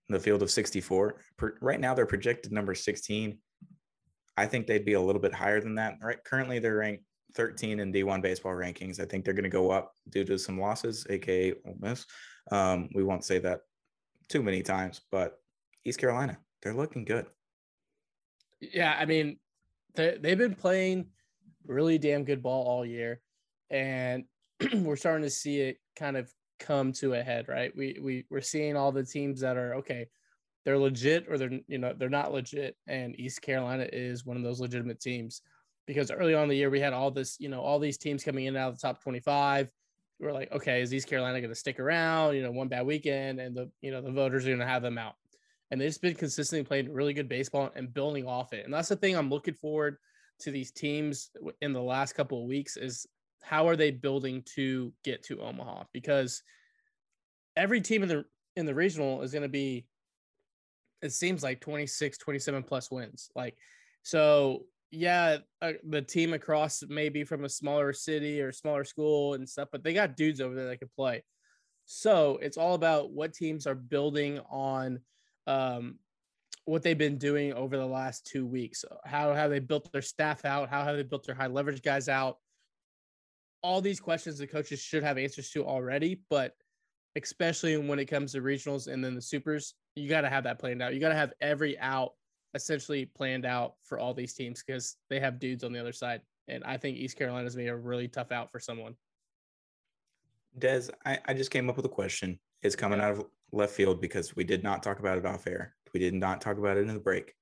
the 0.08 0.20
field 0.20 0.42
of 0.42 0.50
64. 0.50 1.20
right 1.60 1.80
now, 1.80 1.94
they're 1.94 2.06
projected 2.06 2.52
number 2.52 2.74
16. 2.74 3.38
I 4.36 4.46
think 4.46 4.66
they'd 4.66 4.84
be 4.84 4.94
a 4.94 5.00
little 5.00 5.20
bit 5.20 5.34
higher 5.34 5.60
than 5.60 5.74
that. 5.74 5.98
Right, 6.02 6.22
currently 6.24 6.58
they're 6.58 6.76
ranked 6.76 7.04
13 7.38 7.78
in 7.78 7.92
D1 7.92 8.20
baseball 8.20 8.52
rankings. 8.52 9.00
I 9.00 9.04
think 9.04 9.24
they're 9.24 9.32
going 9.32 9.44
to 9.44 9.48
go 9.48 9.70
up 9.70 9.94
due 10.10 10.24
to 10.24 10.38
some 10.38 10.60
losses, 10.60 11.06
aka 11.08 11.54
Ole 11.64 11.76
Miss. 11.78 12.04
Um, 12.50 12.90
we 12.94 13.04
won't 13.04 13.24
say 13.24 13.38
that 13.38 13.60
too 14.28 14.42
many 14.42 14.60
times, 14.60 15.02
but 15.12 15.38
East 15.84 16.00
Carolina, 16.00 16.36
they're 16.60 16.74
looking 16.74 17.04
good. 17.04 17.26
Yeah, 18.60 18.96
I 18.98 19.04
mean, 19.06 19.38
they 19.94 20.18
they've 20.20 20.36
been 20.36 20.56
playing 20.56 21.06
really 21.64 21.96
damn 21.96 22.24
good 22.24 22.42
ball 22.42 22.66
all 22.66 22.84
year, 22.84 23.20
and 23.70 24.24
we're 24.74 24.96
starting 24.96 25.22
to 25.22 25.30
see 25.30 25.60
it 25.60 25.78
kind 25.94 26.16
of 26.16 26.28
come 26.58 26.92
to 26.94 27.14
a 27.14 27.22
head, 27.22 27.46
right? 27.46 27.72
We 27.76 27.98
we 28.02 28.26
we're 28.30 28.40
seeing 28.40 28.76
all 28.76 28.90
the 28.90 29.04
teams 29.04 29.40
that 29.40 29.56
are 29.56 29.76
okay, 29.76 30.08
they're 30.64 30.76
legit 30.76 31.26
or 31.30 31.38
they're 31.38 31.60
you 31.68 31.78
know 31.78 31.94
they're 31.96 32.10
not 32.10 32.32
legit, 32.32 32.76
and 32.88 33.18
East 33.18 33.42
Carolina 33.42 33.86
is 33.92 34.26
one 34.26 34.36
of 34.36 34.42
those 34.42 34.60
legitimate 34.60 35.00
teams 35.00 35.42
because 35.88 36.12
early 36.12 36.34
on 36.34 36.44
in 36.44 36.48
the 36.50 36.56
year 36.56 36.70
we 36.70 36.78
had 36.78 36.92
all 36.92 37.10
this 37.10 37.36
you 37.40 37.48
know 37.48 37.60
all 37.60 37.80
these 37.80 37.98
teams 37.98 38.22
coming 38.22 38.44
in 38.44 38.56
out 38.56 38.68
of 38.68 38.76
the 38.76 38.80
top 38.80 39.02
25 39.02 39.68
we're 40.20 40.32
like 40.32 40.52
okay 40.52 40.82
is 40.82 40.94
east 40.94 41.08
carolina 41.08 41.40
going 41.40 41.50
to 41.50 41.58
stick 41.58 41.80
around 41.80 42.36
you 42.36 42.42
know 42.42 42.52
one 42.52 42.68
bad 42.68 42.86
weekend 42.86 43.40
and 43.40 43.56
the 43.56 43.68
you 43.80 43.90
know 43.90 44.00
the 44.00 44.12
voters 44.12 44.44
are 44.44 44.50
going 44.50 44.60
to 44.60 44.66
have 44.66 44.82
them 44.82 44.98
out? 44.98 45.14
And 45.70 45.78
they've 45.78 45.90
just 45.90 46.00
been 46.00 46.14
consistently 46.14 46.64
playing 46.64 46.90
really 46.90 47.12
good 47.12 47.28
baseball 47.28 47.70
and 47.74 47.92
building 47.92 48.26
off 48.26 48.54
it. 48.54 48.64
And 48.64 48.72
that's 48.72 48.88
the 48.88 48.96
thing 48.96 49.16
i'm 49.16 49.30
looking 49.30 49.54
forward 49.54 49.96
to 50.40 50.50
these 50.50 50.70
teams 50.70 51.30
in 51.60 51.72
the 51.72 51.82
last 51.82 52.14
couple 52.14 52.42
of 52.42 52.48
weeks 52.48 52.76
is 52.76 53.06
how 53.42 53.68
are 53.68 53.76
they 53.76 53.90
building 53.90 54.42
to 54.54 54.92
get 55.04 55.22
to 55.24 55.40
Omaha? 55.40 55.84
Because 55.92 56.42
every 57.56 57.80
team 57.80 58.02
in 58.02 58.08
the 58.08 58.24
in 58.56 58.66
the 58.66 58.74
regional 58.74 59.22
is 59.22 59.32
going 59.32 59.42
to 59.42 59.48
be 59.48 59.86
it 61.00 61.12
seems 61.12 61.42
like 61.42 61.60
26 61.60 62.18
27 62.18 62.62
plus 62.64 62.90
wins 62.90 63.30
like 63.36 63.56
so 64.02 64.64
yeah 64.90 65.38
uh, 65.60 65.72
the 65.88 66.00
team 66.00 66.32
across 66.32 66.82
maybe 66.88 67.24
from 67.24 67.44
a 67.44 67.48
smaller 67.48 67.92
city 67.92 68.40
or 68.40 68.52
smaller 68.52 68.84
school 68.84 69.34
and 69.34 69.48
stuff 69.48 69.68
but 69.70 69.84
they 69.84 69.92
got 69.92 70.16
dudes 70.16 70.40
over 70.40 70.54
there 70.54 70.66
that 70.66 70.78
can 70.78 70.90
play. 70.96 71.22
So 71.90 72.38
it's 72.42 72.58
all 72.58 72.74
about 72.74 73.12
what 73.12 73.32
teams 73.32 73.66
are 73.66 73.74
building 73.74 74.40
on 74.50 75.00
um, 75.46 75.98
what 76.66 76.82
they've 76.82 76.98
been 76.98 77.16
doing 77.16 77.54
over 77.54 77.78
the 77.78 77.86
last 77.86 78.26
two 78.26 78.46
weeks. 78.46 78.84
How 79.06 79.32
have 79.32 79.50
they 79.50 79.58
built 79.58 79.90
their 79.90 80.02
staff 80.02 80.44
out 80.44 80.68
how 80.68 80.84
have 80.84 80.96
they 80.96 81.02
built 81.02 81.24
their 81.24 81.34
high 81.34 81.46
leverage 81.46 81.82
guys 81.82 82.08
out. 82.08 82.36
All 83.62 83.80
these 83.80 84.00
questions 84.00 84.38
the 84.38 84.46
coaches 84.46 84.80
should 84.80 85.02
have 85.02 85.16
answers 85.16 85.50
to 85.50 85.66
already, 85.66 86.20
but 86.28 86.52
especially 87.16 87.76
when 87.76 87.98
it 87.98 88.04
comes 88.04 88.32
to 88.32 88.42
regionals 88.42 88.86
and 88.86 89.02
then 89.02 89.14
the 89.14 89.22
supers, 89.22 89.74
you 89.94 90.08
got 90.08 90.20
to 90.20 90.28
have 90.28 90.44
that 90.44 90.58
planned 90.58 90.82
out. 90.82 90.94
You 90.94 91.00
got 91.00 91.08
to 91.08 91.14
have 91.14 91.32
every 91.40 91.78
out 91.78 92.12
essentially 92.54 93.04
planned 93.06 93.44
out 93.44 93.74
for 93.84 93.98
all 93.98 94.14
these 94.14 94.34
teams 94.34 94.62
because 94.64 94.96
they 95.10 95.20
have 95.20 95.38
dudes 95.38 95.64
on 95.64 95.72
the 95.72 95.80
other 95.80 95.92
side. 95.92 96.20
And 96.48 96.64
I 96.64 96.76
think 96.76 96.96
East 96.96 97.16
Carolina's 97.16 97.56
made 97.56 97.68
a 97.68 97.76
really 97.76 98.08
tough 98.08 98.32
out 98.32 98.50
for 98.50 98.58
someone. 98.58 98.94
Des, 100.58 100.88
I, 101.04 101.18
I 101.26 101.34
just 101.34 101.50
came 101.50 101.68
up 101.68 101.76
with 101.76 101.84
a 101.84 101.90
question. 101.90 102.38
It's 102.62 102.76
coming 102.76 103.00
out 103.00 103.12
of 103.12 103.26
left 103.52 103.74
field 103.74 104.00
because 104.00 104.34
we 104.34 104.44
did 104.44 104.62
not 104.62 104.82
talk 104.82 104.98
about 104.98 105.18
it 105.18 105.26
off 105.26 105.46
air. 105.46 105.74
We 105.92 106.00
did 106.00 106.14
not 106.14 106.40
talk 106.40 106.58
about 106.58 106.76
it 106.76 106.88
in 106.88 106.94
the 106.94 107.00
break. 107.00 107.34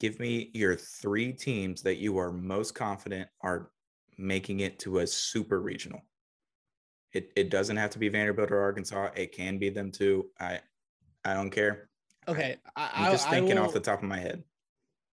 Give 0.00 0.18
me 0.18 0.50
your 0.54 0.76
three 0.76 1.32
teams 1.32 1.82
that 1.82 1.98
you 1.98 2.18
are 2.18 2.32
most 2.32 2.74
confident 2.74 3.28
are 3.42 3.70
making 4.18 4.60
it 4.60 4.78
to 4.80 4.98
a 4.98 5.06
super 5.06 5.60
regional. 5.60 6.00
It, 7.12 7.32
it 7.36 7.50
doesn't 7.50 7.76
have 7.76 7.90
to 7.90 7.98
be 7.98 8.08
Vanderbilt 8.08 8.50
or 8.50 8.60
Arkansas. 8.60 9.10
It 9.16 9.32
can 9.32 9.58
be 9.58 9.70
them 9.70 9.90
too. 9.90 10.26
I 10.38 10.60
I 11.24 11.34
don't 11.34 11.50
care. 11.50 11.89
Okay, 12.28 12.56
I, 12.76 12.90
I'm 12.94 13.06
I, 13.06 13.10
just 13.10 13.26
I 13.28 13.30
thinking 13.30 13.56
will, 13.56 13.64
off 13.64 13.72
the 13.72 13.80
top 13.80 14.02
of 14.02 14.08
my 14.08 14.18
head. 14.18 14.42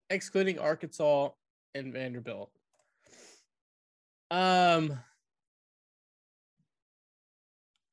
excluding 0.09 0.59
Arkansas 0.59 1.29
and 1.75 1.93
Vanderbilt. 1.93 2.51
Um, 4.29 4.99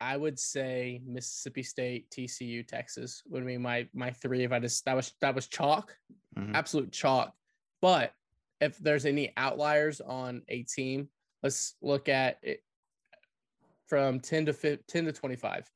I 0.00 0.16
would 0.16 0.38
say 0.38 1.00
Mississippi 1.06 1.62
State, 1.62 2.10
TCU, 2.10 2.66
Texas 2.66 3.22
would 3.28 3.46
be 3.46 3.56
my 3.56 3.88
my 3.94 4.10
three. 4.10 4.44
If 4.44 4.52
I 4.52 4.58
just 4.58 4.84
that 4.84 4.94
was 4.94 5.14
that 5.20 5.34
was 5.34 5.46
chalk, 5.46 5.96
Mhm. 6.36 6.54
absolute 6.54 6.92
chalk. 6.92 7.34
But 7.80 8.12
if 8.60 8.78
there's 8.78 9.06
any 9.06 9.32
outliers 9.36 10.00
on 10.00 10.42
a 10.48 10.62
team, 10.64 11.08
let's 11.42 11.76
look 11.80 12.08
at 12.08 12.38
it 12.42 12.62
from 13.86 14.18
10 14.20 14.46
to 14.46 14.52
15, 14.52 14.84
10 14.88 15.04
to 15.04 15.12
25. 15.12 15.70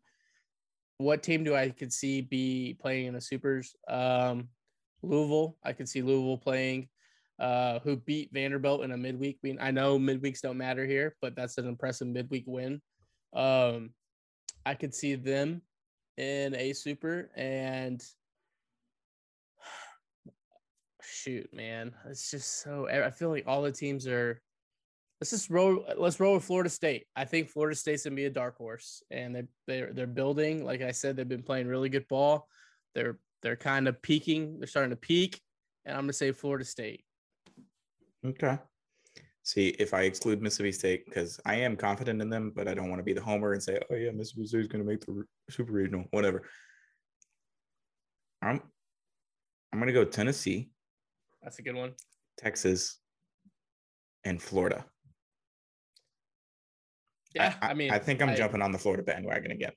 What 0.98 1.22
team 1.22 1.44
do 1.44 1.54
I 1.54 1.70
could 1.70 1.92
see 1.92 2.20
be 2.20 2.76
playing 2.80 3.06
in 3.06 3.14
the 3.14 3.20
supers? 3.20 3.74
Um, 3.88 4.48
Louisville. 5.02 5.56
I 5.62 5.72
could 5.72 5.88
see 5.88 6.02
Louisville 6.02 6.38
playing. 6.38 6.88
Uh, 7.38 7.78
who 7.80 7.96
beat 7.96 8.30
Vanderbilt 8.32 8.82
in 8.82 8.90
a 8.90 8.96
midweek? 8.96 9.38
I 9.42 9.46
mean, 9.46 9.58
I 9.60 9.70
know 9.70 9.96
midweeks 9.96 10.40
don't 10.40 10.56
matter 10.56 10.84
here, 10.84 11.14
but 11.22 11.36
that's 11.36 11.56
an 11.56 11.68
impressive 11.68 12.08
midweek 12.08 12.44
win. 12.48 12.82
Um, 13.32 13.90
I 14.66 14.74
could 14.74 14.92
see 14.92 15.14
them 15.14 15.62
in 16.16 16.56
a 16.56 16.72
super 16.72 17.30
and 17.36 18.04
shoot, 21.02 21.48
man, 21.54 21.94
it's 22.10 22.28
just 22.28 22.60
so. 22.60 22.88
I 22.88 23.10
feel 23.12 23.30
like 23.30 23.44
all 23.46 23.62
the 23.62 23.70
teams 23.72 24.06
are. 24.08 24.42
Let's 25.20 25.30
just 25.30 25.50
roll. 25.50 25.84
Let's 25.96 26.20
roll 26.20 26.34
with 26.34 26.44
Florida 26.44 26.70
State. 26.70 27.06
I 27.16 27.24
think 27.24 27.48
Florida 27.48 27.74
State's 27.74 28.04
gonna 28.04 28.14
be 28.14 28.26
a 28.26 28.30
dark 28.30 28.56
horse, 28.56 29.02
and 29.10 29.34
they 29.34 29.42
they're 29.66 29.92
they're 29.92 30.06
building. 30.06 30.64
Like 30.64 30.80
I 30.80 30.92
said, 30.92 31.16
they've 31.16 31.28
been 31.28 31.42
playing 31.42 31.66
really 31.66 31.88
good 31.88 32.06
ball. 32.06 32.48
They're 32.94 33.18
they're 33.42 33.56
kind 33.56 33.88
of 33.88 34.00
peaking. 34.00 34.60
They're 34.60 34.68
starting 34.68 34.90
to 34.90 34.96
peak, 34.96 35.40
and 35.84 35.96
I'm 35.96 36.02
gonna 36.02 36.12
say 36.12 36.30
Florida 36.30 36.64
State. 36.64 37.04
Okay. 38.24 38.58
See, 39.42 39.68
if 39.78 39.94
I 39.94 40.02
exclude 40.02 40.42
Mississippi 40.42 40.72
State, 40.72 41.06
because 41.06 41.40
I 41.46 41.54
am 41.54 41.74
confident 41.74 42.20
in 42.20 42.28
them, 42.28 42.52
but 42.54 42.68
I 42.68 42.74
don't 42.74 42.90
want 42.90 43.00
to 43.00 43.04
be 43.04 43.14
the 43.14 43.22
homer 43.22 43.54
and 43.54 43.62
say, 43.62 43.80
"Oh 43.90 43.94
yeah, 43.94 44.10
Mississippi 44.10 44.46
State's 44.46 44.68
going 44.68 44.84
to 44.84 44.90
make 44.90 45.00
the 45.06 45.24
super 45.48 45.72
regional," 45.72 46.04
whatever. 46.10 46.42
I'm, 48.42 48.60
I'm 49.72 49.78
going 49.78 49.86
to 49.86 49.92
go 49.92 50.04
Tennessee, 50.04 50.70
That's 51.42 51.58
a 51.58 51.62
good 51.62 51.74
one. 51.74 51.94
Texas, 52.36 52.98
and 54.24 54.40
Florida. 54.40 54.84
Yeah, 57.38 57.54
I, 57.62 57.74
mean, 57.74 57.90
I 57.90 57.98
think 57.98 58.20
I'm 58.22 58.30
I- 58.30 58.34
jumping 58.34 58.62
on 58.62 58.72
the 58.72 58.78
Florida 58.78 59.02
bandwagon 59.02 59.50
again. 59.50 59.72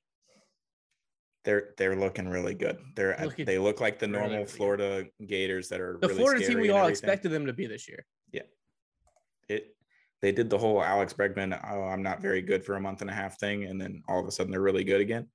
They're 1.44 1.70
they're 1.78 1.96
looking 1.96 2.28
really 2.30 2.54
good. 2.54 2.78
They're 2.96 3.18
Looking 3.20 3.46
they 3.46 3.58
look 3.58 3.82
like 3.82 3.98
the 3.98 4.06
normal 4.08 4.30
really. 4.30 4.46
Florida 4.46 5.06
Gators 5.26 5.70
that 5.70 5.82
are 5.82 5.98
The 6.00 6.08
really 6.10 6.20
Florida 6.20 6.46
team 6.46 6.60
we 6.60 6.70
all 6.70 6.78
everything. 6.80 6.92
expected 6.92 7.30
them 7.32 7.48
to 7.48 7.54
be 7.54 7.66
this 7.66 7.88
year. 7.90 8.06
Yeah, 8.32 8.44
it 9.50 9.76
they 10.22 10.32
did 10.32 10.52
the 10.52 10.58
whole 10.60 10.84
Alex 10.84 11.14
Bregman, 11.14 11.60
oh, 11.68 11.82
I'm 11.86 12.04
not 12.04 12.22
very 12.22 12.44
good 12.44 12.64
for 12.64 12.76
a 12.76 12.80
month 12.80 13.02
and 13.02 13.10
a 13.10 13.14
half 13.14 13.40
thing, 13.40 13.64
and 13.64 13.82
then 13.82 14.04
all 14.08 14.20
of 14.20 14.28
a 14.28 14.32
sudden 14.32 14.52
they're 14.52 14.62
really 14.62 14.84
good 14.84 15.02
again. 15.02 15.28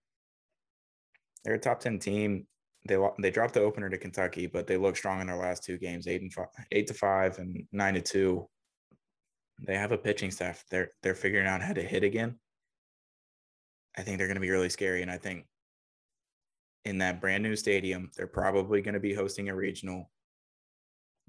They're 1.45 1.55
a 1.55 1.59
top 1.59 1.81
ten 1.81 1.99
team. 1.99 2.47
They 2.87 2.97
they 3.19 3.33
dropped 3.33 3.55
the 3.55 3.63
opener 3.63 3.91
to 3.91 3.99
Kentucky, 3.99 4.47
but 4.47 4.69
they 4.69 4.77
look 4.77 4.97
strong 4.97 5.21
in 5.21 5.27
their 5.27 5.35
last 5.37 5.65
two 5.65 5.77
games, 5.77 6.07
eight 6.07 6.23
and 6.23 6.33
five, 6.33 6.47
eight 6.71 6.87
to 6.87 6.95
five, 6.95 7.39
and 7.41 7.67
nine 7.73 7.95
to 7.95 8.01
two. 8.01 8.49
They 9.59 9.77
have 9.77 9.93
a 9.93 9.99
pitching 9.99 10.31
staff. 10.31 10.65
They're 10.71 10.91
they're 11.03 11.15
figuring 11.15 11.47
out 11.47 11.63
how 11.63 11.73
to 11.73 11.83
hit 11.83 12.05
again. 12.05 12.39
I 13.97 14.03
think 14.03 14.19
they're 14.19 14.27
going 14.27 14.37
to 14.37 14.41
be 14.41 14.51
really 14.51 14.69
scary, 14.69 15.03
and 15.03 15.11
I 15.11 15.17
think 15.17 15.47
in 16.85 16.99
that 16.99 17.21
brand 17.21 17.43
new 17.43 17.57
stadium, 17.57 18.11
they're 18.17 18.27
probably 18.27 18.83
going 18.83 18.95
to 18.95 19.01
be 19.01 19.15
hosting 19.15 19.49
a 19.49 19.55
regional. 19.55 20.11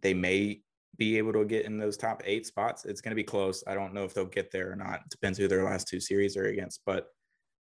They 0.02 0.14
may 0.14 0.62
be 0.98 1.18
able 1.18 1.34
to 1.34 1.46
get 1.46 1.66
in 1.66 1.78
those 1.78 1.98
top 1.98 2.22
eight 2.26 2.46
spots. 2.46 2.86
It's 2.86 3.02
going 3.02 3.12
to 3.12 3.16
be 3.16 3.24
close. 3.24 3.64
I 3.66 3.74
don't 3.74 3.94
know 3.94 4.04
if 4.04 4.14
they'll 4.14 4.26
get 4.26 4.52
there 4.52 4.72
or 4.72 4.76
not. 4.76 5.02
It 5.06 5.10
depends 5.10 5.38
who 5.38 5.48
their 5.48 5.64
last 5.64 5.88
two 5.88 6.00
series 6.00 6.38
are 6.38 6.46
against. 6.46 6.82
But 6.86 7.08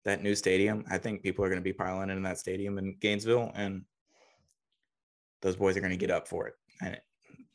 that 0.05 0.22
new 0.22 0.35
stadium, 0.35 0.85
I 0.90 0.98
think 0.98 1.22
people 1.22 1.44
are 1.44 1.48
going 1.48 1.61
to 1.61 1.64
be 1.64 1.72
piling 1.72 2.11
in 2.11 2.22
that 2.22 2.38
stadium 2.38 2.79
in 2.79 2.96
Gainesville, 3.00 3.53
and 3.55 3.83
those 5.42 5.57
boys 5.57 5.77
are 5.77 5.81
going 5.81 5.90
to 5.90 5.96
get 5.96 6.11
up 6.11 6.29
for 6.29 6.46
it. 6.48 6.55
And 6.83 6.98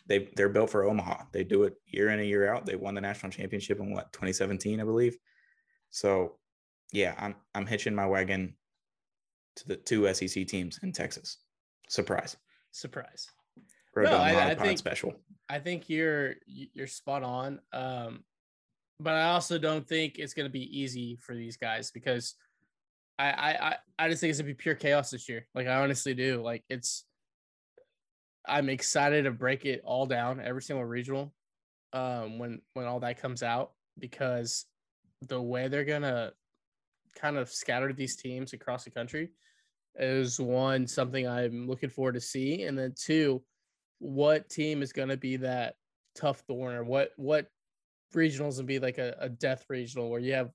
they 0.09 0.27
they're 0.35 0.49
built 0.49 0.69
for 0.71 0.83
Omaha. 0.83 1.23
They 1.31 1.43
do 1.45 1.63
it 1.63 1.75
year 1.85 2.09
in 2.09 2.19
and 2.19 2.27
year 2.27 2.51
out. 2.53 2.65
They 2.65 2.75
won 2.75 2.95
the 2.95 3.01
national 3.01 3.31
championship 3.31 3.79
in 3.79 3.93
what 3.93 4.11
2017, 4.11 4.81
I 4.81 4.83
believe. 4.83 5.15
So, 5.91 6.37
yeah, 6.91 7.15
I'm 7.17 7.35
I'm 7.55 7.65
hitching 7.65 7.95
my 7.95 8.05
wagon 8.07 8.55
to 9.57 9.67
the 9.67 9.77
two 9.77 10.11
SEC 10.13 10.47
teams 10.47 10.79
in 10.83 10.91
Texas. 10.91 11.37
Surprise. 11.87 12.35
Surprise. 12.71 13.27
Road 13.95 14.05
No, 14.05 14.17
I- 14.17 14.49
I 14.51 14.55
think- 14.55 14.79
special. 14.79 15.13
I 15.47 15.59
think 15.59 15.89
you're 15.89 16.35
you're 16.45 16.85
spot 16.87 17.23
on. 17.23 17.59
Um, 17.73 18.23
but 18.99 19.15
I 19.15 19.29
also 19.29 19.57
don't 19.57 19.87
think 19.87 20.19
it's 20.19 20.33
going 20.33 20.45
to 20.45 20.51
be 20.51 20.79
easy 20.79 21.17
for 21.21 21.33
these 21.33 21.57
guys 21.57 21.89
because 21.91 22.35
I, 23.17 23.31
I 23.31 23.67
I 23.69 23.75
I 23.97 24.09
just 24.09 24.21
think 24.21 24.29
it's 24.31 24.39
gonna 24.39 24.47
be 24.51 24.53
pure 24.53 24.75
chaos 24.75 25.09
this 25.11 25.27
year. 25.27 25.47
Like 25.55 25.67
I 25.67 25.81
honestly 25.81 26.13
do. 26.13 26.41
Like 26.41 26.63
it's 26.69 27.05
I'm 28.47 28.69
excited 28.69 29.23
to 29.23 29.31
break 29.31 29.65
it 29.65 29.81
all 29.83 30.05
down 30.05 30.41
every 30.41 30.61
single 30.61 30.85
regional 30.85 31.33
um 31.91 32.37
when 32.37 32.61
when 32.73 32.85
all 32.85 32.99
that 32.99 33.19
comes 33.19 33.41
out 33.41 33.71
because 33.97 34.65
the 35.27 35.41
way 35.41 35.67
they're 35.67 35.85
gonna 35.85 36.31
kind 37.15 37.37
of 37.37 37.49
scatter 37.49 37.91
these 37.91 38.15
teams 38.15 38.53
across 38.53 38.83
the 38.83 38.91
country 38.91 39.29
is 39.95 40.39
one 40.39 40.87
something 40.87 41.27
I'm 41.27 41.67
looking 41.67 41.89
forward 41.89 42.13
to 42.13 42.21
see 42.21 42.63
and 42.63 42.77
then 42.77 42.93
two 42.95 43.41
what 43.97 44.49
team 44.49 44.81
is 44.81 44.93
to 44.93 45.17
be 45.17 45.37
that 45.37 45.75
tough 46.15 46.41
thorn 46.47 46.75
or 46.75 46.83
what 46.83 47.11
what 47.17 47.47
regionals 48.15 48.59
and 48.59 48.67
be 48.67 48.79
like 48.79 48.97
a, 48.97 49.15
a 49.19 49.29
death 49.29 49.65
regional 49.67 50.09
where 50.09 50.19
you 50.19 50.33
have 50.33 50.51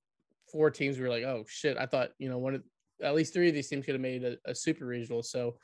four 0.50 0.70
teams 0.70 0.96
where 0.96 1.08
you're 1.08 1.14
like 1.14 1.24
oh 1.24 1.44
shit 1.48 1.76
i 1.78 1.86
thought 1.86 2.10
you 2.18 2.28
know 2.28 2.38
one 2.38 2.54
of 2.54 2.62
at 3.02 3.14
least 3.14 3.32
three 3.32 3.48
of 3.48 3.54
these 3.54 3.68
teams 3.68 3.84
could 3.84 3.94
have 3.94 4.00
made 4.00 4.24
a, 4.24 4.36
a 4.44 4.54
super 4.54 4.86
regional. 4.86 5.22
So 5.22 5.56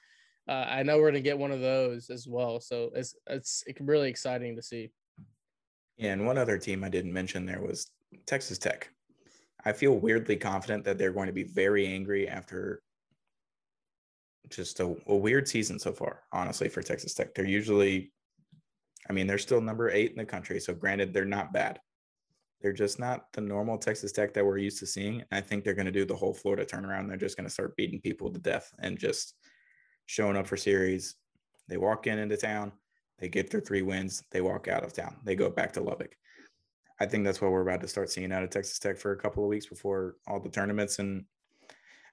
uh, 0.51 0.67
i 0.69 0.83
know 0.83 0.97
we're 0.97 1.11
going 1.11 1.15
to 1.15 1.21
get 1.21 1.39
one 1.39 1.53
of 1.53 1.61
those 1.61 2.11
as 2.11 2.27
well 2.27 2.61
so 2.61 2.91
it's 2.95 3.15
it's 3.29 3.65
it's 3.67 3.81
really 3.81 4.11
exciting 4.11 4.55
to 4.55 4.63
see 4.63 4.91
Yeah, 5.97 6.13
and 6.15 6.27
one 6.27 6.39
other 6.39 6.57
team 6.57 6.83
I 6.83 6.89
didn't 6.89 7.13
mention 7.13 7.45
there 7.45 7.61
was 7.61 7.91
Texas 8.25 8.57
Tech. 8.57 8.91
I 9.67 9.73
feel 9.73 9.99
weirdly 9.99 10.37
confident 10.37 10.83
that 10.85 10.97
they're 10.97 11.13
going 11.13 11.27
to 11.27 11.33
be 11.35 11.45
very 11.45 11.87
angry 11.87 12.27
after 12.27 12.83
just 14.49 14.81
a, 14.81 14.97
a 15.07 15.15
weird 15.15 15.47
season 15.47 15.79
so 15.79 15.93
far, 15.93 16.23
honestly, 16.33 16.71
for 16.71 16.83
Texas 16.83 17.13
Tech. 17.13 17.35
They're 17.35 17.45
usually, 17.45 18.13
I 19.09 19.13
mean, 19.13 19.27
they're 19.27 19.37
still 19.37 19.61
number 19.61 19.91
eight 19.91 20.13
in 20.13 20.17
the 20.17 20.25
country. 20.25 20.59
So, 20.59 20.73
granted, 20.73 21.13
they're 21.13 21.27
not 21.27 21.53
bad. 21.53 21.79
They're 22.63 22.73
just 22.73 22.99
not 22.99 23.31
the 23.35 23.43
normal 23.43 23.77
Texas 23.77 24.13
Tech 24.13 24.33
that 24.33 24.45
we're 24.45 24.57
used 24.57 24.79
to 24.79 24.87
seeing. 24.87 25.23
I 25.31 25.43
think 25.43 25.65
they're 25.65 25.75
going 25.75 25.85
to 25.85 25.93
do 25.93 26.07
the 26.07 26.17
whole 26.17 26.33
Florida 26.33 26.65
turnaround. 26.65 27.09
They're 27.09 27.17
just 27.19 27.37
going 27.37 27.47
to 27.47 27.53
start 27.53 27.77
beating 27.77 28.01
people 28.01 28.33
to 28.33 28.39
death 28.39 28.73
and 28.79 28.99
just 28.99 29.35
showing 30.11 30.37
up 30.37 30.45
for 30.45 30.57
series. 30.57 31.15
They 31.69 31.77
walk 31.77 32.09
in 32.09 32.19
into 32.19 32.37
town, 32.37 32.73
they 33.21 33.29
get 33.29 33.49
their 33.49 33.61
three 33.61 33.83
wins, 33.83 34.25
they 34.33 34.41
walk 34.41 34.67
out 34.67 34.83
of 34.83 34.93
town, 34.93 35.17
they 35.23 35.37
go 35.37 35.49
back 35.49 35.73
to 35.75 35.81
Lubbock. 35.81 36.17
I 36.99 37.07
think 37.07 37.25
that's 37.25 37.41
what 37.41 37.53
we're 37.53 37.63
about 37.63 37.81
to 37.83 37.89
start 37.89 38.11
seeing 38.11 38.33
out 38.33 38.43
of 38.43 38.51
Texas 38.51 38.81
Tech 38.81 38.99
for 38.99 39.13
a 39.13 39.17
couple 39.17 39.45
of 39.45 39.49
weeks 39.49 39.67
before 39.67 40.17
all 40.27 40.41
the 40.41 40.49
tournaments 40.51 40.99
and 40.99 41.25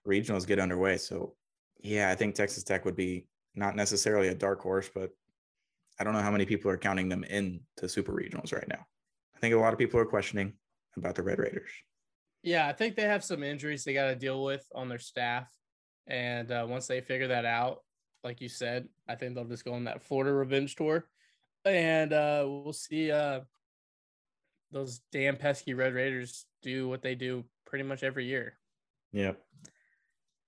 regionals 0.07 0.45
get 0.45 0.59
underway. 0.59 0.97
So, 0.97 1.33
yeah, 1.79 2.11
I 2.11 2.15
think 2.15 2.35
Texas 2.35 2.63
Tech 2.63 2.85
would 2.85 2.95
be 2.95 3.25
not 3.55 3.75
necessarily 3.75 4.27
a 4.27 4.35
dark 4.35 4.61
horse, 4.61 4.91
but 4.93 5.09
I 5.99 6.03
don't 6.03 6.13
know 6.13 6.21
how 6.21 6.31
many 6.31 6.45
people 6.45 6.69
are 6.69 6.77
counting 6.77 7.09
them 7.09 7.23
in 7.23 7.61
to 7.77 7.89
super 7.89 8.13
regionals 8.13 8.53
right 8.53 8.67
now. 8.67 8.85
I 9.35 9.39
think 9.39 9.55
a 9.55 9.57
lot 9.57 9.73
of 9.73 9.79
people 9.79 9.99
are 9.99 10.05
questioning 10.05 10.53
about 10.95 11.15
the 11.15 11.23
Red 11.23 11.39
Raiders. 11.39 11.71
yeah 12.43 12.67
i 12.67 12.73
think 12.73 12.95
they 12.95 13.03
have 13.03 13.23
some 13.23 13.43
injuries 13.43 13.83
they 13.83 13.93
got 13.93 14.07
to 14.07 14.15
deal 14.15 14.43
with 14.43 14.63
on 14.75 14.87
their 14.87 14.99
staff 14.99 15.51
and 16.07 16.51
uh, 16.51 16.65
once 16.69 16.85
they 16.87 17.01
figure 17.01 17.27
that 17.27 17.45
out 17.45 17.79
like 18.23 18.41
you 18.41 18.49
said 18.49 18.87
i 19.07 19.15
think 19.15 19.35
they'll 19.35 19.45
just 19.45 19.65
go 19.65 19.73
on 19.73 19.83
that 19.85 20.01
florida 20.01 20.31
revenge 20.31 20.75
tour 20.75 21.05
and 21.65 22.13
uh, 22.13 22.43
we'll 22.45 22.71
see 22.71 23.11
uh, 23.11 23.41
those 24.71 25.01
damn 25.11 25.35
pesky 25.35 25.73
red 25.73 25.93
raiders 25.93 26.45
do 26.61 26.87
what 26.87 27.01
they 27.01 27.15
do 27.15 27.43
pretty 27.65 27.83
much 27.83 28.03
every 28.03 28.25
year 28.25 28.57
Yep. 29.13 29.39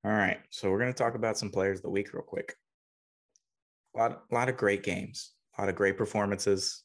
All 0.05 0.11
right. 0.11 0.39
So 0.49 0.69
we're 0.69 0.79
going 0.79 0.93
to 0.93 0.97
talk 0.97 1.15
about 1.15 1.37
some 1.37 1.49
players 1.49 1.79
of 1.79 1.83
the 1.83 1.89
week 1.89 2.13
real 2.13 2.23
quick. 2.23 2.55
A 3.95 3.99
lot, 3.99 4.23
a 4.29 4.33
lot 4.33 4.49
of 4.49 4.57
great 4.57 4.83
games, 4.83 5.31
a 5.57 5.61
lot 5.61 5.69
of 5.69 5.75
great 5.75 5.97
performances. 5.97 6.83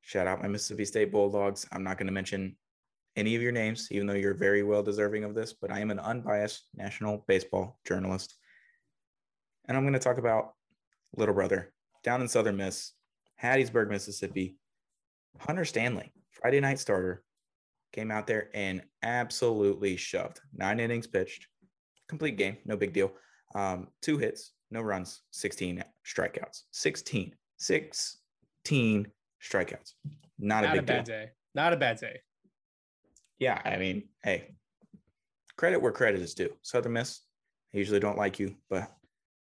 Shout 0.00 0.26
out 0.26 0.42
my 0.42 0.48
Mississippi 0.48 0.84
State 0.84 1.12
Bulldogs. 1.12 1.66
I'm 1.72 1.82
not 1.82 1.98
going 1.98 2.06
to 2.06 2.12
mention 2.12 2.56
any 3.16 3.34
of 3.34 3.42
your 3.42 3.52
names, 3.52 3.88
even 3.90 4.06
though 4.06 4.14
you're 4.14 4.34
very 4.34 4.62
well 4.62 4.82
deserving 4.82 5.24
of 5.24 5.34
this, 5.34 5.52
but 5.52 5.72
I 5.72 5.80
am 5.80 5.90
an 5.90 5.98
unbiased 5.98 6.68
national 6.74 7.24
baseball 7.26 7.80
journalist. 7.84 8.36
And 9.68 9.76
I'm 9.76 9.84
going 9.84 9.92
to 9.92 9.98
talk 9.98 10.18
about 10.18 10.54
little 11.16 11.34
brother 11.34 11.72
down 12.02 12.20
in 12.22 12.28
Southern 12.28 12.56
Miss, 12.56 12.92
Hattiesburg, 13.42 13.88
Mississippi. 13.88 14.56
Hunter 15.40 15.64
Stanley, 15.64 16.12
Friday 16.32 16.58
night 16.58 16.80
starter, 16.80 17.22
came 17.92 18.10
out 18.10 18.26
there 18.26 18.48
and 18.54 18.82
absolutely 19.02 19.96
shoved. 19.96 20.40
Nine 20.52 20.80
innings 20.80 21.06
pitched, 21.06 21.46
complete 22.08 22.36
game, 22.36 22.56
no 22.64 22.76
big 22.76 22.92
deal. 22.92 23.12
Um, 23.54 23.88
two 24.02 24.18
hits, 24.18 24.52
no 24.70 24.80
runs, 24.80 25.22
16 25.30 25.84
strikeouts. 26.04 26.62
16, 26.72 27.34
16 27.58 29.06
strikeouts. 29.42 29.92
Not, 30.38 30.64
Not 30.64 30.64
a 30.64 30.70
a 30.70 30.74
big 30.82 30.86
bad 30.86 31.04
deal. 31.04 31.14
day. 31.16 31.30
Not 31.54 31.72
a 31.72 31.76
bad 31.76 31.98
day. 31.98 32.20
Yeah, 33.38 33.60
I 33.64 33.76
mean, 33.76 34.08
hey, 34.24 34.54
credit 35.56 35.80
where 35.80 35.92
credit 35.92 36.20
is 36.20 36.34
due. 36.34 36.52
Southern 36.62 36.94
Miss, 36.94 37.20
I 37.72 37.78
usually 37.78 38.00
don't 38.00 38.18
like 38.18 38.38
you, 38.40 38.56
but 38.68 38.90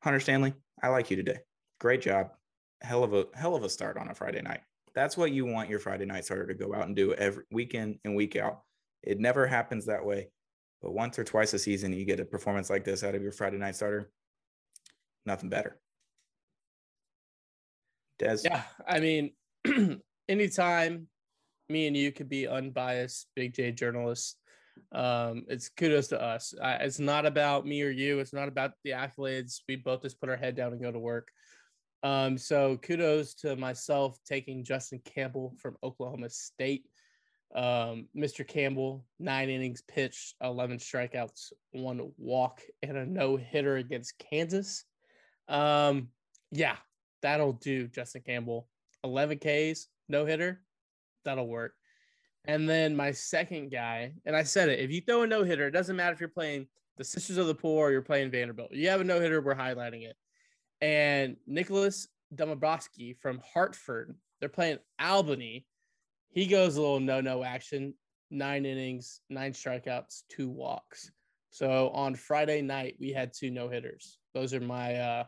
Hunter 0.06 0.20
Stanley, 0.20 0.54
I 0.84 0.86
like 0.90 1.10
you 1.10 1.16
today. 1.16 1.38
Great 1.80 2.00
job. 2.00 2.28
Hell 2.80 3.02
of 3.02 3.12
a 3.12 3.26
hell 3.34 3.56
of 3.56 3.64
a 3.64 3.68
start 3.68 3.98
on 3.98 4.08
a 4.08 4.14
Friday 4.14 4.40
night. 4.40 4.60
That's 4.94 5.16
what 5.16 5.32
you 5.32 5.44
want 5.44 5.68
your 5.68 5.80
Friday 5.80 6.04
night 6.06 6.24
starter 6.24 6.46
to 6.46 6.54
go 6.54 6.72
out 6.72 6.86
and 6.86 6.94
do 6.94 7.12
every 7.14 7.42
weekend 7.50 7.98
and 8.04 8.14
week 8.14 8.36
out. 8.36 8.60
It 9.02 9.18
never 9.18 9.48
happens 9.48 9.86
that 9.86 10.06
way, 10.06 10.28
but 10.80 10.92
once 10.92 11.18
or 11.18 11.24
twice 11.24 11.54
a 11.54 11.58
season, 11.58 11.92
you 11.92 12.04
get 12.04 12.20
a 12.20 12.24
performance 12.24 12.70
like 12.70 12.84
this 12.84 13.02
out 13.02 13.16
of 13.16 13.22
your 13.22 13.32
Friday 13.32 13.56
night 13.56 13.74
starter. 13.74 14.12
Nothing 15.24 15.48
better. 15.48 15.76
Des, 18.20 18.42
Yeah, 18.44 18.62
I 18.86 19.00
mean, 19.00 19.32
anytime 20.28 21.08
me 21.68 21.88
and 21.88 21.96
you 21.96 22.12
could 22.12 22.28
be 22.28 22.46
unbiased 22.46 23.26
Big 23.34 23.54
J 23.54 23.72
journalists, 23.72 24.36
um, 24.92 25.44
it's 25.48 25.68
kudos 25.68 26.08
to 26.08 26.20
us. 26.20 26.54
I, 26.62 26.74
it's 26.74 26.98
not 26.98 27.26
about 27.26 27.66
me 27.66 27.82
or 27.82 27.90
you. 27.90 28.18
It's 28.20 28.32
not 28.32 28.48
about 28.48 28.72
the 28.84 28.90
accolades. 28.90 29.60
We 29.68 29.76
both 29.76 30.02
just 30.02 30.20
put 30.20 30.28
our 30.28 30.36
head 30.36 30.56
down 30.56 30.72
and 30.72 30.80
go 30.80 30.92
to 30.92 30.98
work. 30.98 31.28
Um, 32.02 32.38
so 32.38 32.76
kudos 32.76 33.34
to 33.36 33.56
myself 33.56 34.18
taking 34.26 34.64
Justin 34.64 35.00
Campbell 35.04 35.54
from 35.58 35.76
Oklahoma 35.82 36.30
State. 36.30 36.86
Um, 37.54 38.08
Mr. 38.16 38.46
Campbell, 38.46 39.04
nine 39.18 39.48
innings 39.48 39.82
pitched, 39.82 40.34
11 40.42 40.78
strikeouts, 40.78 41.52
one 41.72 42.12
walk, 42.18 42.60
and 42.82 42.96
a 42.96 43.06
no 43.06 43.36
hitter 43.36 43.76
against 43.76 44.18
Kansas. 44.18 44.84
Um, 45.48 46.08
yeah, 46.50 46.76
that'll 47.22 47.54
do, 47.54 47.88
Justin 47.88 48.22
Campbell. 48.26 48.68
11 49.04 49.38
Ks, 49.38 49.86
no 50.08 50.26
hitter, 50.26 50.62
that'll 51.24 51.48
work. 51.48 51.74
And 52.46 52.68
then 52.68 52.94
my 52.94 53.10
second 53.10 53.70
guy, 53.70 54.12
and 54.24 54.36
I 54.36 54.44
said 54.44 54.68
it, 54.68 54.80
if 54.80 54.90
you 54.90 55.00
throw 55.00 55.22
a 55.22 55.26
no 55.26 55.42
hitter, 55.42 55.66
it 55.66 55.72
doesn't 55.72 55.96
matter 55.96 56.12
if 56.12 56.20
you're 56.20 56.28
playing 56.28 56.66
the 56.96 57.04
Sisters 57.04 57.36
of 57.36 57.46
the 57.46 57.54
Poor 57.54 57.88
or 57.88 57.92
you're 57.92 58.02
playing 58.02 58.30
Vanderbilt. 58.30 58.72
You 58.72 58.88
have 58.88 59.00
a 59.00 59.04
no 59.04 59.20
hitter, 59.20 59.40
we're 59.40 59.54
highlighting 59.54 60.02
it. 60.02 60.16
And 60.80 61.36
Nicholas 61.46 62.08
Dombrowski 62.34 63.14
from 63.14 63.40
Hartford, 63.52 64.14
they're 64.40 64.48
playing 64.48 64.78
Albany. 65.00 65.66
He 66.28 66.46
goes 66.46 66.76
a 66.76 66.80
little 66.80 67.00
no 67.00 67.20
no 67.20 67.42
action, 67.42 67.94
nine 68.30 68.66
innings, 68.66 69.20
nine 69.30 69.52
strikeouts, 69.52 70.22
two 70.28 70.48
walks. 70.48 71.10
So 71.50 71.90
on 71.90 72.14
Friday 72.14 72.60
night, 72.62 72.96
we 73.00 73.12
had 73.12 73.32
two 73.32 73.50
no 73.50 73.68
hitters. 73.68 74.18
Those 74.34 74.52
are 74.52 74.60
my 74.60 74.96
uh 74.96 75.24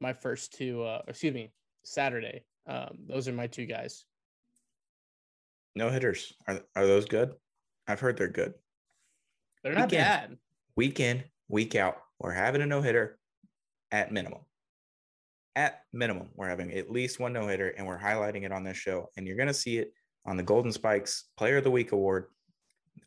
my 0.00 0.12
first 0.12 0.52
two 0.52 0.84
uh 0.84 1.02
excuse 1.08 1.34
me, 1.34 1.52
Saturday. 1.84 2.44
Um, 2.66 2.98
those 3.08 3.26
are 3.26 3.32
my 3.32 3.48
two 3.48 3.66
guys. 3.66 4.04
No 5.74 5.90
hitters. 5.90 6.32
Are, 6.46 6.60
are 6.76 6.86
those 6.86 7.06
good? 7.06 7.34
I've 7.86 8.00
heard 8.00 8.16
they're 8.16 8.28
good. 8.28 8.54
They're 9.62 9.74
not 9.74 9.90
Weekend. 9.90 10.04
bad. 10.04 10.38
week 10.76 11.00
in, 11.00 11.24
week 11.48 11.74
out, 11.74 11.98
we're 12.18 12.32
having 12.32 12.62
a 12.62 12.66
no 12.66 12.82
hitter 12.82 13.18
at 13.90 14.12
minimum. 14.12 14.40
At 15.54 15.80
minimum, 15.92 16.30
we're 16.34 16.48
having 16.48 16.72
at 16.72 16.90
least 16.90 17.20
one 17.20 17.32
no 17.32 17.46
hitter, 17.46 17.68
and 17.68 17.86
we're 17.86 17.98
highlighting 17.98 18.44
it 18.44 18.52
on 18.52 18.64
this 18.64 18.76
show. 18.76 19.08
And 19.16 19.26
you're 19.26 19.36
going 19.36 19.48
to 19.48 19.54
see 19.54 19.78
it 19.78 19.92
on 20.24 20.36
the 20.36 20.42
Golden 20.42 20.72
Spikes 20.72 21.24
Player 21.36 21.58
of 21.58 21.64
the 21.64 21.70
Week 21.70 21.92
award. 21.92 22.26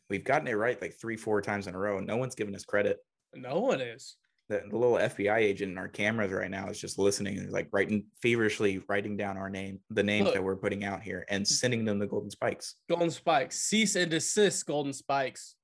We've 0.08 0.24
gotten 0.24 0.46
it 0.46 0.52
right 0.52 0.80
like 0.80 0.94
three, 0.94 1.16
four 1.16 1.42
times 1.42 1.66
in 1.66 1.74
a 1.74 1.78
row. 1.78 1.98
No 1.98 2.16
one's 2.16 2.36
giving 2.36 2.54
us 2.54 2.64
credit. 2.64 2.98
No 3.34 3.60
one 3.60 3.80
is. 3.80 4.16
The, 4.48 4.62
the 4.70 4.76
little 4.76 4.96
FBI 4.96 5.38
agent 5.38 5.72
in 5.72 5.78
our 5.78 5.88
cameras 5.88 6.30
right 6.30 6.50
now 6.50 6.68
is 6.68 6.80
just 6.80 6.98
listening 6.98 7.38
and 7.38 7.50
like 7.50 7.68
writing 7.72 8.04
feverishly 8.22 8.80
writing 8.88 9.16
down 9.16 9.36
our 9.36 9.50
name, 9.50 9.80
the 9.90 10.04
names 10.04 10.26
Look. 10.26 10.34
that 10.34 10.44
we're 10.44 10.56
putting 10.56 10.84
out 10.84 11.02
here, 11.02 11.24
and 11.28 11.46
sending 11.46 11.84
them 11.84 11.98
the 11.98 12.06
Golden 12.06 12.30
Spikes. 12.30 12.76
Golden 12.88 13.10
Spikes. 13.10 13.58
Cease 13.58 13.96
and 13.96 14.10
desist, 14.10 14.64
Golden 14.66 14.92
Spikes. 14.92 15.56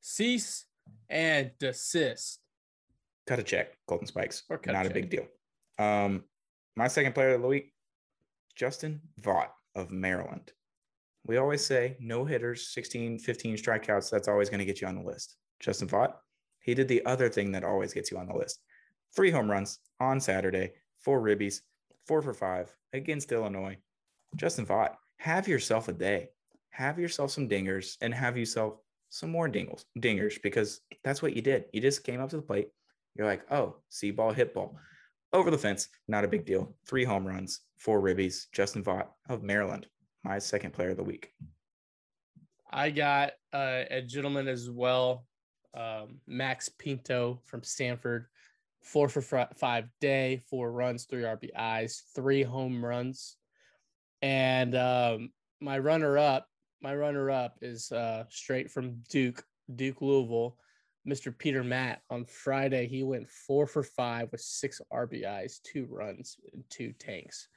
Cease 0.00 0.64
and 1.10 1.50
desist. 1.58 2.40
cut 3.26 3.38
a 3.38 3.42
check, 3.42 3.76
Golden 3.86 4.06
Spikes. 4.06 4.44
Or 4.48 4.58
a 4.64 4.72
Not 4.72 4.86
a 4.86 4.88
check. 4.88 4.94
big 4.94 5.10
deal. 5.10 5.26
Um, 5.78 6.24
my 6.74 6.88
second 6.88 7.14
player 7.14 7.34
of 7.34 7.42
the 7.42 7.48
week, 7.48 7.72
Justin 8.56 9.00
Vaught 9.20 9.50
of 9.74 9.90
Maryland. 9.90 10.52
We 11.26 11.36
always 11.36 11.64
say 11.64 11.96
no 12.00 12.24
hitters, 12.24 12.72
16, 12.72 13.18
15 13.18 13.56
strikeouts. 13.56 14.10
That's 14.10 14.26
always 14.26 14.48
going 14.48 14.58
to 14.58 14.64
get 14.64 14.80
you 14.80 14.88
on 14.88 14.96
the 14.96 15.02
list. 15.02 15.36
Justin 15.60 15.86
Vaught, 15.88 16.14
he 16.62 16.74
did 16.74 16.88
the 16.88 17.04
other 17.04 17.28
thing 17.28 17.52
that 17.52 17.64
always 17.64 17.92
gets 17.92 18.10
you 18.10 18.18
on 18.18 18.26
the 18.26 18.34
list. 18.34 18.60
Three 19.14 19.30
home 19.30 19.50
runs 19.50 19.80
on 20.00 20.20
Saturday, 20.20 20.72
four 20.98 21.20
ribbies, 21.20 21.60
four 22.06 22.22
for 22.22 22.32
five 22.32 22.74
against 22.92 23.32
Illinois. 23.32 23.76
Justin 24.36 24.66
Vaught, 24.66 24.96
have 25.18 25.46
yourself 25.46 25.88
a 25.88 25.92
day. 25.92 26.30
Have 26.70 26.98
yourself 26.98 27.30
some 27.30 27.48
dingers 27.48 27.96
and 28.00 28.14
have 28.14 28.38
yourself 28.38 28.78
some 29.10 29.30
more 29.30 29.46
dingles, 29.46 29.84
dingers, 29.98 30.40
because 30.42 30.80
that's 31.04 31.20
what 31.20 31.36
you 31.36 31.42
did. 31.42 31.66
You 31.72 31.82
just 31.82 32.02
came 32.02 32.20
up 32.20 32.30
to 32.30 32.36
the 32.36 32.42
plate. 32.42 32.68
You're 33.14 33.26
like, 33.26 33.44
oh, 33.50 33.76
see 33.90 34.10
ball, 34.10 34.32
hit 34.32 34.54
ball. 34.54 34.74
Over 35.34 35.50
the 35.50 35.58
fence, 35.58 35.88
not 36.08 36.24
a 36.24 36.28
big 36.28 36.46
deal. 36.46 36.74
Three 36.86 37.04
home 37.04 37.26
runs, 37.26 37.60
four 37.76 38.00
ribbies. 38.00 38.46
Justin 38.52 38.82
Vaught 38.82 39.08
of 39.28 39.42
Maryland, 39.42 39.86
my 40.24 40.38
second 40.38 40.72
player 40.72 40.90
of 40.90 40.96
the 40.96 41.04
week. 41.04 41.30
I 42.70 42.88
got 42.88 43.32
uh, 43.52 43.82
a 43.90 44.00
gentleman 44.00 44.48
as 44.48 44.70
well, 44.70 45.26
um, 45.74 46.20
Max 46.26 46.68
Pinto 46.68 47.40
from 47.44 47.62
Stanford, 47.62 48.26
four 48.82 49.08
for 49.08 49.22
five 49.56 49.88
day, 50.00 50.40
four 50.50 50.72
runs, 50.72 51.04
three 51.04 51.22
RBIs, 51.22 52.02
three 52.14 52.42
home 52.42 52.84
runs, 52.84 53.36
and 54.22 54.74
um, 54.76 55.30
my 55.60 55.78
runner 55.78 56.18
up, 56.18 56.46
my 56.80 56.94
runner 56.94 57.30
up 57.30 57.56
is 57.60 57.90
uh, 57.92 58.24
straight 58.28 58.70
from 58.70 59.02
Duke, 59.08 59.44
Duke 59.74 60.00
Louisville, 60.00 60.56
Mr. 61.06 61.36
Peter 61.36 61.64
Matt. 61.64 62.02
On 62.10 62.24
Friday, 62.24 62.86
he 62.86 63.02
went 63.02 63.28
four 63.28 63.66
for 63.66 63.82
five 63.82 64.30
with 64.30 64.40
six 64.40 64.80
RBIs, 64.92 65.60
two 65.62 65.86
runs, 65.90 66.36
and 66.52 66.62
two 66.70 66.92
tanks. 66.98 67.48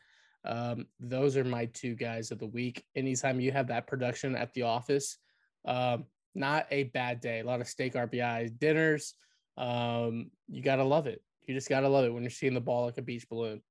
Um, 0.44 0.86
those 1.00 1.38
are 1.38 1.44
my 1.44 1.66
two 1.66 1.96
guys 1.96 2.32
of 2.32 2.40
the 2.40 2.48
week. 2.48 2.84
Anytime 2.96 3.40
you 3.40 3.52
have 3.52 3.68
that 3.68 3.88
production 3.88 4.36
at 4.36 4.54
the 4.54 4.64
office, 4.64 5.18
um, 5.66 6.06
not 6.36 6.68
a 6.72 6.84
bad 6.84 7.22
day. 7.22 7.40
A 7.40 7.46
lot 7.46 7.62
of 7.62 7.68
steak 7.68 7.94
RBIs, 7.94 8.58
dinners. 8.60 9.14
Um, 9.58 10.32
you 10.48 10.62
gotta 10.62 10.84
love 10.84 11.08
it. 11.08 11.22
You 11.48 11.54
just 11.54 11.70
gotta 11.70 11.90
love 11.90 12.06
it 12.06 12.14
when 12.14 12.24
you're 12.24 12.30
seeing 12.30 12.54
the 12.54 12.62
ball 12.62 12.86
like 12.86 12.98
a 12.98 13.02
beach 13.02 13.28
balloon. 13.30 13.62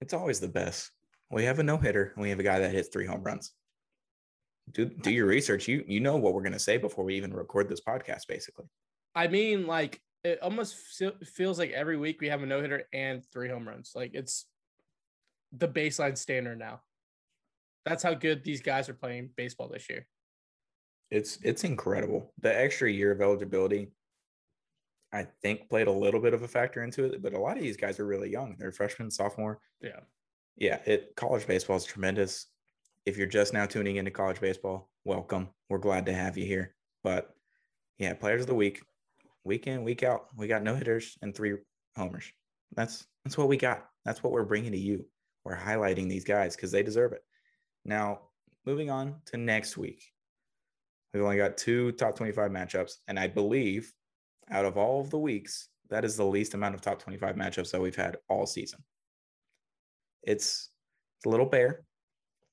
It's 0.00 0.14
always 0.14 0.40
the 0.40 0.48
best. 0.48 0.90
We 1.30 1.44
have 1.44 1.58
a 1.58 1.62
no 1.62 1.76
hitter 1.76 2.12
and 2.14 2.22
we 2.22 2.30
have 2.30 2.38
a 2.38 2.44
guy 2.44 2.60
that 2.60 2.72
hits 2.72 2.88
three 2.88 3.06
home 3.06 3.22
runs. 3.22 3.52
Do 4.72 4.86
do 4.86 5.10
your 5.10 5.26
research. 5.26 5.68
You 5.68 5.84
you 5.86 6.00
know 6.00 6.16
what 6.16 6.34
we're 6.34 6.42
gonna 6.42 6.58
say 6.58 6.78
before 6.78 7.04
we 7.04 7.16
even 7.16 7.32
record 7.32 7.68
this 7.68 7.80
podcast, 7.80 8.26
basically. 8.28 8.66
I 9.14 9.28
mean, 9.28 9.66
like 9.66 10.00
it 10.24 10.40
almost 10.42 10.76
feels 11.24 11.58
like 11.58 11.70
every 11.70 11.96
week 11.96 12.20
we 12.20 12.28
have 12.28 12.42
a 12.42 12.46
no 12.46 12.60
hitter 12.60 12.84
and 12.92 13.22
three 13.32 13.48
home 13.48 13.68
runs. 13.68 13.92
Like 13.94 14.12
it's 14.14 14.46
the 15.52 15.68
baseline 15.68 16.16
standard 16.16 16.58
now. 16.58 16.80
That's 17.84 18.02
how 18.02 18.14
good 18.14 18.44
these 18.44 18.60
guys 18.60 18.88
are 18.88 18.94
playing 18.94 19.30
baseball 19.36 19.68
this 19.68 19.88
year. 19.88 20.06
It's 21.10 21.38
it's 21.42 21.64
incredible. 21.64 22.32
The 22.40 22.56
extra 22.56 22.90
year 22.90 23.10
of 23.12 23.20
eligibility, 23.20 23.92
I 25.12 25.26
think, 25.42 25.68
played 25.68 25.86
a 25.86 25.92
little 25.92 26.20
bit 26.20 26.34
of 26.34 26.42
a 26.42 26.48
factor 26.48 26.82
into 26.82 27.04
it. 27.04 27.22
But 27.22 27.34
a 27.34 27.38
lot 27.38 27.56
of 27.56 27.62
these 27.62 27.76
guys 27.76 27.98
are 27.98 28.06
really 28.06 28.30
young. 28.30 28.56
They're 28.58 28.72
freshmen, 28.72 29.10
sophomore. 29.10 29.60
Yeah. 29.80 30.00
Yeah, 30.56 30.80
it 30.86 31.14
college 31.16 31.46
baseball 31.46 31.76
is 31.76 31.84
tremendous. 31.84 32.46
If 33.06 33.16
you're 33.16 33.26
just 33.26 33.52
now 33.52 33.64
tuning 33.64 33.96
into 33.96 34.10
college 34.10 34.40
baseball, 34.40 34.90
welcome. 35.04 35.48
We're 35.68 35.78
glad 35.78 36.04
to 36.06 36.12
have 36.12 36.36
you 36.36 36.44
here. 36.44 36.74
But 37.04 37.34
yeah, 37.98 38.12
players 38.14 38.42
of 38.42 38.48
the 38.48 38.54
week, 38.54 38.82
week 39.44 39.66
in, 39.66 39.84
week 39.84 40.02
out, 40.02 40.26
we 40.36 40.46
got 40.46 40.62
no 40.62 40.74
hitters 40.74 41.16
and 41.22 41.34
three 41.34 41.56
homers. 41.96 42.30
That's 42.74 43.06
that's 43.24 43.38
what 43.38 43.48
we 43.48 43.56
got. 43.56 43.86
That's 44.04 44.22
what 44.22 44.32
we're 44.32 44.44
bringing 44.44 44.72
to 44.72 44.78
you. 44.78 45.06
We're 45.44 45.56
highlighting 45.56 46.08
these 46.08 46.24
guys 46.24 46.56
because 46.56 46.72
they 46.72 46.82
deserve 46.82 47.12
it. 47.12 47.22
Now, 47.84 48.20
moving 48.66 48.90
on 48.90 49.14
to 49.26 49.36
next 49.36 49.76
week, 49.76 50.02
we've 51.12 51.22
only 51.22 51.36
got 51.36 51.56
two 51.56 51.92
top 51.92 52.16
25 52.16 52.50
matchups, 52.50 52.94
and 53.06 53.18
I 53.18 53.26
believe 53.26 53.92
out 54.50 54.64
of 54.64 54.76
all 54.76 55.00
of 55.00 55.10
the 55.10 55.18
weeks, 55.18 55.68
that 55.90 56.04
is 56.04 56.16
the 56.16 56.24
least 56.24 56.54
amount 56.54 56.74
of 56.74 56.80
top 56.80 57.00
25 57.00 57.36
matchups 57.36 57.70
that 57.70 57.80
we've 57.80 57.96
had 57.96 58.16
all 58.28 58.46
season. 58.46 58.80
It's, 60.22 60.70
it's 61.16 61.26
a 61.26 61.28
little 61.28 61.46
bare, 61.46 61.84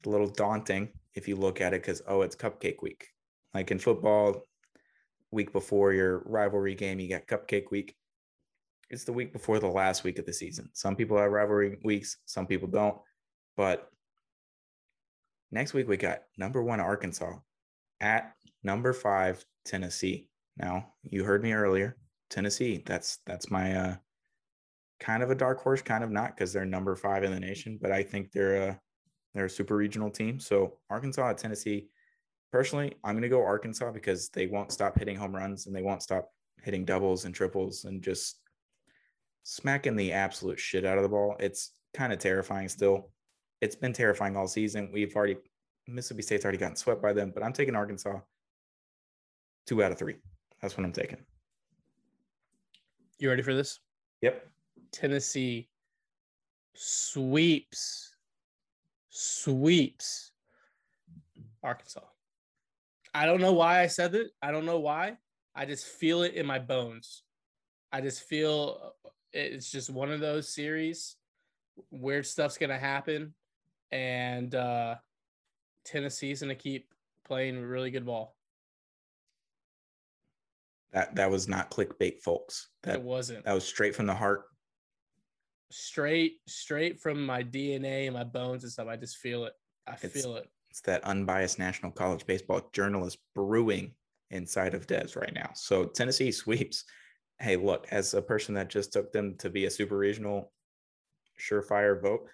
a 0.06 0.10
little 0.10 0.30
daunting, 0.30 0.90
if 1.16 1.28
you 1.28 1.36
look 1.36 1.62
at 1.62 1.74
it 1.74 1.82
because 1.82 2.02
oh, 2.08 2.22
it's 2.22 2.36
cupcake 2.36 2.82
week. 2.82 3.08
Like 3.54 3.72
in 3.72 3.80
football, 3.80 4.44
week 5.32 5.52
before 5.52 5.94
your 5.94 6.24
rivalry 6.26 6.76
game, 6.76 7.00
you 7.00 7.10
got 7.10 7.28
cupcake 7.28 7.72
week. 7.72 7.96
It's 8.90 9.04
the 9.04 9.14
week 9.14 9.34
before 9.34 9.60
the 9.60 9.68
last 9.68 10.04
week 10.04 10.20
of 10.20 10.26
the 10.26 10.34
season. 10.34 10.70
Some 10.74 10.96
people 10.96 11.18
have 11.18 11.32
rivalry 11.32 11.78
weeks, 11.84 12.18
some 12.26 12.46
people 12.46 12.68
don't. 12.68 12.98
But 13.58 13.90
next 15.52 15.74
week 15.74 15.88
we 15.88 15.98
got 15.98 16.20
number 16.38 16.62
one 16.62 16.80
Arkansas 16.80 17.34
at 18.02 18.35
number 18.66 18.92
five 18.92 19.46
Tennessee. 19.64 20.28
Now 20.58 20.94
you 21.04 21.24
heard 21.24 21.44
me 21.44 21.54
earlier, 21.54 21.98
Tennessee. 22.30 22.84
That's 22.86 23.20
that's 23.26 23.52
my 23.52 23.76
uh, 23.76 23.96
kind 25.00 25.24
of 25.24 25.32
a 25.32 25.36
dark 25.36 25.62
horse, 25.62 25.82
kind 25.82 26.04
of 26.04 26.12
not 26.12 26.36
because 26.36 26.52
they're 26.52 26.66
number 26.66 26.96
five 26.96 27.24
in 27.24 27.32
the 27.32 27.40
nation, 27.40 27.78
but 27.82 27.92
I 27.92 28.04
think 28.04 28.32
they're 28.32 28.70
a 28.70 28.80
they're 29.34 29.46
a 29.46 29.50
super 29.50 29.76
regional 29.76 30.10
team. 30.10 30.40
So 30.40 30.80
Arkansas 30.90 31.30
at 31.30 31.38
Tennessee. 31.38 31.90
Personally, 32.52 32.94
I'm 33.04 33.16
going 33.16 33.24
to 33.24 33.30
go 33.30 33.44
Arkansas 33.44 33.92
because 33.92 34.30
they 34.30 34.48
won't 34.48 34.72
stop 34.72 34.98
hitting 34.98 35.18
home 35.18 35.36
runs 35.36 35.68
and 35.68 35.76
they 35.76 35.82
won't 35.82 36.02
stop 36.02 36.30
hitting 36.64 36.86
doubles 36.86 37.26
and 37.26 37.36
triples 37.36 37.84
and 37.84 38.02
just 38.02 38.40
smacking 39.44 39.98
the 39.98 40.14
absolute 40.14 40.58
shit 40.58 40.86
out 40.86 40.98
of 40.98 41.04
the 41.04 41.10
ball. 41.10 41.36
It's 41.40 41.72
kind 41.94 42.14
of 42.14 42.20
terrifying 42.20 42.70
still. 42.70 43.12
It's 43.60 43.76
been 43.76 43.92
terrifying 43.92 44.38
all 44.38 44.48
season. 44.48 44.90
We've 44.94 45.14
already 45.16 45.36
Mississippi 45.88 46.22
State's 46.22 46.46
already 46.46 46.58
gotten 46.58 46.78
swept 46.78 47.02
by 47.02 47.12
them, 47.12 47.32
but 47.34 47.44
I'm 47.44 47.54
taking 47.54 47.76
Arkansas 47.76 48.20
two 49.66 49.84
out 49.84 49.92
of 49.92 49.98
three. 49.98 50.16
That's 50.62 50.78
what 50.78 50.86
I'm 50.86 50.92
taking. 50.92 51.24
You 53.20 53.30
ready 53.30 53.42
for 53.42 53.54
this? 53.54 53.80
Yep. 54.22 54.48
Tennessee 54.92 55.70
sweeps, 56.74 58.16
sweeps 59.10 60.32
Arkansas. 61.64 62.02
I 63.14 63.26
don't 63.26 63.42
know 63.42 63.54
why 63.54 63.82
I 63.82 63.88
said 63.88 64.14
it. 64.14 64.32
I 64.42 64.52
don't 64.52 64.66
know 64.66 64.80
why. 64.80 65.18
I 65.56 65.66
just 65.66 65.86
feel 65.86 66.24
it 66.24 66.34
in 66.34 66.46
my 66.46 66.60
bones. 66.60 67.24
I 67.92 68.02
just 68.02 68.24
feel 68.24 68.94
it's 69.32 69.72
just 69.72 69.90
one 69.90 70.12
of 70.12 70.20
those 70.20 70.54
series. 70.54 71.16
Weird 71.92 72.26
stuff's 72.26 72.58
gonna 72.58 72.78
happen, 72.78 73.34
and 73.92 74.54
uh, 74.54 74.96
Tennessee's 75.86 76.42
gonna 76.42 76.56
keep 76.56 76.94
playing 77.26 77.62
really 77.62 77.92
good 77.92 78.06
ball. 78.06 78.35
That 80.96 81.14
that 81.16 81.30
was 81.30 81.50
not 81.50 81.70
clickbait, 81.70 82.22
folks. 82.24 82.70
That 82.84 82.96
it 82.96 83.02
wasn't 83.02 83.44
that 83.44 83.54
was 83.54 83.66
straight 83.68 83.94
from 83.94 84.08
the 84.08 84.16
heart. 84.16 84.46
straight, 85.72 86.36
straight 86.48 87.02
from 87.02 87.26
my 87.26 87.44
DNA 87.44 88.06
and 88.06 88.14
my 88.14 88.24
bones 88.24 88.64
and 88.64 88.72
stuff. 88.72 88.88
I 88.88 88.96
just 88.96 89.18
feel 89.18 89.44
it. 89.46 89.54
I 89.86 89.94
It's- 89.96 90.12
feel 90.14 90.38
it. 90.38 90.50
It's 90.70 90.80
that 90.82 91.04
unbiased 91.04 91.60
National 91.60 91.92
College 91.92 92.26
Baseball 92.26 92.70
journalist 92.72 93.18
brewing 93.34 93.94
inside 94.30 94.74
of 94.74 94.88
Dez 94.88 95.16
right 95.18 95.34
now. 95.34 95.52
So 95.54 95.86
Tennessee 95.86 96.32
sweeps. 96.32 96.86
Hey, 97.40 97.58
look, 97.58 97.88
as 97.92 98.14
a 98.14 98.22
person 98.22 98.56
that 98.56 98.70
just 98.70 98.94
took 98.94 99.12
them 99.12 99.36
to 99.40 99.50
be 99.50 99.66
a 99.66 99.72
super 99.72 99.98
regional 99.98 100.54
surefire 101.38 102.02
vote, 102.02 102.30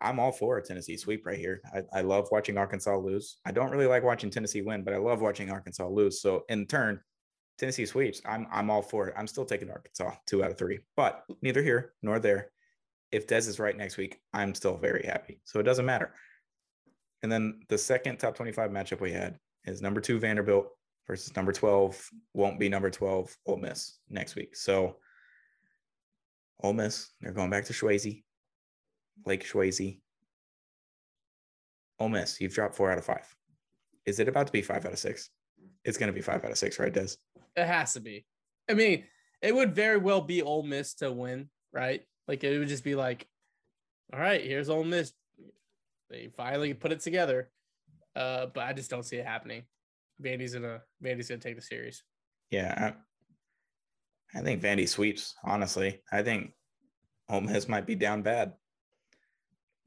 I'm 0.00 0.18
all 0.18 0.32
for 0.32 0.58
a 0.58 0.62
Tennessee 0.62 0.96
sweep 0.96 1.24
right 1.26 1.38
here. 1.38 1.60
I, 1.72 1.98
I 1.98 2.00
love 2.00 2.28
watching 2.32 2.58
Arkansas 2.58 2.96
lose. 2.96 3.38
I 3.44 3.52
don't 3.52 3.70
really 3.70 3.86
like 3.86 4.02
watching 4.02 4.30
Tennessee 4.30 4.62
win, 4.62 4.82
but 4.82 4.94
I 4.94 4.96
love 4.98 5.20
watching 5.20 5.50
Arkansas 5.52 5.86
lose. 5.86 6.20
So 6.20 6.44
in 6.48 6.66
turn, 6.66 7.00
Tennessee 7.58 7.86
sweeps. 7.86 8.20
I'm 8.26 8.46
I'm 8.50 8.70
all 8.70 8.82
for 8.82 9.08
it. 9.08 9.14
I'm 9.16 9.26
still 9.26 9.44
taking 9.44 9.70
Arkansas 9.70 10.12
two 10.26 10.42
out 10.42 10.50
of 10.50 10.58
three, 10.58 10.80
but 10.96 11.24
neither 11.42 11.62
here 11.62 11.92
nor 12.02 12.18
there. 12.18 12.50
If 13.12 13.26
Dez 13.26 13.48
is 13.48 13.60
right 13.60 13.76
next 13.76 13.96
week, 13.96 14.20
I'm 14.32 14.54
still 14.54 14.76
very 14.76 15.04
happy. 15.06 15.40
So 15.44 15.60
it 15.60 15.64
doesn't 15.64 15.86
matter. 15.86 16.12
And 17.22 17.30
then 17.30 17.60
the 17.68 17.78
second 17.78 18.18
top 18.18 18.34
25 18.34 18.70
matchup 18.70 19.00
we 19.00 19.12
had 19.12 19.38
is 19.64 19.80
number 19.80 20.00
two 20.00 20.18
Vanderbilt 20.18 20.68
versus 21.06 21.34
number 21.36 21.52
12. 21.52 22.10
Won't 22.34 22.58
be 22.58 22.68
number 22.68 22.90
12 22.90 23.36
Ole 23.46 23.56
Miss 23.56 23.98
next 24.10 24.34
week. 24.34 24.56
So 24.56 24.96
Ole 26.62 26.72
Miss, 26.72 27.10
they're 27.20 27.32
going 27.32 27.50
back 27.50 27.64
to 27.66 27.72
Swayze, 27.72 28.22
Lake 29.26 29.44
Swayze. 29.46 30.00
Ole 32.00 32.08
Miss, 32.08 32.40
you've 32.40 32.54
dropped 32.54 32.74
four 32.74 32.90
out 32.90 32.98
of 32.98 33.04
five. 33.04 33.34
Is 34.06 34.18
it 34.18 34.28
about 34.28 34.46
to 34.46 34.52
be 34.52 34.62
five 34.62 34.84
out 34.84 34.92
of 34.92 34.98
six? 34.98 35.30
It's 35.84 35.98
going 35.98 36.08
to 36.08 36.14
be 36.14 36.22
five 36.22 36.44
out 36.44 36.50
of 36.50 36.58
six, 36.58 36.78
right, 36.78 36.92
Dez? 36.92 37.16
It 37.56 37.66
has 37.66 37.92
to 37.94 38.00
be. 38.00 38.24
I 38.68 38.74
mean, 38.74 39.04
it 39.42 39.54
would 39.54 39.74
very 39.74 39.98
well 39.98 40.20
be 40.20 40.42
Ole 40.42 40.62
Miss 40.62 40.94
to 40.94 41.12
win, 41.12 41.48
right? 41.72 42.02
Like 42.26 42.42
it 42.44 42.58
would 42.58 42.68
just 42.68 42.84
be 42.84 42.94
like, 42.94 43.26
all 44.12 44.20
right, 44.20 44.42
here's 44.42 44.70
Ole 44.70 44.84
Miss. 44.84 45.12
They 46.10 46.30
finally 46.36 46.74
put 46.74 46.92
it 46.92 47.00
together. 47.00 47.50
Uh, 48.16 48.46
but 48.46 48.64
I 48.64 48.72
just 48.72 48.90
don't 48.90 49.04
see 49.04 49.16
it 49.16 49.26
happening. 49.26 49.64
Vandy's 50.22 50.54
gonna 50.54 50.80
Vandy's 51.02 51.28
gonna 51.28 51.40
take 51.40 51.56
the 51.56 51.62
series. 51.62 52.02
Yeah, 52.50 52.94
I, 54.34 54.38
I 54.38 54.42
think 54.42 54.62
Vandy 54.62 54.88
sweeps. 54.88 55.34
Honestly, 55.44 56.00
I 56.12 56.22
think 56.22 56.52
Ole 57.28 57.40
Miss 57.40 57.68
might 57.68 57.86
be 57.86 57.96
down 57.96 58.22
bad. 58.22 58.52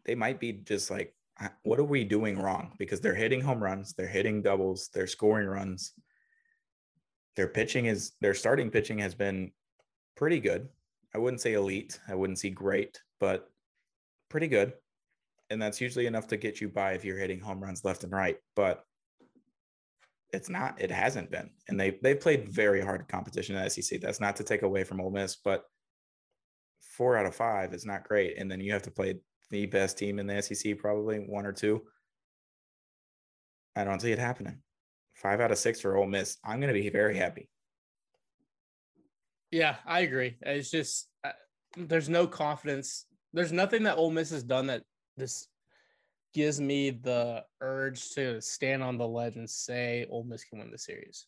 They 0.06 0.16
might 0.16 0.40
be 0.40 0.52
just 0.52 0.92
like, 0.92 1.08
"Uh, 1.08 1.17
what 1.64 1.80
are 1.80 1.84
we 1.84 2.04
doing 2.04 2.40
wrong? 2.40 2.74
Because 2.78 3.02
they're 3.02 3.16
hitting 3.16 3.42
home 3.42 3.62
runs, 3.62 3.94
they're 3.94 4.08
hitting 4.08 4.42
doubles, 4.42 4.90
they're 4.94 5.08
scoring 5.08 5.48
runs. 5.48 5.94
Their 7.36 7.48
pitching 7.48 7.86
is 7.86 8.14
their 8.22 8.34
starting 8.34 8.72
pitching 8.72 8.98
has 9.00 9.14
been 9.14 9.52
pretty 10.16 10.40
good. 10.40 10.70
I 11.14 11.20
wouldn't 11.20 11.42
say 11.42 11.54
elite. 11.54 12.00
I 12.08 12.16
wouldn't 12.16 12.40
say 12.40 12.50
great, 12.50 13.00
but 13.20 13.50
pretty 14.30 14.48
good. 14.48 14.74
And 15.50 15.62
that's 15.62 15.80
usually 15.80 16.08
enough 16.08 16.28
to 16.28 16.38
get 16.38 16.60
you 16.60 16.70
by 16.70 16.94
if 16.94 17.06
you're 17.06 17.18
hitting 17.18 17.40
home 17.40 17.64
runs 17.64 17.86
left 17.86 18.04
and 18.04 18.12
right. 18.12 18.38
But 18.56 18.84
it's 20.34 20.50
not. 20.50 20.82
It 20.82 20.92
hasn't 20.92 21.32
been, 21.32 21.50
and 21.70 21.80
they 21.80 21.98
they 22.02 22.16
played 22.16 22.50
very 22.50 22.82
hard 22.82 23.08
competition 23.08 23.56
in 23.56 23.64
the 23.64 23.70
SEC. 23.70 24.02
That's 24.02 24.20
not 24.20 24.36
to 24.38 24.44
take 24.44 24.64
away 24.64 24.84
from 24.84 25.00
Ole 25.00 25.12
Miss, 25.12 25.38
but 25.38 25.64
four 26.82 27.16
out 27.16 27.26
of 27.26 27.36
five 27.36 27.74
is 27.74 27.86
not 27.86 28.08
great. 28.08 28.38
And 28.38 28.52
then 28.52 28.60
you 28.60 28.74
have 28.74 28.82
to 28.84 28.92
play 28.92 29.20
the 29.50 29.66
best 29.66 29.98
team 29.98 30.20
in 30.20 30.28
the 30.28 30.42
SEC, 30.42 30.78
probably 30.78 31.18
one 31.18 31.46
or 31.46 31.54
two. 31.54 31.84
I 33.76 33.84
don't 33.84 34.02
see 34.02 34.12
it 34.12 34.20
happening. 34.20 34.60
Five 35.14 35.40
out 35.40 35.52
of 35.52 35.58
six 35.58 35.80
for 35.80 35.96
Ole 35.96 36.08
Miss. 36.08 36.38
I'm 36.44 36.60
going 36.60 36.74
to 36.74 36.80
be 36.80 36.90
very 36.90 37.18
happy. 37.18 37.50
Yeah, 39.52 39.76
I 39.86 40.02
agree. 40.02 40.38
It's 40.42 40.70
just 40.70 41.08
uh, 41.24 41.32
there's 41.76 42.10
no 42.10 42.28
confidence. 42.28 43.06
There's 43.34 43.52
nothing 43.52 43.84
that 43.84 43.98
Ole 43.98 44.12
Miss 44.12 44.30
has 44.32 44.44
done 44.44 44.68
that 44.68 44.84
this 45.16 45.48
gives 46.34 46.60
me 46.60 46.92
the 46.92 47.44
urge 47.62 48.12
to 48.12 48.42
stand 48.42 48.84
on 48.84 48.98
the 48.98 49.08
ledge 49.08 49.38
and 49.38 49.50
say 49.50 50.06
Ole 50.10 50.24
Miss 50.24 50.44
can 50.44 50.60
win 50.60 50.72
the 50.72 50.78
series. 50.78 51.26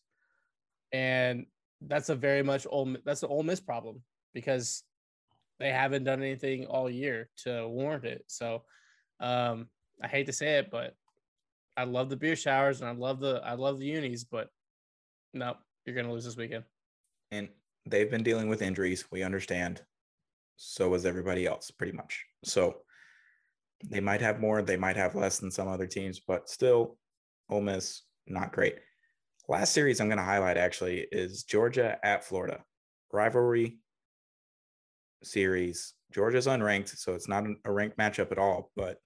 And 0.92 1.46
that's 1.80 2.10
a 2.10 2.14
very 2.14 2.42
much 2.42 2.66
Ole 2.68 2.96
that's 3.04 3.22
an 3.22 3.30
Ole 3.30 3.42
Miss 3.42 3.60
problem 3.60 4.02
because 4.34 4.82
they 5.60 5.70
haven't 5.70 6.04
done 6.04 6.22
anything 6.22 6.66
all 6.66 6.90
year 6.90 7.28
to 7.44 7.68
warrant 7.68 8.04
it. 8.04 8.24
So 8.26 8.64
um, 9.20 9.68
I 10.02 10.08
hate 10.08 10.26
to 10.26 10.32
say 10.32 10.58
it, 10.58 10.70
but 10.70 10.94
I 11.76 11.84
love 11.84 12.08
the 12.08 12.16
beer 12.16 12.34
showers 12.34 12.80
and 12.80 12.88
I 12.88 12.92
love 12.92 13.20
the 13.20 13.40
I 13.44 13.54
love 13.54 13.78
the 13.78 13.86
unis, 13.86 14.24
but 14.24 14.48
no, 15.32 15.54
you're 15.84 15.94
gonna 15.94 16.12
lose 16.12 16.24
this 16.24 16.36
weekend. 16.36 16.64
And 17.30 17.48
they've 17.86 18.10
been 18.10 18.24
dealing 18.24 18.48
with 18.48 18.62
injuries. 18.62 19.04
We 19.12 19.22
understand. 19.22 19.82
So 20.56 20.88
was 20.88 21.06
everybody 21.06 21.46
else, 21.46 21.70
pretty 21.70 21.92
much. 21.92 22.24
So 22.44 22.78
they 23.84 24.00
might 24.00 24.20
have 24.20 24.40
more, 24.40 24.62
they 24.62 24.76
might 24.76 24.96
have 24.96 25.14
less 25.14 25.38
than 25.38 25.50
some 25.50 25.68
other 25.68 25.86
teams, 25.86 26.20
but 26.20 26.50
still, 26.50 26.98
Ole 27.48 27.62
Miss, 27.62 28.02
not 28.26 28.52
great. 28.52 28.76
Last 29.48 29.72
series 29.72 30.00
I'm 30.00 30.08
going 30.08 30.18
to 30.18 30.22
highlight 30.22 30.58
actually 30.58 31.06
is 31.10 31.44
Georgia 31.44 31.98
at 32.04 32.24
Florida. 32.24 32.62
Rivalry 33.10 33.78
series. 35.22 35.94
Georgia's 36.12 36.46
unranked, 36.46 36.96
so 36.96 37.14
it's 37.14 37.28
not 37.28 37.44
a 37.64 37.72
ranked 37.72 37.96
matchup 37.96 38.32
at 38.32 38.38
all, 38.38 38.70
but 38.76 38.98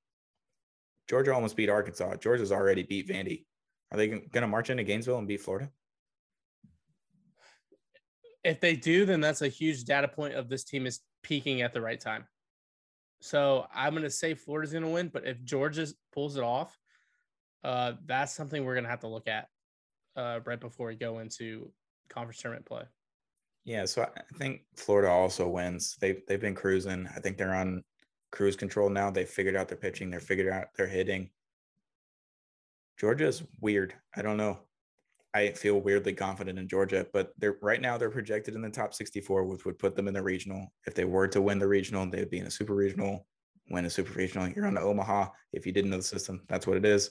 Georgia 1.09 1.35
almost 1.35 1.57
beat 1.57 1.69
Arkansas. 1.69 2.17
Georgia's 2.17 2.53
already 2.53 2.83
beat 2.83 3.09
Vandy. 3.09 3.45
Are 3.91 3.99
they 3.99 4.09
going 4.09 4.29
to 4.33 4.47
march 4.47 4.71
into 4.71 4.85
Gainesville 4.85 5.19
and 5.19 5.29
beat 5.29 5.41
Florida? 5.41 5.71
if 8.45 8.61
they 8.61 8.77
do, 8.77 9.07
then 9.07 9.21
that's 9.21 9.43
a 9.43 9.49
huge 9.49 9.85
data 9.85 10.07
point 10.07 10.35
of 10.35 10.49
this 10.49 10.65
team 10.65 10.87
is 10.87 11.01
peaking 11.23 11.63
at 11.63 11.73
the 11.73 11.81
right 11.81 11.99
time. 11.99 12.27
So 13.21 13.67
I'm 13.75 13.95
gonna 13.95 14.11
say 14.11 14.35
Florida's 14.35 14.73
gonna 14.73 14.91
win, 14.91 15.09
but 15.09 15.27
if 15.27 15.43
Georgia 15.43 15.87
pulls 16.13 16.37
it 16.37 16.45
off, 16.45 16.77
uh, 17.65 17.93
that's 18.05 18.35
something 18.35 18.65
we're 18.65 18.75
gonna 18.75 18.89
have 18.89 19.01
to 19.01 19.09
look 19.09 19.29
at 19.29 19.49
uh, 20.15 20.41
right 20.45 20.61
before 20.61 20.89
we 20.89 20.95
go 20.95 21.21
into 21.21 21.73
conference 22.11 22.43
tournament 22.43 22.67
play. 22.67 22.83
Yeah, 23.65 23.87
so 23.87 24.03
I 24.03 24.37
think 24.37 24.63
Florida 24.77 25.11
also 25.11 25.49
wins. 25.49 25.97
They've 26.01 26.21
they've 26.29 26.41
been 26.41 26.55
cruising. 26.55 27.09
I 27.15 27.21
think 27.21 27.39
they're 27.39 27.55
on 27.55 27.83
cruise 28.31 28.57
control 28.57 28.91
now. 28.91 29.11
They've 29.11 29.29
figured 29.29 29.57
out 29.57 29.69
their 29.69 29.79
pitching. 29.79 30.11
They're 30.11 30.21
figured 30.21 30.53
out 30.53 30.69
their 30.77 30.87
hitting. 30.87 31.31
Georgia's 32.99 33.43
weird. 33.61 33.95
I 34.15 34.23
don't 34.23 34.37
know. 34.37 34.59
I 35.33 35.51
feel 35.51 35.81
weirdly 35.81 36.13
confident 36.13 36.59
in 36.59 36.69
Georgia, 36.69 37.07
but 37.13 37.33
they're 37.39 37.57
right 37.63 37.81
now 37.81 37.97
they're 37.97 38.11
projected 38.11 38.55
in 38.55 38.63
the 38.63 38.71
top 38.71 38.95
64, 38.95 39.45
which 39.45 39.65
would 39.65 39.79
put 39.79 39.97
them 39.97 40.09
in 40.09 40.15
the 40.15 40.23
regional. 40.23 40.73
If 40.87 40.95
they 40.95 41.05
were 41.05 41.27
to 41.29 41.43
win 41.43 41.59
the 41.59 41.67
regional, 41.67 42.09
they 42.09 42.21
would 42.21 42.31
be 42.31 42.39
in 42.39 42.47
a 42.47 42.51
super 42.51 42.75
regional. 42.75 43.27
Win 43.71 43.87
a 43.87 43.91
super 43.91 44.13
regional, 44.13 44.49
you're 44.49 44.67
on 44.67 44.75
to 44.75 44.81
Omaha. 44.83 45.29
If 45.53 45.65
you 45.65 45.73
didn't 45.73 45.91
know 45.91 45.97
the 45.97 46.03
system, 46.03 46.43
that's 46.49 46.67
what 46.67 46.77
it 46.77 46.85
is. 46.85 47.11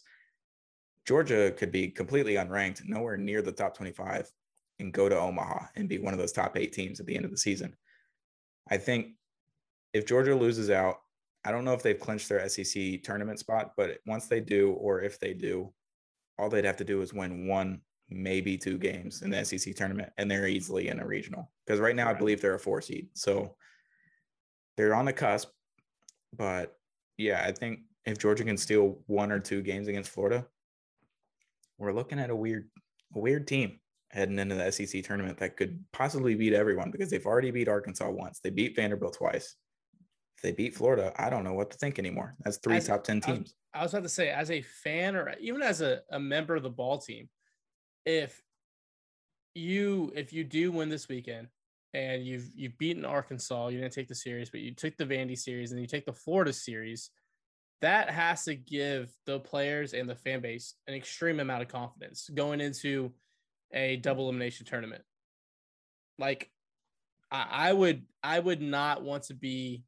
Georgia 1.06 1.52
could 1.52 1.72
be 1.72 1.90
completely 1.90 2.36
unranked, 2.36 2.84
nowhere 2.86 3.18
near 3.18 3.42
the 3.42 3.52
top 3.52 3.76
25, 3.76 4.32
and 4.80 4.94
go 4.94 5.10
to 5.10 5.18
Omaha 5.18 5.66
and 5.76 5.90
be 5.90 5.98
one 5.98 6.14
of 6.14 6.20
those 6.20 6.32
top 6.32 6.58
eight 6.58 6.74
teams 6.74 7.00
at 7.00 7.06
the 7.06 7.16
end 7.16 7.26
of 7.26 7.32
the 7.32 7.38
season. 7.38 7.76
I 8.70 8.78
think 8.78 9.08
if 9.94 10.06
Georgia 10.06 10.36
loses 10.36 10.70
out, 10.70 11.00
I 11.46 11.52
don't 11.52 11.66
know 11.66 11.74
if 11.74 11.84
they've 11.84 12.00
clinched 12.00 12.30
their 12.30 12.48
SEC 12.48 13.04
tournament 13.04 13.40
spot, 13.40 13.74
but 13.76 13.98
once 14.06 14.28
they 14.28 14.40
do, 14.40 14.72
or 14.74 15.02
if 15.02 15.20
they 15.20 15.34
do, 15.34 15.74
all 16.38 16.50
they'd 16.50 16.66
have 16.66 16.78
to 16.78 16.86
do 16.86 17.02
is 17.02 17.14
win 17.14 17.48
one, 17.48 17.82
maybe 18.10 18.58
two 18.58 18.78
games 18.78 19.22
in 19.22 19.30
the 19.30 19.44
SEC 19.44 19.76
tournament, 19.76 20.12
and 20.18 20.32
they're 20.32 20.48
easily 20.48 20.88
in 20.88 21.00
a 21.00 21.06
regional. 21.06 21.52
Because 21.66 21.80
right 21.80 21.96
now, 21.96 22.10
I 22.10 22.14
believe 22.14 22.42
they're 22.42 22.56
a 22.56 22.60
four 22.60 22.82
seed. 22.82 23.10
So 23.14 23.56
they're 24.78 24.96
on 24.96 25.06
the 25.06 25.14
cusp. 25.14 25.50
But 26.36 26.78
yeah, 27.18 27.44
I 27.46 27.52
think 27.52 27.80
if 28.06 28.18
Georgia 28.18 28.44
can 28.44 28.58
steal 28.58 29.00
one 29.08 29.32
or 29.32 29.40
two 29.40 29.62
games 29.62 29.88
against 29.88 30.10
Florida, 30.10 30.48
we're 31.78 31.94
looking 31.94 32.20
at 32.20 32.30
a 32.30 32.36
weird, 32.36 32.70
a 33.16 33.20
weird 33.20 33.48
team 33.48 33.80
heading 34.14 34.38
into 34.38 34.54
the 34.56 34.72
SEC 34.72 35.04
tournament 35.04 35.40
that 35.40 35.58
could 35.58 35.84
possibly 35.92 36.36
beat 36.36 36.54
everyone 36.54 36.92
because 36.92 37.10
they've 37.10 37.26
already 37.26 37.50
beat 37.50 37.68
Arkansas 37.68 38.10
once. 38.10 38.40
They 38.40 38.52
beat 38.52 38.76
Vanderbilt 38.76 39.16
twice. 39.16 39.56
If 40.38 40.44
they 40.44 40.52
beat 40.52 40.76
Florida, 40.76 41.12
I 41.18 41.32
don't 41.32 41.44
know 41.44 41.54
what 41.54 41.72
to 41.72 41.78
think 41.78 41.98
anymore. 41.98 42.36
That's 42.42 42.58
three 42.58 42.78
As- 42.78 42.88
top 42.88 43.04
10 43.04 43.16
I 43.16 43.18
was- 43.18 43.38
teams. 43.38 43.56
I 43.74 43.82
was 43.82 43.94
about 43.94 44.04
to 44.04 44.10
say, 44.10 44.30
as 44.30 44.52
a 44.52 44.62
fan 44.62 45.16
or 45.16 45.34
even 45.40 45.64
as 45.64 45.82
a, 45.82 46.02
a 46.12 46.20
member 46.20 46.56
of 46.56 46.62
the 46.62 46.70
ball 46.70 47.00
team, 47.00 47.28
if 48.06 48.40
you 49.56 50.12
if 50.16 50.32
you 50.32 50.44
do 50.44 50.72
win 50.72 50.90
this 50.90 51.08
weekend 51.10 51.48
and 51.96 52.24
you've 52.24 52.50
you've 52.56 52.78
beaten 52.78 53.04
Arkansas, 53.04 53.70
you 53.70 53.80
didn't 53.80 53.94
take 53.94 54.08
the 54.08 54.14
series, 54.16 54.52
but 54.52 54.60
you 54.60 54.76
took 54.76 54.96
the 54.98 55.06
Vandy 55.06 55.36
series 55.36 55.72
and 55.72 55.82
you 55.82 55.88
take 55.88 56.06
the 56.06 56.14
Florida 56.14 56.54
series, 56.54 57.10
that 57.82 58.12
has 58.12 58.44
to 58.46 58.54
give 58.54 59.12
the 59.26 59.40
players 59.40 59.94
and 59.94 60.08
the 60.08 60.16
fan 60.16 60.42
base 60.42 60.76
an 60.88 60.94
extreme 60.94 61.40
amount 61.40 61.64
of 61.64 61.68
confidence 61.68 62.30
going 62.32 62.62
into 62.62 63.12
a 63.74 63.98
double 63.98 64.26
elimination 64.26 64.66
tournament. 64.66 65.04
Like 66.20 66.50
I, 67.32 67.48
I 67.52 67.74
would 67.74 68.04
I 68.24 68.40
would 68.40 68.62
not 68.62 69.04
want 69.04 69.24
to 69.24 69.34
be 69.34 69.84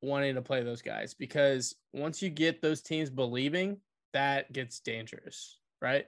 wanting 0.00 0.34
to 0.34 0.42
play 0.42 0.62
those 0.62 0.82
guys 0.82 1.14
because 1.14 1.74
once 1.92 2.22
you 2.22 2.30
get 2.30 2.60
those 2.60 2.82
teams 2.82 3.10
believing, 3.10 3.78
that 4.12 4.52
gets 4.52 4.80
dangerous, 4.80 5.58
right? 5.80 6.06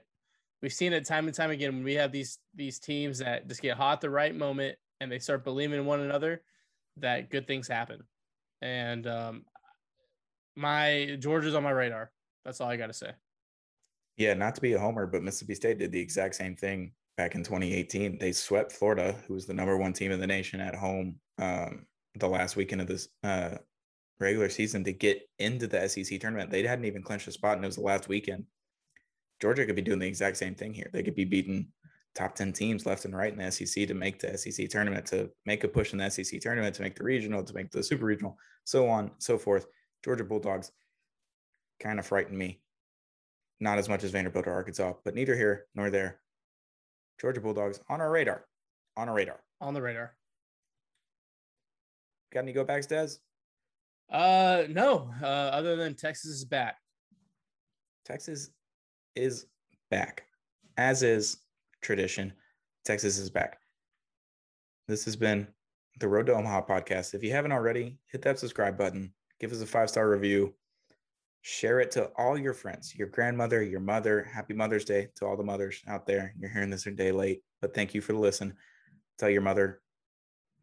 We've 0.61 0.73
seen 0.73 0.93
it 0.93 1.05
time 1.05 1.27
and 1.27 1.35
time 1.35 1.51
again 1.51 1.73
when 1.75 1.83
we 1.83 1.95
have 1.95 2.11
these 2.11 2.39
these 2.55 2.79
teams 2.79 3.19
that 3.19 3.47
just 3.47 3.61
get 3.61 3.77
hot 3.77 4.01
the 4.01 4.09
right 4.09 4.35
moment 4.35 4.77
and 4.99 5.11
they 5.11 5.19
start 5.19 5.43
believing 5.43 5.79
in 5.79 5.85
one 5.85 5.99
another, 5.99 6.41
that 6.97 7.29
good 7.29 7.47
things 7.47 7.67
happen. 7.67 8.03
And 8.61 9.05
um, 9.05 9.45
my 10.55 11.17
Georgia's 11.19 11.55
on 11.55 11.63
my 11.63 11.71
radar. 11.71 12.11
That's 12.45 12.61
all 12.61 12.69
I 12.69 12.77
got 12.77 12.87
to 12.87 12.93
say. 12.93 13.11
Yeah, 14.17 14.33
not 14.33 14.55
to 14.55 14.61
be 14.61 14.73
a 14.73 14.79
homer, 14.79 15.05
but 15.07 15.23
Mississippi 15.23 15.55
State 15.55 15.79
did 15.79 15.91
the 15.91 15.99
exact 15.99 16.35
same 16.35 16.55
thing 16.55 16.93
back 17.17 17.35
in 17.35 17.43
2018. 17.43 18.17
They 18.17 18.31
swept 18.31 18.71
Florida, 18.71 19.15
who 19.27 19.33
was 19.33 19.45
the 19.45 19.53
number 19.53 19.77
one 19.77 19.93
team 19.93 20.11
in 20.11 20.19
the 20.19 20.27
nation 20.27 20.61
at 20.61 20.75
home 20.75 21.15
um, 21.37 21.85
the 22.15 22.27
last 22.27 22.55
weekend 22.55 22.81
of 22.81 22.87
this 22.87 23.09
uh, 23.23 23.57
regular 24.19 24.49
season 24.49 24.83
to 24.85 24.93
get 24.93 25.21
into 25.39 25.67
the 25.67 25.87
SEC 25.87 26.19
tournament. 26.19 26.49
They 26.49 26.63
hadn't 26.63 26.85
even 26.85 27.03
clinched 27.03 27.27
a 27.27 27.31
spot, 27.31 27.57
and 27.57 27.65
it 27.65 27.67
was 27.67 27.75
the 27.75 27.81
last 27.81 28.07
weekend. 28.07 28.45
Georgia 29.41 29.65
could 29.65 29.75
be 29.75 29.81
doing 29.81 29.99
the 29.99 30.07
exact 30.07 30.37
same 30.37 30.55
thing 30.55 30.73
here. 30.73 30.89
They 30.93 31.03
could 31.03 31.15
be 31.15 31.25
beating 31.25 31.67
top 32.15 32.35
10 32.35 32.53
teams 32.53 32.85
left 32.85 33.03
and 33.03 33.15
right 33.15 33.33
in 33.33 33.39
the 33.39 33.51
SEC 33.51 33.87
to 33.87 33.93
make 33.93 34.19
the 34.19 34.37
SEC 34.37 34.69
tournament, 34.69 35.05
to 35.07 35.29
make 35.45 35.65
a 35.65 35.67
push 35.67 35.91
in 35.91 35.99
the 35.99 36.09
SEC 36.09 36.39
tournament, 36.39 36.73
to 36.75 36.81
make 36.81 36.95
the 36.95 37.03
regional, 37.03 37.43
to 37.43 37.53
make 37.53 37.69
the 37.71 37.83
super 37.83 38.05
regional, 38.05 38.37
so 38.63 38.87
on, 38.87 39.11
so 39.17 39.37
forth. 39.37 39.67
Georgia 40.03 40.23
Bulldogs 40.23 40.71
kind 41.81 41.99
of 41.99 42.05
frighten 42.05 42.37
me. 42.37 42.61
Not 43.59 43.77
as 43.77 43.87
much 43.87 44.03
as 44.03 44.11
Vanderbilt 44.11 44.47
or 44.47 44.53
Arkansas, 44.53 44.93
but 45.03 45.15
neither 45.15 45.35
here 45.35 45.65
nor 45.75 45.89
there. 45.89 46.19
Georgia 47.19 47.41
Bulldogs 47.41 47.79
on 47.89 48.01
our 48.01 48.11
radar. 48.11 48.45
On 48.97 49.07
our 49.07 49.15
radar. 49.15 49.39
On 49.61 49.73
the 49.73 49.81
radar. 49.81 50.15
Got 52.33 52.41
any 52.41 52.53
go 52.53 52.65
backs, 52.65 52.87
Dez? 52.87 53.19
Uh, 54.11 54.63
no. 54.69 55.09
Uh, 55.21 55.25
other 55.25 55.75
than 55.75 55.95
Texas 55.95 56.31
is 56.31 56.45
back. 56.45 56.75
Texas 58.05 58.51
is 59.15 59.47
back, 59.89 60.25
as 60.77 61.01
is 61.01 61.37
tradition. 61.81 62.33
Texas 62.83 63.17
is 63.17 63.29
back. 63.29 63.59
This 64.87 65.05
has 65.05 65.15
been 65.15 65.47
the 65.99 66.07
Road 66.07 66.27
to 66.27 66.33
Omaha 66.33 66.65
podcast. 66.65 67.13
If 67.13 67.23
you 67.23 67.31
haven't 67.31 67.51
already, 67.51 67.97
hit 68.11 68.21
that 68.23 68.37
subscribe 68.37 68.77
button, 68.77 69.11
give 69.39 69.51
us 69.51 69.61
a 69.61 69.65
five 69.65 69.89
star 69.89 70.09
review, 70.09 70.53
share 71.47 71.79
it 71.79 71.91
to 71.91 72.09
all 72.17 72.35
your 72.35 72.55
friends, 72.55 72.95
your 72.95 73.07
grandmother, 73.07 73.61
your 73.61 73.79
mother. 73.79 74.23
Happy 74.23 74.55
Mother's 74.55 74.83
Day 74.83 75.09
to 75.15 75.27
all 75.27 75.37
the 75.37 75.43
mothers 75.43 75.83
out 75.87 76.07
there. 76.07 76.33
You're 76.39 76.49
hearing 76.49 76.71
this 76.71 76.87
a 76.87 76.91
day 76.91 77.11
late, 77.11 77.43
but 77.61 77.71
thank 77.71 77.93
you 77.93 78.01
for 78.01 78.13
the 78.13 78.19
listen. 78.19 78.55
Tell 79.19 79.29
your 79.29 79.43
mother, 79.43 79.83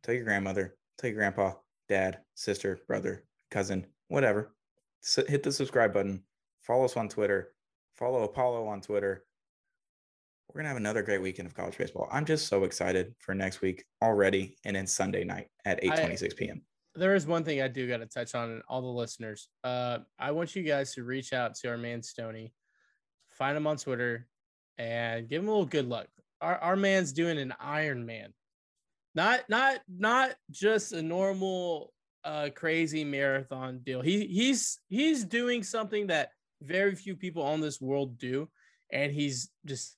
tell 0.02 0.12
your 0.12 0.24
grandmother, 0.24 0.74
tell 0.98 1.08
your 1.08 1.18
grandpa, 1.18 1.52
dad, 1.88 2.18
sister, 2.34 2.80
brother, 2.88 3.22
cousin, 3.48 3.86
whatever. 4.08 4.56
Hit 5.28 5.44
the 5.44 5.52
subscribe 5.52 5.94
button. 5.94 6.24
Follow 6.62 6.84
us 6.84 6.96
on 6.96 7.08
Twitter. 7.08 7.52
Follow 7.94 8.24
Apollo 8.24 8.66
on 8.66 8.80
Twitter. 8.80 9.24
We're 10.48 10.62
going 10.62 10.64
to 10.64 10.70
have 10.70 10.78
another 10.78 11.04
great 11.04 11.22
weekend 11.22 11.46
of 11.46 11.54
college 11.54 11.78
baseball. 11.78 12.08
I'm 12.10 12.24
just 12.24 12.48
so 12.48 12.64
excited 12.64 13.14
for 13.20 13.36
next 13.36 13.60
week 13.60 13.84
already 14.02 14.56
and 14.64 14.74
then 14.74 14.88
Sunday 14.88 15.22
night 15.22 15.46
at 15.64 15.80
8:26 15.80 16.36
p.m. 16.36 16.62
There 16.94 17.14
is 17.14 17.26
one 17.26 17.44
thing 17.44 17.62
I 17.62 17.68
do 17.68 17.88
got 17.88 17.98
to 17.98 18.06
touch 18.06 18.34
on, 18.34 18.50
and 18.50 18.62
all 18.68 18.82
the 18.82 18.88
listeners. 18.88 19.48
Uh, 19.64 19.98
I 20.18 20.32
want 20.32 20.54
you 20.54 20.62
guys 20.62 20.94
to 20.94 21.04
reach 21.04 21.32
out 21.32 21.54
to 21.56 21.68
our 21.68 21.78
man 21.78 22.02
Stoney, 22.02 22.52
find 23.30 23.56
him 23.56 23.66
on 23.66 23.78
Twitter, 23.78 24.26
and 24.78 25.28
give 25.28 25.42
him 25.42 25.48
a 25.48 25.52
little 25.52 25.66
good 25.66 25.88
luck. 25.88 26.08
Our 26.40 26.58
our 26.58 26.76
man's 26.76 27.12
doing 27.12 27.38
an 27.38 27.54
Iron 27.60 28.04
Man, 28.04 28.32
not 29.14 29.48
not 29.48 29.80
not 29.88 30.34
just 30.50 30.92
a 30.92 31.02
normal 31.02 31.92
uh 32.24 32.50
crazy 32.54 33.04
marathon 33.04 33.80
deal. 33.82 34.02
He 34.02 34.26
he's 34.26 34.78
he's 34.88 35.24
doing 35.24 35.62
something 35.62 36.08
that 36.08 36.30
very 36.62 36.94
few 36.94 37.16
people 37.16 37.42
on 37.42 37.60
this 37.60 37.80
world 37.80 38.18
do, 38.18 38.48
and 38.92 39.12
he's 39.12 39.50
just 39.66 39.96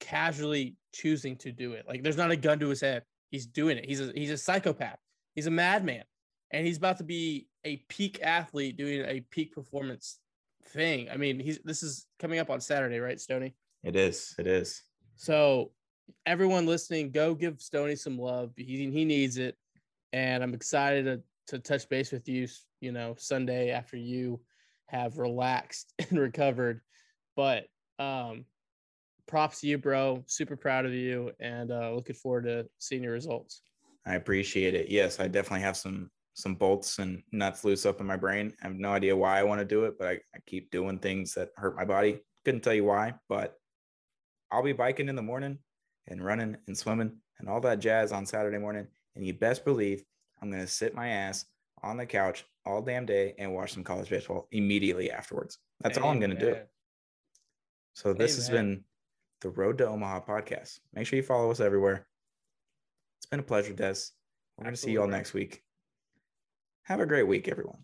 casually 0.00 0.76
choosing 0.92 1.36
to 1.36 1.52
do 1.52 1.72
it. 1.72 1.86
Like 1.88 2.02
there's 2.02 2.16
not 2.16 2.30
a 2.30 2.36
gun 2.36 2.58
to 2.60 2.68
his 2.68 2.80
head. 2.80 3.02
He's 3.30 3.46
doing 3.46 3.78
it. 3.78 3.86
He's 3.86 4.00
a 4.00 4.12
he's 4.14 4.30
a 4.30 4.38
psychopath. 4.38 4.98
He's 5.34 5.46
a 5.46 5.50
madman, 5.50 6.04
and 6.50 6.66
he's 6.66 6.76
about 6.76 6.98
to 6.98 7.04
be 7.04 7.48
a 7.64 7.78
peak 7.88 8.20
athlete 8.22 8.76
doing 8.76 9.04
a 9.06 9.20
peak 9.30 9.54
performance 9.54 10.18
thing. 10.68 11.08
I 11.10 11.16
mean, 11.16 11.40
he's 11.40 11.58
this 11.64 11.82
is 11.82 12.06
coming 12.18 12.38
up 12.38 12.50
on 12.50 12.60
Saturday, 12.60 12.98
right, 12.98 13.20
Stoney? 13.20 13.54
It 13.82 13.96
is. 13.96 14.34
It 14.38 14.46
is. 14.46 14.82
So 15.16 15.72
everyone 16.26 16.66
listening, 16.66 17.10
go 17.10 17.34
give 17.34 17.60
Stoney 17.60 17.96
some 17.96 18.18
love. 18.18 18.52
He 18.56 18.90
he 18.90 19.04
needs 19.04 19.38
it, 19.38 19.56
and 20.12 20.42
I'm 20.42 20.54
excited 20.54 21.04
to 21.04 21.22
to 21.48 21.58
touch 21.58 21.88
base 21.88 22.12
with 22.12 22.28
you. 22.28 22.48
You 22.80 22.92
know, 22.92 23.14
Sunday 23.18 23.70
after 23.70 23.96
you 23.96 24.40
have 24.86 25.18
relaxed 25.18 25.92
and 26.10 26.18
recovered. 26.18 26.80
But 27.36 27.66
um, 27.98 28.44
props 29.26 29.60
to 29.60 29.66
you, 29.66 29.78
bro. 29.78 30.22
Super 30.26 30.56
proud 30.56 30.86
of 30.86 30.92
you, 30.92 31.32
and 31.40 31.70
uh, 31.70 31.92
looking 31.92 32.16
forward 32.16 32.44
to 32.44 32.66
seeing 32.78 33.02
your 33.02 33.12
results. 33.12 33.62
I 34.06 34.14
appreciate 34.14 34.74
it. 34.74 34.88
Yes, 34.88 35.20
I 35.20 35.28
definitely 35.28 35.62
have 35.62 35.76
some 35.76 36.10
some 36.34 36.56
bolts 36.56 36.98
and 36.98 37.22
nuts 37.30 37.64
loose 37.64 37.86
up 37.86 38.00
in 38.00 38.06
my 38.06 38.16
brain. 38.16 38.52
I 38.60 38.66
have 38.66 38.76
no 38.76 38.92
idea 38.92 39.16
why 39.16 39.38
I 39.38 39.44
want 39.44 39.60
to 39.60 39.64
do 39.64 39.84
it, 39.84 39.94
but 39.98 40.08
I, 40.08 40.12
I 40.34 40.38
keep 40.46 40.70
doing 40.70 40.98
things 40.98 41.32
that 41.34 41.50
hurt 41.56 41.76
my 41.76 41.84
body. 41.84 42.20
Couldn't 42.44 42.62
tell 42.62 42.74
you 42.74 42.84
why, 42.84 43.14
but 43.28 43.54
I'll 44.50 44.62
be 44.62 44.72
biking 44.72 45.08
in 45.08 45.14
the 45.14 45.22
morning 45.22 45.58
and 46.08 46.24
running 46.24 46.56
and 46.66 46.76
swimming 46.76 47.12
and 47.38 47.48
all 47.48 47.60
that 47.60 47.78
jazz 47.78 48.10
on 48.10 48.26
Saturday 48.26 48.58
morning. 48.58 48.88
And 49.14 49.24
you 49.24 49.32
best 49.32 49.64
believe 49.64 50.02
I'm 50.42 50.50
going 50.50 50.62
to 50.62 50.68
sit 50.68 50.94
my 50.94 51.08
ass 51.08 51.44
on 51.82 51.96
the 51.96 52.06
couch 52.06 52.44
all 52.66 52.82
damn 52.82 53.06
day 53.06 53.34
and 53.38 53.54
watch 53.54 53.72
some 53.72 53.84
college 53.84 54.10
baseball 54.10 54.48
immediately 54.50 55.10
afterwards. 55.10 55.58
That's 55.80 55.98
all 55.98 56.10
I'm 56.10 56.18
going 56.18 56.36
to 56.36 56.38
do. 56.38 56.56
So 57.94 58.12
this 58.12 58.34
has 58.36 58.50
been 58.50 58.84
the 59.40 59.50
Road 59.50 59.78
to 59.78 59.86
Omaha 59.86 60.22
podcast. 60.22 60.80
Make 60.94 61.06
sure 61.06 61.16
you 61.16 61.22
follow 61.22 61.50
us 61.50 61.60
everywhere. 61.60 62.06
It's 63.24 63.30
been 63.30 63.40
a 63.40 63.42
pleasure, 63.42 63.72
Dez. 63.72 64.10
We're 64.58 64.64
going 64.64 64.74
to 64.74 64.80
see 64.80 64.90
you 64.90 65.00
all 65.00 65.08
next 65.08 65.32
week. 65.32 65.62
Have 66.82 67.00
a 67.00 67.06
great 67.06 67.26
week, 67.26 67.48
everyone. 67.48 67.78